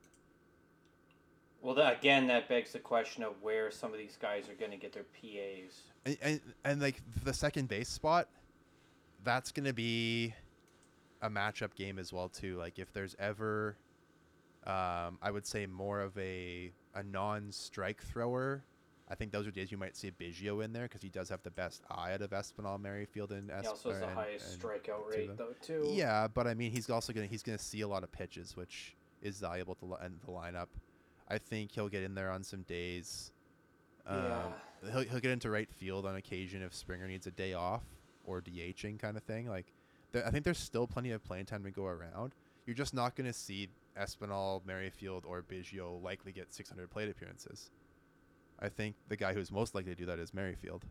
Well, 1.62 1.76
that, 1.76 1.99
again, 1.99 2.26
that 2.26 2.49
begs 2.49 2.72
the 2.72 2.80
question 2.80 3.22
of 3.22 3.34
where 3.40 3.70
some 3.70 3.93
of 3.93 3.99
these 3.99 4.18
guys 4.20 4.49
are 4.49 4.55
going 4.55 4.72
to 4.72 4.76
get 4.76 4.93
their 4.93 5.05
PAs. 5.05 5.82
and, 6.05 6.18
and, 6.20 6.40
and 6.64 6.82
like 6.82 7.01
the 7.22 7.32
second 7.32 7.68
base 7.68 7.88
spot, 7.88 8.28
that's 9.25 9.53
gonna 9.53 9.73
be 9.73 10.35
a 11.20 11.31
matchup 11.31 11.75
game 11.75 11.99
as 11.99 12.12
well 12.12 12.29
too. 12.29 12.57
Like 12.57 12.79
if 12.79 12.93
there's 12.93 13.14
ever, 13.18 13.77
um, 14.66 15.18
I 15.23 15.31
would 15.31 15.47
say 15.47 15.66
more 15.66 16.01
of 16.01 16.16
a 16.18 16.73
a 16.95 17.03
non-strike 17.03 18.03
thrower. 18.03 18.62
I 19.09 19.14
think 19.14 19.31
those 19.33 19.47
are 19.47 19.51
days 19.51 19.70
you 19.70 19.77
might 19.77 19.95
see 19.97 20.11
Biggio 20.11 20.64
in 20.64 20.73
there 20.73 20.85
because 20.85 21.03
he 21.03 21.09
does 21.11 21.29
have 21.29 21.43
the 21.43 21.51
best 21.51 21.83
eye 21.91 22.14
out 22.14 22.23
of 22.23 22.31
Espinal, 22.31 22.81
Merrifield, 22.81 23.33
and 23.33 23.51
He 23.51 23.66
also 23.66 23.91
has 23.91 24.01
the 24.01 24.07
and- 24.07 24.14
highest 24.14 24.55
and- 24.55 24.62
strikeout 24.62 25.11
rate, 25.11 25.37
though, 25.37 25.55
too. 25.61 25.83
Yeah, 25.91 26.29
but 26.29 26.47
I 26.47 26.55
mean, 26.55 26.70
he's 26.73 26.89
also 26.89 27.12
gonna 27.12 27.27
he's 27.27 27.43
gonna 27.43 27.59
see 27.59 27.83
a 27.83 27.89
lot 27.89 28.05
of 28.05 28.12
pitches, 28.12 28.57
which 28.57 28.97
is 29.20 29.39
valuable 29.41 29.75
to 29.77 29.87
the 30.27 30.33
lineup. 30.33 30.68
I 31.29 31.39
think 31.39 31.73
he'll 31.73 31.89
get 31.89 32.03
in 32.03 32.14
there 32.14 32.31
on 32.31 32.43
some 32.43 32.62
days. 32.62 33.33
Um, 34.07 34.16
Yeah. 34.25 34.53
he'll 34.93 35.03
he'll 35.03 35.20
get 35.20 35.31
into 35.31 35.51
right 35.51 35.70
field 35.70 36.07
on 36.07 36.16
occasion 36.16 36.62
if 36.62 36.75
Springer 36.75 37.07
needs 37.07 37.27
a 37.27 37.31
day 37.31 37.53
off 37.55 37.83
or 38.25 38.41
DHing 38.41 38.99
kind 38.99 39.16
of 39.16 39.23
thing. 39.23 39.49
Like, 39.49 39.73
there, 40.12 40.27
I 40.27 40.31
think 40.31 40.45
there's 40.45 40.59
still 40.59 40.87
plenty 40.87 41.11
of 41.12 41.25
playing 41.25 41.47
time 41.47 41.64
to 41.64 41.70
go 41.70 41.87
around. 41.87 42.35
You're 42.66 42.77
just 42.77 42.95
not 42.95 43.16
gonna 43.16 43.33
see 43.33 43.68
Espinal, 44.01 44.64
Merrifield, 44.64 45.25
or 45.27 45.43
Biggio 45.43 46.03
likely 46.03 46.33
get 46.33 46.55
600 46.55 46.91
plate 46.91 47.11
appearances. 47.11 47.70
I 48.59 48.68
think 48.68 48.95
the 49.09 49.16
guy 49.16 49.35
who's 49.35 49.51
most 49.51 49.75
likely 49.75 49.93
to 49.93 49.97
do 49.97 50.07
that 50.07 50.18
is 50.18 50.33
Merrifield. 50.33 50.85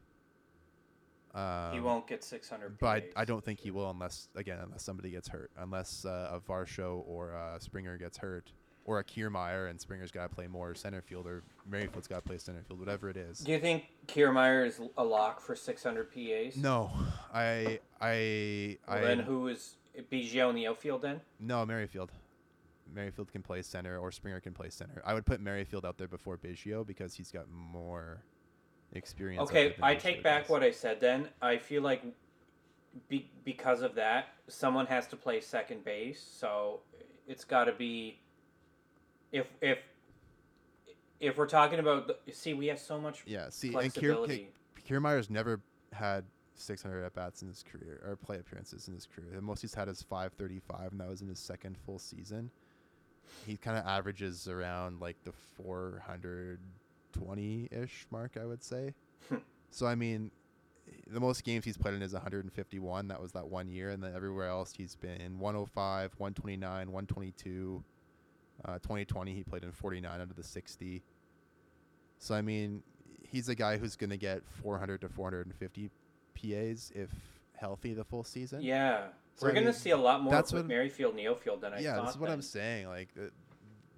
Um, 1.34 1.74
he 1.74 1.80
won't 1.80 2.08
get 2.08 2.26
600 2.26 2.78
but 2.78 3.10
I, 3.16 3.22
I 3.22 3.26
don't 3.26 3.42
think 3.42 3.62
he 3.62 3.72
will 3.72 3.90
unless 3.90 4.28
again 4.36 4.60
unless 4.62 4.84
somebody 4.84 5.12
gets 5.12 5.30
hurt 5.30 5.50
unless 5.58 6.04
uh, 6.04 6.30
a 6.34 6.42
Varsho 6.42 7.04
or 7.08 7.34
uh, 7.34 7.58
Springer 7.58 7.98
gets 7.98 8.18
hurt 8.18 8.52
or 8.86 9.00
a 9.00 9.04
Kiermaier 9.04 9.70
and 9.70 9.80
Springer's 9.80 10.12
got 10.12 10.30
to 10.30 10.36
play 10.36 10.48
more 10.48 10.74
center 10.74 11.02
field 11.02 11.28
or 11.28 11.44
Merrifield's 11.70 12.08
got 12.08 12.24
to 12.24 12.28
play 12.28 12.38
center 12.38 12.64
field 12.68 12.80
whatever 12.80 13.10
it 13.10 13.18
is. 13.18 13.40
Do 13.40 13.52
you 13.52 13.60
think 13.60 13.86
Kiermaier 14.08 14.66
is 14.66 14.82
a 14.98 15.04
lock 15.04 15.40
for 15.40 15.56
600 15.56 16.12
PAs? 16.12 16.58
No, 16.58 16.92
I 17.34 17.80
I 18.00 18.78
Well, 18.88 18.98
I 18.98 19.02
then 19.02 19.20
who 19.20 19.48
is 19.48 19.76
Biggio 20.12 20.50
in 20.50 20.56
the 20.56 20.68
outfield 20.68 21.02
then? 21.02 21.22
no 21.40 21.66
Merrifield. 21.66 22.12
Merrifield 22.94 23.32
can 23.32 23.42
play 23.42 23.62
center 23.62 23.98
or 23.98 24.12
Springer 24.12 24.40
can 24.42 24.54
play 24.54 24.70
center. 24.70 25.02
I 25.06 25.14
would 25.14 25.26
put 25.26 25.40
Merrifield 25.40 25.86
out 25.86 25.98
there 25.98 26.10
before 26.10 26.38
Biggio 26.38 26.86
because 26.86 27.14
he's 27.14 27.32
got 27.32 27.46
more 27.50 28.24
experience. 28.94 29.50
Okay, 29.50 29.76
I 29.82 29.96
take 29.96 30.24
back 30.24 30.50
what 30.50 30.64
I 30.64 30.72
said 30.72 31.00
then. 31.00 31.30
I 31.42 31.58
feel 31.58 31.82
like 31.84 32.04
be, 33.08 33.30
because 33.46 33.82
of 33.82 33.96
that, 33.96 34.30
someone 34.48 34.86
has 34.88 35.08
to 35.08 35.16
play 35.16 35.40
second 35.40 35.86
base, 35.86 36.22
so 36.22 36.82
it's 37.28 37.46
got 37.46 37.66
to 37.66 37.72
be 37.72 38.20
if 39.32 39.48
if 39.62 39.80
if 41.20 41.38
we're 41.38 41.48
talking 41.48 41.80
about 41.80 42.08
the, 42.08 42.34
see 42.34 42.54
we 42.54 42.68
have 42.68 42.80
so 42.80 43.00
much 43.00 43.24
Yeah, 43.26 43.50
see, 43.50 43.76
and 43.76 43.94
Kier. 43.94 44.48
Kiermaier's 44.88 45.30
never 45.30 45.62
had 45.94 46.26
600 46.56 47.04
at 47.04 47.14
bats 47.14 47.42
in 47.42 47.48
his 47.48 47.64
career 47.64 48.02
or 48.06 48.16
play 48.16 48.38
appearances 48.38 48.88
in 48.88 48.94
his 48.94 49.06
career. 49.06 49.36
The 49.36 49.42
most 49.42 49.62
he's 49.62 49.74
had 49.74 49.88
is 49.88 50.02
535, 50.02 50.92
and 50.92 51.02
that 51.02 51.10
was 51.10 51.22
in 51.22 51.28
his 51.28 51.40
second 51.40 51.78
full 51.86 52.00
season. 52.00 52.50
He 53.46 53.58
kind 53.58 53.78
of 53.78 53.86
averages 53.86 54.48
around 54.48 55.00
like 55.00 55.18
the 55.24 55.34
420 55.64 57.70
ish 57.72 58.06
mark, 58.12 58.38
I 58.42 58.46
would 58.46 58.64
say. 58.64 58.94
Hmm. 59.30 59.38
so 59.70 59.86
I 59.86 59.96
mean, 59.96 60.32
the 61.08 61.20
most 61.20 61.44
games 61.44 61.66
he's 61.66 61.78
played 61.78 61.94
in 61.94 62.02
is 62.02 62.14
151. 62.14 63.08
That 63.08 63.22
was 63.22 63.32
that 63.34 63.48
one 63.48 63.70
year, 63.70 63.92
and 63.92 64.04
then 64.04 64.14
everywhere 64.16 64.48
else 64.48 64.74
he's 64.76 64.96
been 64.96 65.40
105, 65.40 66.14
129, 66.18 66.92
122. 66.92 67.84
Uh, 68.64 68.74
2020 68.80 69.34
he 69.34 69.43
played 69.43 69.64
in 69.64 69.72
49 69.72 70.12
out 70.12 70.22
of 70.22 70.36
the 70.36 70.43
60. 70.43 71.01
So 72.20 72.36
I 72.36 72.41
mean, 72.41 72.84
he's 73.24 73.49
a 73.49 73.55
guy 73.55 73.78
who's 73.78 73.95
going 73.95 74.12
to 74.12 74.18
get 74.18 74.43
400 74.62 75.01
to 75.01 75.09
450 75.09 75.89
PAs 76.36 76.91
if 76.93 77.09
healthy 77.55 77.93
the 77.93 78.03
full 78.03 78.24
season. 78.24 78.62
Yeah, 78.62 79.07
So, 79.36 79.45
we're 79.47 79.51
I 79.51 79.55
gonna 79.55 79.74
see 79.74 79.91
a 79.91 79.97
lot 79.97 80.22
more 80.22 80.32
that's 80.32 80.51
with 80.51 80.64
what- 80.64 80.68
Merrifield 80.68 81.16
Neofield 81.16 81.62
than 81.62 81.74
I 81.74 81.80
yeah, 81.80 81.95
thought. 81.95 82.05
this 82.05 82.16
is 82.16 82.20
what 82.20 82.30
I'm 82.30 82.41
saying. 82.41 82.88
Like, 82.88 83.09
uh, 83.20 83.28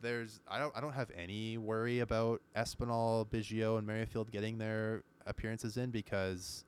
there's 0.01 0.41
I 0.47 0.59
don't 0.59 0.75
I 0.75 0.81
don't 0.81 0.93
have 0.93 1.11
any 1.15 1.57
worry 1.57 1.99
about 2.01 2.41
Espinal, 2.55 3.25
Biggio, 3.27 3.77
and 3.77 3.87
Merrifield 3.87 4.31
getting 4.31 4.57
their 4.57 5.03
appearances 5.25 5.77
in 5.77 5.91
because 5.91 6.65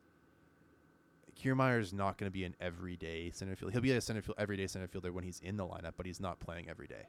Kiermaier 1.37 1.81
is 1.81 1.91
not 1.93 2.17
going 2.17 2.29
to 2.29 2.33
be 2.33 2.45
an 2.45 2.55
everyday 2.61 3.29
center 3.31 3.55
field. 3.57 3.73
He'll 3.73 3.81
be 3.81 3.91
a 3.91 3.99
center 3.99 4.21
field 4.21 4.35
everyday 4.37 4.67
center 4.67 4.87
fielder 4.87 5.11
when 5.11 5.25
he's 5.25 5.41
in 5.41 5.57
the 5.57 5.65
lineup, 5.65 5.93
but 5.97 6.05
he's 6.05 6.21
not 6.21 6.39
playing 6.39 6.69
every 6.69 6.87
day. 6.87 7.07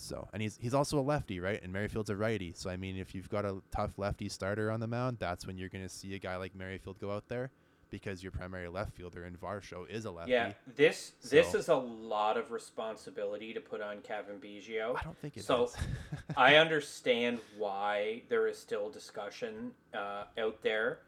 So, 0.00 0.28
and 0.32 0.42
he's 0.42 0.56
he's 0.60 0.74
also 0.74 0.98
a 0.98 1.02
lefty, 1.02 1.40
right? 1.40 1.62
And 1.62 1.72
Merrifield's 1.72 2.10
a 2.10 2.16
righty. 2.16 2.52
So, 2.56 2.70
I 2.70 2.76
mean, 2.76 2.96
if 2.96 3.14
you've 3.14 3.28
got 3.28 3.44
a 3.44 3.60
tough 3.70 3.98
lefty 3.98 4.28
starter 4.28 4.70
on 4.70 4.80
the 4.80 4.86
mound, 4.86 5.18
that's 5.20 5.46
when 5.46 5.56
you're 5.58 5.68
going 5.68 5.84
to 5.84 5.88
see 5.88 6.14
a 6.14 6.18
guy 6.18 6.36
like 6.36 6.54
Merrifield 6.54 6.98
go 7.00 7.12
out 7.12 7.28
there 7.28 7.50
because 7.90 8.22
your 8.22 8.30
primary 8.30 8.68
left 8.68 8.92
fielder 8.94 9.24
in 9.26 9.36
Varsho 9.36 9.88
is 9.90 10.04
a 10.04 10.10
lefty. 10.10 10.32
Yeah, 10.32 10.52
this 10.76 11.12
this 11.28 11.54
is 11.54 11.68
a 11.68 11.74
lot 11.74 12.36
of 12.36 12.50
responsibility 12.52 13.52
to 13.52 13.60
put 13.60 13.80
on 13.80 14.00
Cavan 14.00 14.36
Biggio. 14.40 14.96
I 14.96 15.02
don't 15.02 15.18
think 15.18 15.36
it 15.36 15.44
So. 15.44 15.70
I 16.36 16.56
understand 16.56 17.40
why 17.58 18.22
there 18.28 18.46
is 18.46 18.58
still 18.58 18.90
discussion 18.90 19.72
uh, 19.92 20.24
out 20.38 20.62
there, 20.62 21.00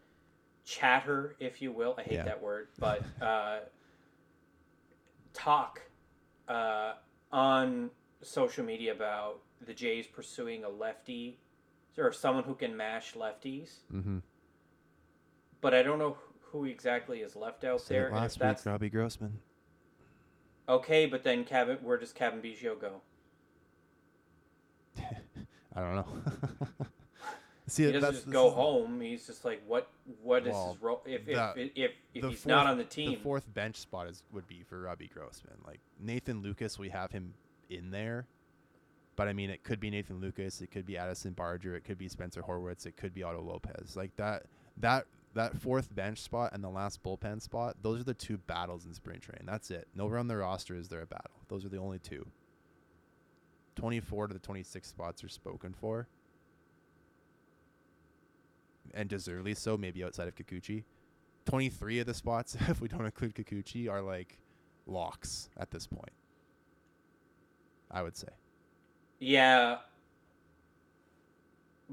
chatter, 0.65 1.37
if 1.39 1.63
you 1.63 1.73
will. 1.73 1.95
I 1.99 2.03
hate 2.03 2.15
Yeah. 2.15 2.25
that 2.25 2.43
word, 2.43 2.69
but 2.79 3.03
uh, 3.23 3.61
talk 5.33 5.81
uh, 6.49 6.95
on 7.31 7.91
social 8.23 8.65
media 8.65 8.93
about 8.93 9.41
the 9.65 9.75
Jays 9.75 10.07
pursuing 10.07 10.65
a 10.65 10.69
lefty 10.69 11.39
or 11.99 12.13
someone 12.13 12.45
who 12.45 12.55
can 12.55 12.77
mash 12.77 13.15
lefties. 13.15 13.71
mm-hmm. 13.93 14.19
But 15.61 15.75
I 15.75 15.83
don't 15.83 15.99
know 15.99 16.17
who 16.51 16.65
exactly 16.65 17.21
is 17.21 17.37
left 17.37 17.65
out 17.65 17.87
there. 17.87 18.07
and 18.07 18.17
last 18.17 18.37
week, 18.37 18.41
that's 18.43 18.67
Robbie 18.67 18.91
Grossman. 18.91 19.39
okay, 20.69 21.07
but 21.07 21.23
then 21.23 21.45
Cavan, 21.45 21.79
where 21.83 21.97
does 21.99 22.13
Cavan 22.13 22.41
Biggio 22.43 22.79
go? 22.81 23.01
I 25.75 25.81
don't 25.81 25.95
know. 25.97 26.07
See, 27.69 27.85
he 27.85 27.93
doesn't 27.93 28.03
that's 28.03 28.25
just 28.25 28.31
go 28.31 28.49
is 28.49 28.55
home. 28.55 29.01
He's 29.01 29.27
just 29.27 29.45
like, 29.45 29.63
what? 29.67 29.89
What 30.23 30.47
is 30.47 30.53
Well, 30.53 30.73
his 30.73 30.83
role? 30.83 31.03
If 31.07 31.21
if 31.21 31.27
the- 31.27 31.61
if, 31.63 31.71
if, 31.75 31.91
if 32.15 32.25
he's 32.25 32.41
fourth- 32.43 32.47
not 32.47 32.67
on 32.67 32.77
the 32.77 32.85
team, 32.85 33.13
The 33.13 33.17
fourth 33.17 33.55
bench 33.55 33.77
spot 33.77 34.09
is 34.09 34.25
would 34.33 34.47
be 34.47 34.63
for 34.69 34.81
Robbie 34.83 35.09
Grossman. 35.15 35.55
Like 35.67 35.81
Nathan 35.99 36.43
Lukes, 36.43 36.79
we 36.79 36.89
have 36.91 37.13
him 37.13 37.33
in 37.77 37.91
there, 37.91 38.27
but 39.17 39.29
I 39.29 39.33
mean, 39.33 39.51
it 39.51 39.63
could 39.63 39.81
be 39.81 39.91
Nathan 39.91 40.21
Lukes, 40.21 40.63
it 40.63 40.71
could 40.71 40.87
be 40.87 40.97
Addison 40.97 41.33
Barger, 41.33 41.77
it 41.77 41.85
could 41.85 41.99
be 41.99 42.09
Spencer 42.09 42.43
Horwitz, 42.43 42.87
it 42.87 42.97
could 42.97 43.15
be 43.15 43.23
Otto 43.23 43.43
Lopez. 43.43 43.97
Like 43.97 44.15
that, 44.17 44.45
that 44.79 45.07
that 45.35 45.57
fourth 45.57 45.95
bench 45.95 46.19
spot 46.19 46.53
and 46.53 46.63
the 46.63 46.69
last 46.69 47.03
bullpen 47.03 47.41
spot, 47.41 47.77
those 47.83 48.01
are 48.01 48.05
the 48.05 48.15
two 48.15 48.37
battles 48.39 48.85
in 48.85 48.93
spring 48.93 49.21
training. 49.21 49.47
That's 49.47 49.71
it. 49.71 49.89
Nowhere 49.95 50.19
on 50.19 50.29
the 50.29 50.37
roster 50.37 50.75
is 50.75 50.89
there 50.89 51.03
a 51.03 51.07
battle. 51.07 51.31
Those 51.49 51.65
are 51.65 51.71
the 51.71 51.79
only 51.79 51.99
two. 51.99 52.27
Twenty-four 53.75 54.29
to 54.29 54.35
the 54.35 54.41
twenty-six 54.41 54.89
spots 54.89 55.25
are 55.25 55.29
spoken 55.29 55.73
for. 55.73 56.09
And 58.95 59.09
deservedly 59.09 59.55
so, 59.55 59.79
maybe 59.79 60.05
outside 60.05 60.29
of 60.29 60.35
Kikuchi. 60.35 60.85
23 61.47 62.01
of 62.01 62.07
the 62.07 62.15
spots, 62.15 62.57
if 62.69 62.81
we 62.81 62.89
don't 62.89 63.05
include 63.05 63.35
Kikuchi, 63.35 63.91
are 63.91 64.03
like 64.03 64.39
locks 64.87 65.49
at 65.57 65.71
this 65.71 65.87
point. 65.87 66.13
I 67.93 68.03
would 68.03 68.17
say. 68.17 68.29
yeah. 69.21 69.79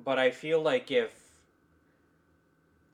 But 0.02 0.18
I 0.18 0.32
feel 0.32 0.62
like 0.62 0.92
if 0.92 1.12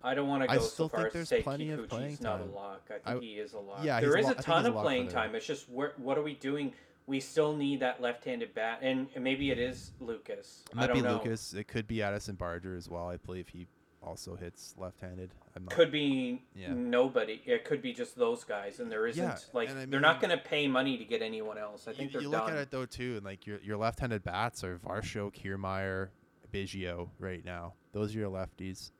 I 0.03 0.13
don't 0.15 0.27
want 0.27 0.43
to 0.43 0.51
I 0.51 0.55
go 0.55 0.61
still 0.61 0.89
so 0.89 0.89
far 0.89 0.99
think 1.01 1.07
as 1.07 1.11
to 1.11 1.17
there's 1.19 1.29
say 1.29 1.41
plenty 1.43 1.69
of 1.71 1.87
playing 1.87 2.17
not 2.21 2.39
time. 2.39 2.49
a 2.49 2.51
lock. 2.55 2.81
I 2.89 2.93
think 2.93 3.03
I- 3.05 3.19
he 3.25 3.33
is 3.33 3.53
a 3.53 3.59
lock. 3.59 3.83
yeah, 3.83 3.99
there 4.01 4.17
is 4.17 4.25
a 4.25 4.29
lo- 4.29 4.33
ton 4.35 4.63
he's 4.65 4.73
a 4.73 4.75
of 4.75 4.81
playing 4.83 5.07
time. 5.09 5.35
It's 5.35 5.45
just 5.45 5.69
what 5.69 6.17
are 6.17 6.21
we 6.23 6.33
doing? 6.35 6.73
We 7.07 7.19
still 7.19 7.55
need 7.55 7.81
that 7.81 8.01
left-handed 8.01 8.55
bat, 8.55 8.79
and 8.81 9.07
and 9.13 9.23
maybe 9.23 9.51
it 9.51 9.59
is 9.59 9.91
Lukes. 10.01 10.29
It 10.29 10.45
I 10.73 10.75
might 10.75 10.87
don't 10.87 10.95
be 10.97 11.01
know. 11.03 11.19
Lukes. 11.19 11.53
It 11.55 11.67
could 11.67 11.87
be 11.87 12.01
Addison 12.01 12.33
Barger 12.35 12.75
as 12.75 12.89
well. 12.89 13.07
I 13.07 13.17
believe 13.17 13.47
he 13.49 13.67
also 14.05 14.35
hits 14.35 14.75
left-handed. 14.77 15.31
I'm 15.55 15.63
not. 15.65 15.73
Could 15.73 15.91
be 15.91 16.43
Yeah. 16.55 16.73
nobody. 16.73 17.41
It 17.45 17.65
could 17.65 17.81
be 17.81 17.93
just 17.93 18.15
those 18.15 18.43
guys, 18.43 18.79
and 18.79 18.91
there 18.91 19.07
isn't 19.07 19.23
Yeah, 19.23 19.37
like 19.53 19.69
I 19.69 19.85
they're 19.85 19.99
not 19.99 20.21
going 20.21 20.31
to 20.37 20.43
pay 20.43 20.67
money 20.67 20.97
to 20.97 21.03
get 21.05 21.21
anyone 21.21 21.57
else. 21.57 21.87
I 21.87 21.93
think 21.93 22.11
you, 22.11 22.13
they're 22.13 22.21
you 22.21 22.31
done. 22.31 22.41
look 22.41 22.51
at 22.51 22.57
it 22.57 22.71
though 22.71 22.85
too, 22.85 23.15
and 23.17 23.25
like 23.25 23.45
your 23.47 23.59
your 23.61 23.77
left-handed 23.77 24.23
bats 24.23 24.63
are 24.63 24.77
Varsho, 24.77 25.33
Kiermaier, 25.33 26.09
Biggio 26.53 27.09
right 27.19 27.43
now. 27.43 27.73
Those 27.91 28.15
are 28.15 28.19
your 28.19 28.29
lefties. 28.29 28.91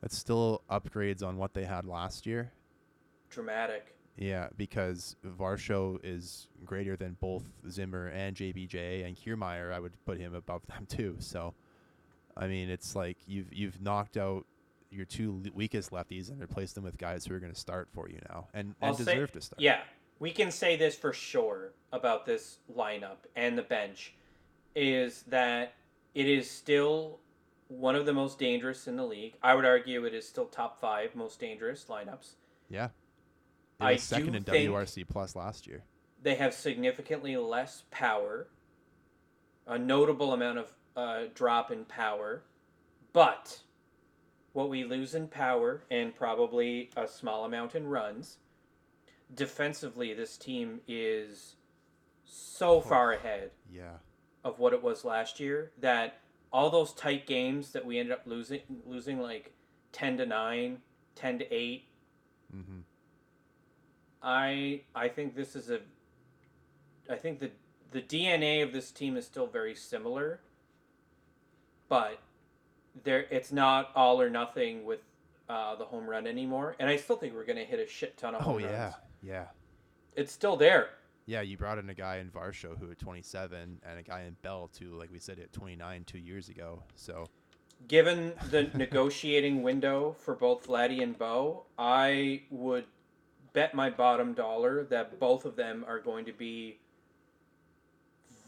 That's 0.00 0.16
still 0.16 0.62
upgrades 0.70 1.22
on 1.22 1.36
what 1.36 1.52
they 1.54 1.64
had 1.64 1.84
last 1.84 2.26
year. 2.26 2.52
Dramatic. 3.28 3.94
Yeah, 4.16 4.48
because 4.56 5.16
Varsho 5.24 5.98
is 6.02 6.48
greater 6.64 6.96
than 6.96 7.16
both 7.20 7.44
Zimmer 7.70 8.08
and 8.08 8.36
JBJ, 8.36 9.06
and 9.06 9.16
Kiermaier, 9.16 9.72
I 9.72 9.78
would 9.80 9.92
put 10.04 10.18
him 10.18 10.34
above 10.34 10.66
them 10.66 10.86
too. 10.86 11.16
So, 11.20 11.54
I 12.36 12.46
mean, 12.46 12.70
it's 12.70 12.94
like 12.96 13.18
you've 13.26 13.52
you've 13.52 13.80
knocked 13.80 14.16
out 14.16 14.46
your 14.90 15.04
two 15.04 15.42
weakest 15.54 15.90
lefties 15.90 16.30
and 16.30 16.40
replaced 16.40 16.74
them 16.74 16.84
with 16.84 16.98
guys 16.98 17.24
who 17.24 17.34
are 17.34 17.38
going 17.38 17.52
to 17.52 17.58
start 17.58 17.88
for 17.92 18.08
you 18.08 18.18
now 18.28 18.48
and, 18.52 18.74
and 18.80 18.96
say- 18.96 19.04
deserve 19.04 19.32
to 19.32 19.40
start. 19.40 19.60
Yeah, 19.60 19.80
we 20.18 20.30
can 20.32 20.50
say 20.50 20.76
this 20.76 20.96
for 20.96 21.12
sure 21.12 21.72
about 21.92 22.26
this 22.26 22.58
lineup 22.74 23.18
and 23.36 23.56
the 23.56 23.62
bench 23.62 24.14
is 24.74 25.22
that 25.28 25.74
it 26.14 26.26
is 26.26 26.50
still 26.50 27.20
one 27.68 27.94
of 27.94 28.04
the 28.04 28.12
most 28.12 28.38
dangerous 28.38 28.88
in 28.88 28.96
the 28.96 29.06
league. 29.06 29.34
I 29.42 29.54
would 29.54 29.64
argue 29.64 30.04
it 30.04 30.14
is 30.14 30.26
still 30.26 30.46
top 30.46 30.80
five 30.80 31.14
most 31.14 31.38
dangerous 31.40 31.86
lineups. 31.88 32.34
yeah. 32.68 32.88
They 33.78 33.86
I 33.86 33.96
second 33.96 34.34
in 34.34 34.44
WRC 34.44 35.08
plus 35.08 35.34
last 35.34 35.66
year. 35.66 35.84
They 36.22 36.34
have 36.34 36.52
significantly 36.52 37.34
less 37.38 37.84
power, 37.90 38.48
a 39.66 39.78
notable 39.78 40.34
amount 40.34 40.58
of 40.58 40.70
uh, 40.96 41.24
drop 41.34 41.70
in 41.70 41.84
power, 41.84 42.42
but 43.12 43.60
what 44.52 44.68
we 44.68 44.84
lose 44.84 45.14
in 45.14 45.28
power 45.28 45.82
and 45.90 46.14
probably 46.14 46.90
a 46.96 47.06
small 47.06 47.44
amount 47.44 47.74
in 47.74 47.86
runs, 47.86 48.38
defensively, 49.34 50.12
this 50.14 50.36
team 50.36 50.80
is 50.88 51.54
so 52.24 52.80
far 52.80 53.12
ahead 53.12 53.50
Yeah. 53.72 53.98
of 54.44 54.58
what 54.58 54.72
it 54.72 54.82
was 54.82 55.04
last 55.04 55.38
year 55.40 55.70
that 55.78 56.18
all 56.52 56.68
those 56.70 56.92
tight 56.92 57.26
games 57.26 57.70
that 57.72 57.86
we 57.86 57.98
ended 57.98 58.12
up 58.12 58.22
losing, 58.26 58.60
losing 58.84 59.20
like 59.20 59.52
10 59.92 60.16
to 60.18 60.26
9, 60.26 60.78
10 61.14 61.38
to 61.38 61.54
8, 61.54 61.84
Mm-hmm. 62.54 62.80
I 64.22 64.82
I 64.94 65.08
think 65.08 65.34
this 65.36 65.54
is 65.54 65.70
a 65.70 65.80
I 67.08 67.16
think 67.16 67.38
the 67.38 67.50
the 67.92 68.02
DNA 68.02 68.62
of 68.62 68.72
this 68.72 68.90
team 68.90 69.16
is 69.16 69.24
still 69.24 69.46
very 69.46 69.74
similar, 69.74 70.40
but 71.90 72.18
there 73.04 73.26
it's 73.30 73.52
not 73.52 73.90
all 73.94 74.18
or 74.22 74.30
nothing 74.30 74.86
with 74.86 75.00
uh, 75.50 75.74
the 75.74 75.84
home 75.84 76.08
run 76.08 76.26
anymore. 76.26 76.74
And 76.80 76.88
I 76.88 76.96
still 76.96 77.16
think 77.16 77.34
we're 77.34 77.44
gonna 77.44 77.64
hit 77.64 77.78
a 77.78 77.86
shit 77.86 78.16
ton 78.16 78.34
of 78.34 78.40
home 78.40 78.54
Oh 78.54 78.58
runs. 78.58 78.70
yeah, 78.70 78.92
yeah, 79.22 79.44
it's 80.16 80.32
still 80.32 80.56
there. 80.56 80.88
yeah. 81.26 81.42
You 81.42 81.58
brought 81.58 81.76
in 81.78 81.90
a 81.90 81.94
guy 81.94 82.16
in 82.16 82.30
Varsho 82.30 82.78
who 82.78 82.90
at 82.90 82.98
27, 82.98 83.80
and 83.86 83.98
a 83.98 84.02
guy 84.02 84.22
in 84.22 84.36
Belt 84.42 84.72
too, 84.72 84.94
like 84.94 85.12
we 85.12 85.18
said, 85.18 85.38
at 85.38 85.52
29 85.52 86.04
two 86.04 86.18
years 86.18 86.48
ago. 86.48 86.82
So 86.94 87.26
Given 87.88 88.32
the 88.50 88.64
negotiating 88.74 89.62
window 89.62 90.14
for 90.18 90.34
both 90.34 90.66
Vladdy 90.66 91.02
and 91.02 91.18
Bo, 91.18 91.64
I 91.78 92.42
would 92.50 92.84
bet 93.54 93.74
my 93.74 93.88
bottom 93.90 94.34
dollar 94.34 94.84
that 94.84 95.18
both 95.18 95.44
of 95.46 95.56
them 95.56 95.84
are 95.88 95.98
going 95.98 96.24
to 96.26 96.32
be 96.32 96.78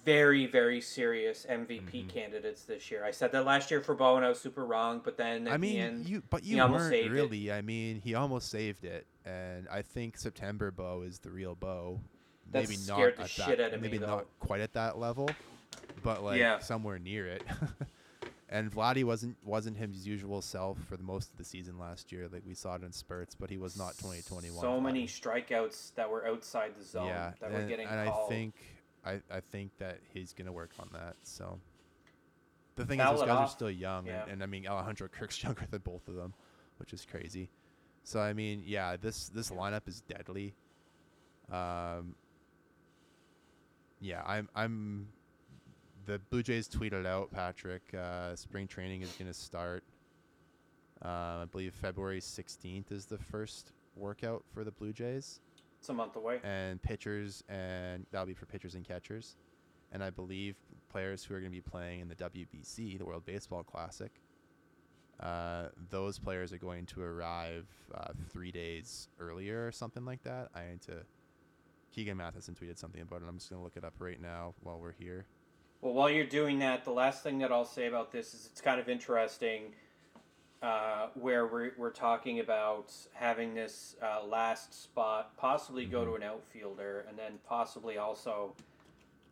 very, 0.05 0.47
very 0.47 0.81
serious 0.81 1.47
MVP 1.49 2.05
Mhm. 2.05 2.09
candidates 2.09 2.65
this 2.65 2.91
year. 2.91 3.05
I 3.05 3.11
said 3.13 3.33
that 3.33 3.45
last 3.45 3.71
year 3.71 3.81
for 3.81 3.95
Bo, 3.95 4.17
and 4.17 4.25
I 4.25 4.29
was 4.29 4.41
super 4.41 4.65
wrong. 4.65 5.01
But 5.05 5.17
then 5.17 5.47
I 5.49 5.57
mean, 5.57 5.73
the 5.75 5.81
end, 5.81 6.09
you 6.09 6.23
but 6.31 6.45
you 6.45 6.61
almost 6.61 6.81
weren't 6.83 6.93
saved 6.93 7.07
it. 7.09 7.11
really. 7.13 7.53
I 7.53 7.63
mean, 7.63 8.01
he 8.01 8.15
almost 8.15 8.49
saved 8.51 8.85
it, 8.85 9.07
and 9.25 9.69
I 9.71 9.83
think 9.83 10.17
September 10.19 10.71
Bo 10.71 11.03
is 11.03 11.19
the 11.21 11.31
real 11.31 11.55
Bo. 11.55 12.01
Maybe 12.53 12.75
scared 12.77 13.15
not 13.15 13.17
the 13.17 13.23
at 13.23 13.31
shit 13.31 13.59
that, 13.59 13.61
out 13.69 13.75
of 13.75 13.81
maybe 13.81 13.99
though. 13.99 14.07
not 14.07 14.27
quite 14.41 14.61
at 14.61 14.73
that 14.75 14.99
level, 14.99 15.31
but 16.03 16.23
like 16.23 16.39
Yeah. 16.39 16.59
somewhere 16.59 16.99
near 16.99 17.27
it. 17.29 17.43
and 18.51 18.71
Vladdy 18.71 19.05
wasn't 19.05 19.37
wasn't 19.43 19.77
his 19.79 20.07
usual 20.07 20.43
self 20.43 20.79
for 20.87 20.97
the 20.99 21.03
most 21.03 21.31
of 21.31 21.39
the 21.39 21.45
season 21.45 21.79
last 21.79 22.13
year. 22.13 22.29
Like 22.31 22.43
we 22.47 22.55
saw 22.55 22.75
it 22.75 22.83
in 22.83 22.93
spurts, 22.93 23.35
but 23.35 23.49
he 23.49 23.57
was 23.57 23.77
not 23.79 23.97
2021. 23.99 24.61
so 24.61 24.79
many 24.81 25.07
strikeouts 25.07 25.95
that 25.95 26.11
were 26.11 26.27
outside 26.27 26.75
the 26.77 26.85
zone 26.85 27.07
yeah, 27.07 27.33
that 27.41 27.51
and, 27.53 27.63
were 27.63 27.69
getting 27.69 27.87
and 27.87 28.11
called. 28.11 28.31
I 28.31 28.35
think 28.35 28.55
I, 29.05 29.21
I 29.31 29.41
think 29.41 29.77
that 29.79 29.99
he's 30.15 30.33
gonna 30.33 30.53
work 30.53 30.71
on 30.79 30.89
that. 30.93 31.17
So 31.23 31.59
the 32.77 32.85
thing 32.87 32.99
Foul 32.99 33.15
is, 33.15 33.21
those 33.21 33.29
guys 33.29 33.39
are 33.39 33.49
still 33.49 33.71
young, 33.71 34.07
Yeah. 34.07 34.23
and, 34.23 34.33
and 34.33 34.43
I 34.43 34.47
mean 34.47 34.67
Alejandro 34.67 35.09
Kirk's 35.13 35.43
younger 35.43 35.67
than 35.71 35.81
both 35.81 36.07
of 36.09 36.15
them, 36.15 36.35
which 36.79 36.93
is 36.93 37.07
crazy. 37.11 37.51
So 38.05 38.21
I 38.21 38.33
mean, 38.33 38.63
yeah, 38.67 38.97
this 38.97 39.29
this 39.29 39.51
lineup 39.51 39.87
is 39.89 40.01
deadly. 40.03 40.55
Um, 41.51 42.15
yeah, 44.01 44.23
I'm 44.27 44.49
I'm 44.55 45.09
the 46.07 46.19
Blue 46.31 46.43
Jays 46.43 46.69
tweeted 46.69 47.07
out 47.07 47.31
Patrick. 47.31 47.83
Uh, 47.95 48.35
spring 48.35 48.67
training 48.67 49.03
is 49.03 49.13
going 49.13 49.29
to 49.31 49.35
start. 49.39 49.85
Uh, 51.05 51.09
I 51.43 51.45
believe 51.51 51.75
February 51.75 52.21
16th 52.21 52.91
is 52.91 53.07
the 53.07 53.19
first 53.19 53.71
workout 53.97 54.43
for 54.53 54.65
the 54.65 54.71
Blue 54.73 54.93
Jays, 54.93 55.41
It's 55.83 55.89
a 55.89 55.93
month 55.93 56.14
away. 56.14 56.39
and 56.45 56.80
pitchers 56.80 57.43
and 57.49 58.07
that'll 58.12 58.28
be 58.28 58.35
for 58.35 58.47
pitchers 58.47 58.76
and 58.76 58.87
catchers, 58.87 59.35
and 59.91 60.01
I 60.01 60.11
believe 60.11 60.55
players 60.93 61.24
who 61.24 61.35
are 61.35 61.41
going 61.41 61.51
to 61.51 61.57
be 61.57 61.61
playing 61.61 61.99
in 61.99 62.07
the 62.07 62.14
WBC, 62.14 62.99
the 62.99 63.05
World 63.05 63.26
Baseball 63.26 63.64
Classic. 63.64 64.12
Uh, 65.18 65.70
those 65.91 66.20
players 66.20 66.53
are 66.53 66.59
going 66.59 66.87
to 66.87 67.03
arrive 67.03 67.66
uh, 67.93 68.12
three 68.30 68.53
days 68.53 69.09
earlier 69.18 69.66
or 69.66 69.72
something 69.72 70.05
like 70.05 70.22
that. 70.22 70.51
I 70.55 70.66
need 70.70 70.83
to. 70.83 70.99
Keegan 71.93 72.16
Matheson 72.16 72.55
tweeted 72.55 72.78
something 72.78 73.03
about 73.03 73.22
it. 73.22 73.24
I'm 73.28 73.39
just 73.39 73.51
going 73.51 73.59
to 73.59 73.64
look 73.64 73.76
it 73.76 73.83
up 73.83 73.95
right 73.99 74.22
now 74.22 74.55
while 74.62 74.78
we're 74.78 74.93
here. 74.93 75.26
Well, 75.80 75.95
while 75.95 76.09
you're 76.11 76.24
doing 76.24 76.61
that, 76.61 76.85
the 76.85 76.93
last 76.93 77.24
thing 77.24 77.41
that 77.41 77.51
I'll 77.51 77.64
say 77.64 77.89
about 77.89 78.12
this 78.12 78.35
is 78.35 78.49
it's 78.53 78.61
kind 78.61 78.78
of 78.78 78.89
interesting 78.89 79.74
uh, 80.63 81.09
where 81.15 81.47
we're, 81.47 81.73
we're 81.77 81.91
talking 81.91 82.41
about 82.41 82.93
having 83.13 83.55
this 83.55 83.97
uh, 84.03 84.25
last 84.25 84.73
spot 84.81 85.37
possibly 85.37 85.85
go 85.85 86.05
to 86.05 86.15
an 86.15 86.23
outfielder 86.23 87.05
and 87.09 87.19
then 87.19 87.33
possibly 87.47 87.99
also. 87.99 88.55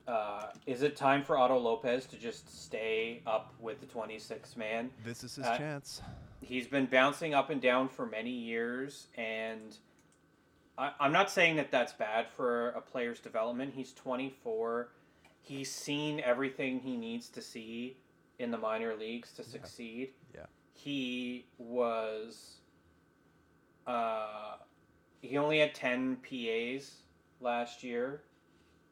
Uh, 0.09 0.47
is 0.67 0.83
it 0.83 0.97
time 0.97 1.23
for 1.23 1.39
Otto 1.39 1.57
Lopez 1.57 2.05
to 2.07 2.17
just 2.17 2.65
stay 2.65 3.21
up 3.27 3.55
with 3.61 3.81
the 3.81 3.87
26th 3.87 4.57
man? 4.57 4.91
This 5.05 5.23
is 5.23 5.37
his 5.37 5.47
Uh, 5.47 5.57
chance. 5.57 6.03
He's 6.41 6.67
been 6.67 6.87
bouncing 6.87 7.33
up 7.33 7.51
and 7.51 7.61
down 7.61 7.89
for 7.89 8.07
many 8.07 8.31
years, 8.31 9.07
and 9.17 9.77
I, 10.77 10.93
I'm 10.99 11.13
not 11.13 11.31
saying 11.31 11.57
that 11.57 11.71
that's 11.71 11.93
bad 11.93 12.27
for 12.29 12.71
a 12.71 12.81
player's 12.81 13.21
development. 13.21 13.75
He's 13.75 13.93
24. 13.93 14.89
He's 15.43 15.71
seen 15.71 16.19
everything 16.21 16.81
he 16.81 16.97
needs 16.97 17.29
to 17.29 17.43
see 17.43 17.97
in 18.41 18.51
the 18.51 18.59
minor 18.59 18.97
leagues 18.97 19.31
to 19.35 19.45
succeed. 19.45 20.09
Yeah. 20.35 20.47
He 20.83 21.45
was. 21.59 22.57
Uh, 23.87 24.55
he 25.21 25.37
only 25.37 25.59
had 25.59 25.75
10 25.75 26.17
PAs 26.17 27.03
last 27.41 27.83
year 27.83 28.23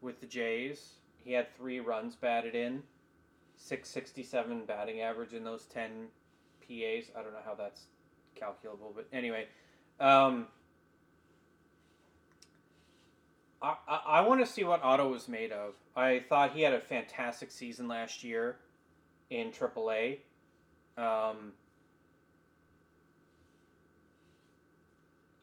with 0.02 0.20
the 0.20 0.26
Jays. 0.26 0.94
He 1.24 1.32
had 1.32 1.54
three 1.56 1.80
runs 1.80 2.14
batted 2.14 2.54
in, 2.54 2.82
667 3.56 4.64
batting 4.66 5.00
average 5.00 5.32
in 5.32 5.44
those 5.44 5.64
10 5.66 6.08
PAs. 6.60 7.10
I 7.16 7.22
don't 7.22 7.32
know 7.32 7.38
how 7.44 7.54
that's 7.54 7.86
calculable, 8.34 8.92
but 8.94 9.06
anyway, 9.12 9.46
um, 9.98 10.46
I, 13.62 13.76
I, 13.88 14.00
I 14.06 14.20
want 14.22 14.44
to 14.44 14.46
see 14.46 14.64
what 14.64 14.82
Otto 14.82 15.10
was 15.10 15.26
made 15.26 15.52
of. 15.52 15.74
I 15.96 16.22
thought 16.28 16.52
he 16.52 16.62
had 16.62 16.74
a 16.74 16.80
fantastic 16.80 17.50
season 17.50 17.88
last 17.88 18.22
year 18.22 18.56
in 19.30 19.50
AAA. 19.50 20.18
Um, 20.98 21.52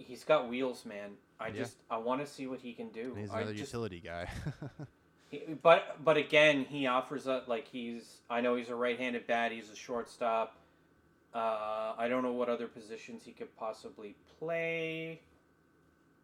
he's 0.05 0.23
got 0.23 0.49
wheels, 0.49 0.85
man. 0.85 1.11
I 1.39 1.47
Yeah. 1.47 1.53
just 1.53 1.77
I 1.89 1.97
want 1.97 2.21
to 2.21 2.27
see 2.27 2.47
what 2.47 2.59
he 2.61 2.73
can 2.73 2.89
do. 2.89 3.11
And 3.11 3.17
he's 3.19 3.29
another 3.31 3.53
just, 3.53 3.71
utility 3.73 3.99
guy. 3.99 4.29
he- 5.29 5.43
but 5.61 6.03
but 6.03 6.17
again, 6.17 6.65
he 6.65 6.87
offers 6.87 7.27
a 7.27 7.43
like 7.47 7.67
he's. 7.67 8.21
I 8.29 8.41
know 8.41 8.55
he's 8.55 8.69
a 8.69 8.75
right-handed 8.75 9.27
bat. 9.27 9.51
He's 9.51 9.69
a 9.69 9.75
shortstop. 9.75 10.57
Uh, 11.33 11.93
I 11.97 12.07
don't 12.07 12.23
know 12.23 12.31
what 12.31 12.47
other 12.47 12.67
positions 12.67 13.23
he 13.25 13.31
could 13.33 13.53
possibly 13.57 14.15
play. 14.39 15.19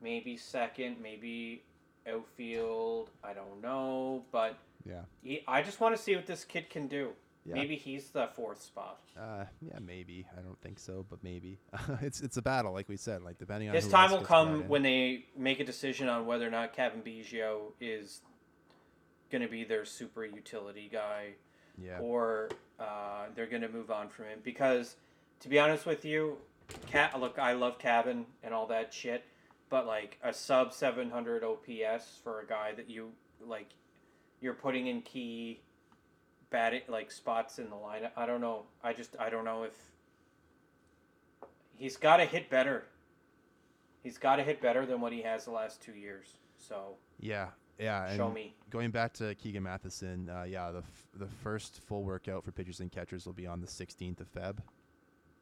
Maybe 0.02 0.38
second, 0.38 0.98
maybe 1.02 1.64
outfield. 2.10 3.10
I 3.24 3.34
don't 3.34 3.62
know, 3.62 4.24
but 4.32 4.58
yeah. 4.86 5.02
he, 5.22 5.44
I 5.48 5.62
just 5.62 5.80
want 5.82 5.96
to 5.96 6.02
see 6.02 6.16
what 6.16 6.26
this 6.26 6.46
kid 6.46 6.70
can 6.70 6.88
do. 6.88 7.10
Yeah. 7.46 7.56
Maybe 7.56 7.76
he's 7.76 8.10
the 8.10 8.28
fourth 8.36 8.62
spot. 8.62 9.00
Uh, 9.20 9.46
yeah, 9.62 9.80
maybe. 9.80 10.28
I 10.38 10.42
don't 10.42 10.60
think 10.62 10.78
so, 10.78 11.06
but 11.10 11.24
maybe. 11.24 11.58
it's 12.02 12.22
it's 12.22 12.38
a 12.38 12.42
battle, 12.42 12.72
like 12.72 12.88
we 12.88 12.98
said. 12.98 13.24
Like 13.24 13.40
depending 13.40 13.70
on 13.70 13.76
His 13.76 13.88
time 13.88 14.12
will 14.12 14.22
come 14.22 14.68
when 14.68 14.84
they 14.84 15.26
make 15.36 15.60
a 15.60 15.64
decision 15.66 16.08
on 16.08 16.26
whether 16.26 16.48
or 16.48 16.52
not 16.52 16.74
Cavan 16.74 17.02
Biggio 17.02 17.72
is 17.80 18.22
going 19.32 19.42
to 19.42 19.48
be 19.48 19.64
their 19.64 19.86
super 19.86 20.24
utility 20.24 20.90
guy. 20.92 21.30
yeah, 21.78 22.00
or 22.00 22.50
uh, 22.80 23.26
they're 23.36 23.48
going 23.48 23.62
to 23.62 23.70
move 23.70 23.90
on 23.90 24.10
from 24.10 24.26
him. 24.26 24.40
Because, 24.44 24.96
to 25.40 25.50
be 25.50 25.58
honest 25.58 25.86
with 25.86 26.06
you, 26.06 26.38
Cat, 26.88 27.20
look, 27.20 27.40
I 27.40 27.54
love 27.54 27.80
Cavan 27.80 28.26
and 28.44 28.54
all 28.54 28.68
that 28.68 28.94
shit, 28.94 29.24
but 29.70 29.86
like 29.86 30.18
a 30.24 30.34
sub 30.34 30.74
700 30.74 31.44
OPS 31.44 32.20
for 32.24 32.42
a 32.42 32.46
guy 32.46 32.74
that 32.76 32.90
you 32.90 33.12
like, 33.46 33.70
you're 34.42 34.54
putting 34.54 34.88
in 34.88 35.02
key 35.02 35.62
batting 36.52 36.82
like 36.88 37.12
spots 37.12 37.58
in 37.58 37.70
the 37.72 37.76
lineup. 37.76 38.12
I 38.16 38.28
don't 38.28 38.42
know. 38.42 38.64
I 38.84 38.94
just 38.94 39.16
I 39.20 39.30
don't 39.32 39.46
know 39.46 39.64
if 39.64 39.74
he's 41.78 41.98
got 41.98 42.18
to 42.18 42.26
hit 42.26 42.50
better. 42.52 42.84
He's 44.04 44.18
got 44.20 44.36
to 44.36 44.44
hit 44.44 44.62
better 44.62 44.86
than 44.86 45.02
what 45.02 45.14
he 45.14 45.22
has 45.24 45.46
the 45.46 45.52
last 45.52 45.82
two 45.82 45.94
years. 45.94 46.28
So 46.58 46.96
yeah, 47.20 47.48
yeah. 47.80 48.08
And 48.08 48.18
show 48.18 48.30
me. 48.30 48.54
Going 48.70 48.92
back 48.92 49.14
to 49.14 49.34
Keegan 49.36 49.64
Matheson, 49.64 50.30
uh, 50.30 50.44
yeah, 50.44 50.72
the 50.72 50.80
f- 50.80 51.08
the 51.18 51.28
first 51.28 51.82
full 51.88 52.04
workout 52.04 52.44
for 52.44 52.52
pitchers 52.52 52.80
and 52.80 52.92
catchers 52.92 53.26
will 53.26 53.34
be 53.34 53.48
on 53.48 53.62
the 53.62 53.68
16th 53.68 54.20
of 54.20 54.32
Feb. 54.34 54.58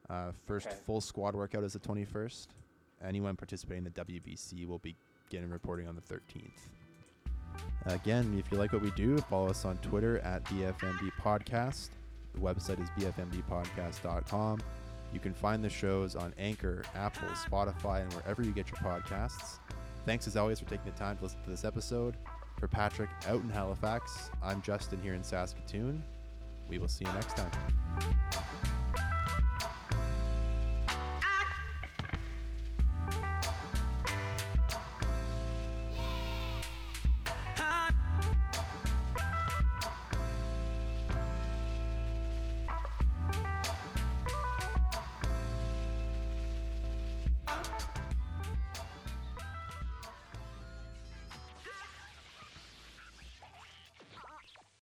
Uh, 0.08 0.32
first 0.46 0.66
Okay. 0.66 0.76
full 0.86 1.00
squad 1.00 1.34
workout 1.34 1.62
is 1.64 1.72
the 1.74 1.78
21st. 1.78 2.48
Anyone 3.02 3.36
participating 3.36 3.86
in 3.86 3.92
the 3.92 4.04
WBC 4.04 4.66
will 4.66 4.80
begin 4.80 5.48
reporting 5.50 5.86
on 5.88 5.94
the 5.94 6.02
13th. 6.02 6.50
Again, 7.86 8.36
if 8.38 8.50
you 8.52 8.58
like 8.58 8.72
what 8.72 8.82
we 8.82 8.90
do, 8.92 9.18
follow 9.18 9.48
us 9.48 9.64
on 9.64 9.78
Twitter 9.78 10.18
at 10.20 10.44
BFMB 10.44 11.10
Podcast. 11.20 11.90
The 12.34 12.40
website 12.40 12.80
is 12.80 12.88
bfmbpodcast.com. 12.90 14.60
You 15.12 15.20
can 15.20 15.34
find 15.34 15.64
the 15.64 15.70
shows 15.70 16.14
on 16.14 16.32
Anchor, 16.38 16.84
Apple, 16.94 17.28
Spotify, 17.28 18.02
and 18.02 18.12
wherever 18.12 18.42
you 18.42 18.52
get 18.52 18.68
your 18.68 18.78
podcasts. 18.78 19.58
Thanks 20.06 20.26
as 20.26 20.36
always 20.36 20.60
for 20.60 20.66
taking 20.66 20.92
the 20.92 20.98
time 20.98 21.16
to 21.16 21.24
listen 21.24 21.42
to 21.42 21.50
this 21.50 21.64
episode. 21.64 22.16
For 22.58 22.68
Patrick 22.68 23.10
out 23.26 23.42
in 23.42 23.48
Halifax, 23.48 24.30
I'm 24.42 24.60
Justin 24.62 25.00
here 25.02 25.14
in 25.14 25.24
Saskatoon. 25.24 26.02
We 26.68 26.78
will 26.78 26.88
see 26.88 27.04
you 27.06 27.12
next 27.12 27.36
time. 27.36 28.69